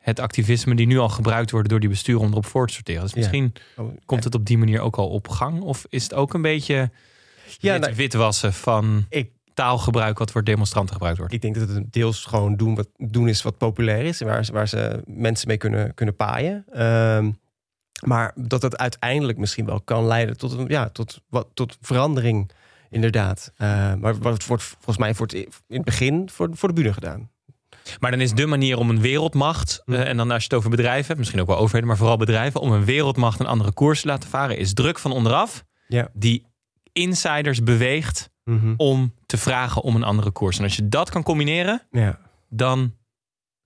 het 0.00 0.20
activisme 0.20 0.74
die 0.74 0.86
nu 0.86 0.98
al 0.98 1.08
gebruikt 1.08 1.50
wordt 1.50 1.68
door 1.68 1.80
die 1.80 1.88
bestuur 1.88 2.18
om 2.18 2.30
erop 2.30 2.46
voor 2.46 2.66
te 2.66 2.72
sorteren. 2.72 3.02
Dus 3.02 3.14
misschien 3.14 3.52
oh, 3.76 3.96
komt 4.04 4.24
het 4.24 4.34
op 4.34 4.46
die 4.46 4.58
manier 4.58 4.80
ook 4.80 4.96
al 4.96 5.08
op 5.08 5.28
gang. 5.28 5.60
Of 5.60 5.86
is 5.88 6.02
het 6.02 6.14
ook 6.14 6.34
een 6.34 6.42
beetje 6.42 6.90
ja, 7.58 7.76
nou, 7.76 7.94
witwassen 7.94 8.52
van 8.52 9.06
ik, 9.08 9.30
taalgebruik 9.54 10.18
wat 10.18 10.30
voor 10.30 10.44
demonstranten 10.44 10.92
gebruikt 10.92 11.18
wordt? 11.18 11.34
Ik 11.34 11.42
denk 11.42 11.54
dat 11.54 11.68
het 11.68 11.92
deels 11.92 12.24
gewoon 12.24 12.56
doen, 12.56 12.74
wat, 12.74 12.88
doen 12.96 13.28
is 13.28 13.42
wat 13.42 13.58
populair 13.58 14.04
is. 14.04 14.20
Waar, 14.20 14.48
waar 14.52 14.68
ze 14.68 15.02
mensen 15.06 15.48
mee 15.48 15.56
kunnen, 15.56 15.94
kunnen 15.94 16.16
paaien. 16.16 16.64
Ehm, 16.72 17.30
maar 18.04 18.32
dat 18.34 18.62
het 18.62 18.78
uiteindelijk 18.78 19.38
misschien 19.38 19.66
wel 19.66 19.80
kan 19.80 20.06
leiden 20.06 20.36
tot, 20.36 20.52
een, 20.52 20.68
ja, 20.68 20.88
tot, 20.88 21.20
wat, 21.28 21.46
tot 21.54 21.78
verandering, 21.80 22.50
inderdaad. 22.90 23.52
Uh, 23.58 23.94
maar 23.94 24.18
wat 24.18 24.46
wordt 24.46 24.62
volgens 24.62 24.98
mij 24.98 25.14
voor 25.14 25.26
het, 25.26 25.34
in 25.34 25.48
het 25.68 25.84
begin 25.84 26.30
voor, 26.30 26.48
voor 26.52 26.68
de 26.68 26.74
bühne 26.74 26.92
gedaan. 26.92 27.30
Maar 27.98 28.10
dan 28.10 28.20
is 28.20 28.32
de 28.32 28.46
manier 28.46 28.78
om 28.78 28.90
een 28.90 29.00
wereldmacht, 29.00 29.82
uh, 29.86 30.08
en 30.08 30.16
dan 30.16 30.30
als 30.30 30.42
je 30.42 30.48
het 30.48 30.58
over 30.58 30.70
bedrijven 30.70 31.06
hebt, 31.06 31.18
misschien 31.18 31.40
ook 31.40 31.46
wel 31.46 31.58
overheden, 31.58 31.88
maar 31.88 31.96
vooral 31.96 32.16
bedrijven, 32.16 32.60
om 32.60 32.72
een 32.72 32.84
wereldmacht 32.84 33.40
een 33.40 33.46
andere 33.46 33.72
koers 33.72 34.00
te 34.00 34.06
laten 34.06 34.28
varen, 34.28 34.58
is 34.58 34.74
druk 34.74 34.98
van 34.98 35.12
onderaf. 35.12 35.64
Ja. 35.86 36.08
Die 36.12 36.46
insiders 36.92 37.62
beweegt 37.62 38.30
mhm. 38.44 38.74
om 38.76 39.14
te 39.26 39.36
vragen 39.36 39.82
om 39.82 39.96
een 39.96 40.02
andere 40.02 40.30
koers. 40.30 40.58
En 40.58 40.64
als 40.64 40.76
je 40.76 40.88
dat 40.88 41.10
kan 41.10 41.22
combineren, 41.22 41.82
ja. 41.90 42.18
dan 42.48 42.96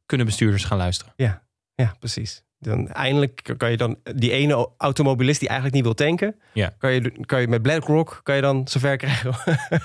kunnen 0.07 0.27
bestuurders 0.27 0.65
gaan 0.65 0.79
luisteren. 0.79 1.13
Ja, 1.17 1.43
ja 1.75 1.95
precies. 1.99 2.43
Dan 2.59 2.89
eindelijk 2.89 3.55
kan 3.57 3.71
je 3.71 3.77
dan 3.77 3.97
die 4.15 4.31
ene 4.31 4.69
automobilist 4.79 5.41
die 5.41 5.49
eigenlijk 5.49 5.77
niet 5.77 5.85
wil 5.85 6.07
tanken, 6.07 6.37
ja. 6.53 6.75
kan, 6.79 6.93
je, 6.93 7.25
kan 7.27 7.41
je 7.41 7.49
met 7.49 7.63
BlackRock 7.63 8.21
kan 8.23 8.37
je 8.37 8.41
dan 8.41 8.69
zover 8.69 8.97
krijgen 8.97 9.35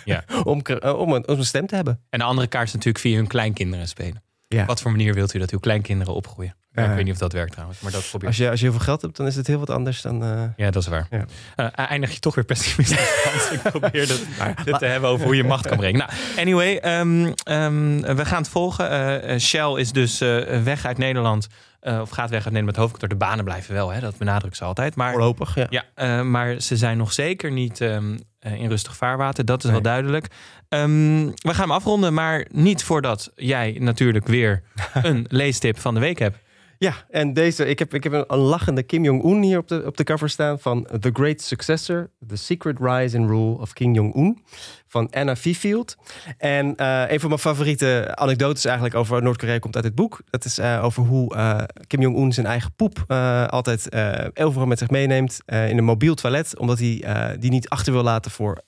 ja. 0.05 0.23
om, 0.43 0.61
om, 0.81 1.13
een, 1.13 1.27
om 1.27 1.37
een 1.37 1.45
stem 1.45 1.67
te 1.67 1.75
hebben. 1.75 2.01
En 2.09 2.19
de 2.19 2.25
andere 2.25 2.47
kaart 2.47 2.67
is 2.67 2.73
natuurlijk 2.73 3.03
via 3.03 3.15
hun 3.15 3.27
kleinkinderen 3.27 3.87
spelen. 3.87 4.23
Ja. 4.55 4.65
Wat 4.65 4.81
voor 4.81 4.91
manier 4.91 5.13
wilt 5.13 5.33
u 5.33 5.39
dat 5.39 5.51
uw 5.51 5.59
kleinkinderen 5.59 6.13
opgroeien? 6.13 6.55
ik 6.71 6.85
weet 6.85 7.03
niet 7.03 7.13
of 7.13 7.19
dat 7.19 7.33
werkt 7.33 7.51
trouwens, 7.51 7.79
maar 7.79 7.91
dat 7.91 8.07
probeer 8.09 8.27
als 8.27 8.37
je. 8.37 8.49
Als 8.49 8.59
je 8.59 8.65
heel 8.65 8.75
veel 8.75 8.85
geld 8.85 9.01
hebt, 9.01 9.17
dan 9.17 9.27
is 9.27 9.35
het 9.35 9.47
heel 9.47 9.59
wat 9.59 9.69
anders 9.69 10.01
dan... 10.01 10.23
Uh... 10.23 10.43
Ja, 10.55 10.71
dat 10.71 10.81
is 10.81 10.87
waar. 10.87 11.07
Ja. 11.09 11.25
Uh, 11.55 11.67
eindig 11.89 12.11
je 12.11 12.19
toch 12.19 12.35
weer 12.35 12.43
pessimistisch. 12.43 13.51
ik 13.53 13.61
probeer 13.61 14.07
dat, 14.07 14.21
dit 14.65 14.79
te 14.79 14.85
hebben 14.85 15.09
over 15.09 15.25
hoe 15.25 15.35
je 15.35 15.43
macht 15.43 15.67
kan 15.67 15.77
brengen. 15.77 15.99
Nou, 15.99 16.11
anyway, 16.37 16.99
um, 16.99 17.33
um, 17.45 18.01
we 18.01 18.25
gaan 18.25 18.41
het 18.41 18.49
volgen. 18.49 19.29
Uh, 19.29 19.39
Shell 19.39 19.73
is 19.73 19.91
dus 19.91 20.19
weg 20.63 20.85
uit 20.85 20.97
Nederland 20.97 21.47
of 21.81 22.09
gaat 22.09 22.29
weg 22.29 22.43
uit 22.43 22.53
Nederland 22.53 22.65
met 22.65 22.75
hoofdkantoor. 22.75 23.09
De 23.09 23.25
banen 23.25 23.45
blijven 23.45 23.73
wel, 23.73 23.89
hè? 23.89 23.99
dat 23.99 24.17
benadrukt 24.17 24.57
ze 24.57 24.63
altijd. 24.63 24.95
Maar, 24.95 25.11
Voorlopig, 25.11 25.55
ja. 25.55 25.83
ja 25.95 26.23
maar 26.23 26.59
ze 26.59 26.77
zijn 26.77 26.97
nog 26.97 27.13
zeker 27.13 27.51
niet 27.51 27.79
um, 27.79 28.19
in 28.39 28.69
rustig 28.69 28.95
vaarwater. 28.95 29.45
Dat 29.45 29.57
is 29.57 29.63
nee. 29.63 29.73
wel 29.73 29.81
duidelijk. 29.81 30.27
Um, 30.69 31.25
we 31.25 31.53
gaan 31.53 31.67
hem 31.67 31.71
afronden, 31.71 32.13
maar 32.13 32.45
niet 32.51 32.83
voordat 32.83 33.31
jij 33.35 33.77
natuurlijk 33.79 34.27
weer 34.27 34.63
een 34.93 35.25
leestip 35.29 35.79
van 35.79 35.93
de 35.93 35.99
week 35.99 36.19
hebt. 36.19 36.37
Ja, 36.81 36.93
en 37.09 37.33
deze, 37.33 37.65
ik 37.65 37.79
heb, 37.79 37.93
ik 37.93 38.03
heb 38.03 38.13
een, 38.27 38.37
lachende 38.37 38.83
Kim 38.83 39.03
Jong-un 39.03 39.41
hier 39.41 39.57
op 39.57 39.67
de, 39.67 39.83
op 39.85 39.97
de 39.97 40.03
cover 40.03 40.29
staan 40.29 40.59
van 40.59 40.87
The 40.99 41.09
Great 41.13 41.41
Successor, 41.41 42.11
The 42.27 42.35
Secret 42.35 42.77
Rise 42.79 43.17
and 43.17 43.29
Rule 43.29 43.57
of 43.57 43.73
King 43.73 43.95
Jong-un 43.95 44.43
van 44.87 45.09
Anna 45.09 45.35
Fifield. 45.35 45.95
En 46.37 46.73
uh, 46.77 47.03
een 47.07 47.19
van 47.19 47.29
mijn 47.29 47.41
favoriete 47.41 48.11
anekdotes 48.15 48.65
eigenlijk 48.65 48.95
over 48.95 49.23
Noord-Korea 49.23 49.59
komt 49.59 49.75
uit 49.75 49.83
dit 49.83 49.95
boek. 49.95 50.21
Dat 50.29 50.45
is 50.45 50.59
uh, 50.59 50.83
over 50.83 51.03
hoe 51.03 51.35
uh, 51.35 51.61
Kim 51.87 52.01
Jong-un 52.01 52.33
zijn 52.33 52.45
eigen 52.45 52.73
poep 52.75 53.03
altijd 53.47 53.95
overal 54.33 54.67
met 54.67 54.79
zich 54.79 54.89
meeneemt 54.89 55.39
in 55.45 55.77
een 55.77 55.83
mobiel 55.83 56.15
toilet, 56.15 56.57
omdat 56.57 56.79
hij 56.79 57.37
die 57.39 57.51
niet 57.51 57.69
achter 57.69 57.93
wil 57.93 58.03
laten 58.03 58.31
voor 58.31 58.61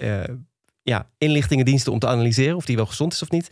ja, 0.84 1.08
inlichtingendiensten 1.18 1.92
om 1.92 2.00
te 2.00 2.08
analyseren 2.08 2.56
of 2.56 2.66
die 2.66 2.76
wel 2.76 2.86
gezond 2.86 3.14
is 3.14 3.22
of 3.22 3.30
niet. 3.30 3.50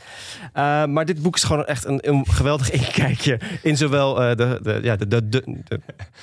Uh, 0.56 0.86
maar 0.86 1.06
dit 1.06 1.22
boek 1.22 1.36
is 1.36 1.44
gewoon 1.44 1.66
echt 1.66 1.86
een, 1.86 2.10
een 2.10 2.26
geweldig 2.28 2.72
inkijkje 2.82 3.40
in 3.62 3.78
zowel 3.78 4.22
uh, 4.22 4.36
de, 4.36 4.60
de, 4.62 4.80
ja, 4.84 4.96
de, 4.96 5.08
de, 5.08 5.30
de, 5.30 5.44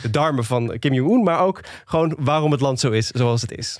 de, 0.02 0.10
darmen 0.10 0.44
van 0.44 0.78
Kim 0.78 0.92
Jong-un, 0.92 1.22
maar 1.22 1.40
ook 1.40 1.60
gewoon 1.84 2.16
waarom 2.18 2.52
het 2.52 2.60
land 2.60 2.80
zo 2.80 2.90
is 2.90 3.06
zoals 3.06 3.42
het 3.42 3.52
is. 3.52 3.78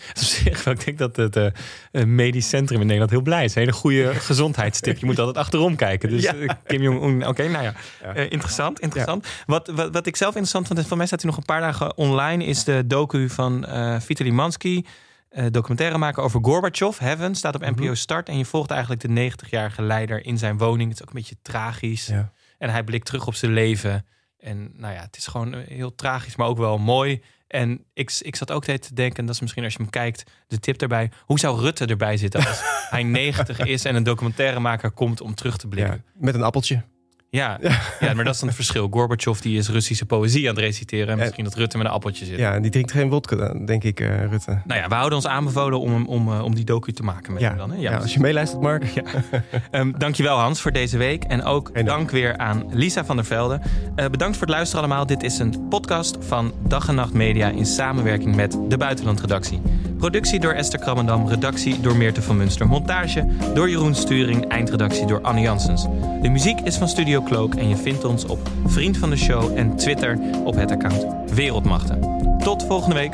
Ik 0.64 0.84
denk 0.84 0.98
dat 0.98 1.16
het 1.16 1.36
uh, 1.36 2.04
medisch 2.04 2.48
centrum 2.48 2.80
in 2.80 2.84
Nederland 2.84 3.10
heel 3.10 3.22
blij 3.22 3.44
is. 3.44 3.54
Een 3.54 3.60
hele 3.60 3.72
goede 3.72 4.14
gezondheidstip. 4.30 4.98
Je 4.98 5.06
moet 5.06 5.18
altijd 5.18 5.36
achterom 5.36 5.76
kijken. 5.76 6.08
Dus 6.08 6.22
ja. 6.22 6.58
Kim 6.66 6.82
Jong-un, 6.82 7.26
oké, 7.26 7.48
nou 7.48 7.64
ja. 7.64 7.74
ja. 8.02 8.14
interessant, 8.14 8.80
interessant. 8.80 9.26
Wat, 9.46 9.70
wat, 9.74 9.92
wat 9.92 10.06
ik 10.06 10.16
zelf 10.16 10.30
interessant 10.30 10.66
vond, 10.66 10.86
van 10.86 10.96
mij 10.96 11.06
staat 11.06 11.22
hij 11.22 11.30
nog 11.30 11.38
een 11.38 11.46
paar 11.46 11.60
dagen 11.60 11.96
online, 11.96 12.44
is 12.44 12.64
de 12.64 12.86
docu 12.86 13.28
van 13.28 13.66
Vitaly 14.00 14.30
Mansky 14.30 14.82
uh, 15.30 15.46
documentaire 15.50 15.98
maken 15.98 16.22
over 16.22 16.40
Gorbachev. 16.42 16.98
Heaven 16.98 17.34
staat 17.34 17.54
op 17.54 17.60
NPO 17.60 17.84
mhm. 17.84 17.94
Start. 17.94 18.28
En 18.28 18.38
je 18.38 18.44
volgt 18.44 18.70
eigenlijk 18.70 19.00
de 19.00 19.30
90-jarige 19.30 19.82
leider 19.82 20.26
in 20.26 20.38
zijn 20.38 20.58
woning. 20.58 20.88
Het 20.88 20.98
is 20.98 21.02
ook 21.02 21.08
een 21.08 21.20
beetje 21.20 21.36
tragisch. 21.42 22.12
En 22.58 22.70
hij 22.70 22.84
blikt 22.84 23.06
terug 23.06 23.26
op 23.26 23.34
zijn 23.34 23.52
leven. 23.52 24.06
En 24.38 24.70
nou 24.74 24.94
ja, 24.94 25.00
het 25.00 25.16
is 25.16 25.26
gewoon 25.26 25.54
heel 25.54 25.94
tragisch, 25.94 26.36
maar 26.36 26.46
ook 26.46 26.58
wel 26.58 26.78
mooi. 26.78 27.22
En 27.46 27.84
ik, 27.92 28.18
ik 28.20 28.36
zat 28.36 28.50
ook 28.50 28.64
te 28.64 28.94
denken, 28.94 29.26
dat 29.26 29.34
is 29.34 29.40
misschien 29.40 29.64
als 29.64 29.72
je 29.72 29.78
hem 29.78 29.90
kijkt, 29.90 30.30
de 30.46 30.58
tip 30.58 30.78
daarbij. 30.78 31.10
Hoe 31.20 31.38
zou 31.38 31.60
Rutte 31.60 31.86
erbij 31.86 32.16
zitten 32.16 32.46
als 32.46 32.60
hij 32.90 33.02
90 33.02 33.58
is 33.58 33.84
en 33.84 33.94
een 33.94 34.02
documentairemaker 34.02 34.90
komt 34.90 35.20
om 35.20 35.34
terug 35.34 35.56
te 35.56 35.68
blikken? 35.68 35.94
Ja, 35.94 36.20
met 36.20 36.34
een 36.34 36.42
appeltje. 36.42 36.84
Ja, 37.36 37.58
ja, 38.00 38.14
maar 38.14 38.24
dat 38.24 38.34
is 38.34 38.40
dan 38.40 38.48
het 38.48 38.56
verschil. 38.56 38.88
Gorbachev 38.90 39.38
die 39.38 39.58
is 39.58 39.68
Russische 39.68 40.06
poëzie 40.06 40.48
aan 40.48 40.54
het 40.54 40.64
reciteren. 40.64 41.08
En 41.08 41.18
misschien 41.18 41.44
dat 41.44 41.54
Rutte 41.54 41.76
met 41.76 41.86
een 41.86 41.92
appeltje 41.92 42.24
zit. 42.24 42.38
Ja, 42.38 42.60
die 42.60 42.70
drinkt 42.70 42.92
geen 42.92 43.08
wodka, 43.08 43.54
denk 43.64 43.84
ik, 43.84 44.00
uh, 44.00 44.26
Rutte. 44.30 44.58
Nou 44.64 44.80
ja, 44.80 44.88
we 44.88 44.94
houden 44.94 45.16
ons 45.18 45.26
aanbevolen 45.26 45.80
om, 45.80 46.06
om, 46.06 46.28
uh, 46.28 46.42
om 46.42 46.54
die 46.54 46.64
docu 46.64 46.92
te 46.92 47.02
maken 47.02 47.32
met 47.32 47.42
ja. 47.42 47.48
hem 47.48 47.58
dan. 47.58 47.70
Hè? 47.70 47.76
Ja, 47.76 47.90
ja, 47.90 47.96
als 47.96 48.14
je 48.14 48.20
meeluistert, 48.20 48.62
Mark. 48.62 48.84
Ja. 48.84 49.02
um, 49.80 49.94
dankjewel 49.98 50.38
Hans 50.38 50.60
voor 50.60 50.72
deze 50.72 50.96
week. 50.96 51.24
En 51.24 51.42
ook 51.42 51.84
dank 51.86 52.10
weer 52.10 52.36
aan 52.36 52.64
Lisa 52.70 53.04
van 53.04 53.16
der 53.16 53.24
Velde. 53.24 53.60
Uh, 53.96 54.06
bedankt 54.06 54.36
voor 54.36 54.46
het 54.46 54.56
luisteren 54.56 54.84
allemaal. 54.84 55.06
Dit 55.06 55.22
is 55.22 55.38
een 55.38 55.68
podcast 55.68 56.16
van 56.20 56.52
Dag 56.68 56.88
en 56.88 56.94
Nacht 56.94 57.12
Media 57.12 57.48
in 57.48 57.66
samenwerking 57.66 58.34
met 58.34 58.58
de 58.68 58.76
Buitenlandredactie. 58.76 59.60
Productie 59.98 60.40
door 60.40 60.52
Esther 60.52 60.78
Krammendam, 60.78 61.28
redactie 61.28 61.80
door 61.80 61.96
Meerte 61.96 62.22
van 62.22 62.36
Munster. 62.36 62.66
Montage 62.66 63.26
door 63.54 63.70
Jeroen 63.70 63.94
Sturing, 63.94 64.48
eindredactie 64.48 65.06
door 65.06 65.20
Anne 65.20 65.40
Janssens. 65.40 65.82
De 66.22 66.28
muziek 66.28 66.60
is 66.60 66.76
van 66.76 66.88
Studio 66.88 67.20
En 67.30 67.68
je 67.68 67.76
vindt 67.76 68.04
ons 68.04 68.26
op 68.26 68.38
Vriend 68.66 68.96
van 68.96 69.10
de 69.10 69.16
Show 69.16 69.58
en 69.58 69.76
Twitter 69.76 70.18
op 70.44 70.54
het 70.54 70.70
account 70.70 71.06
Wereldmachten. 71.34 72.00
Tot 72.38 72.62
volgende 72.62 72.94
week. 72.94 73.12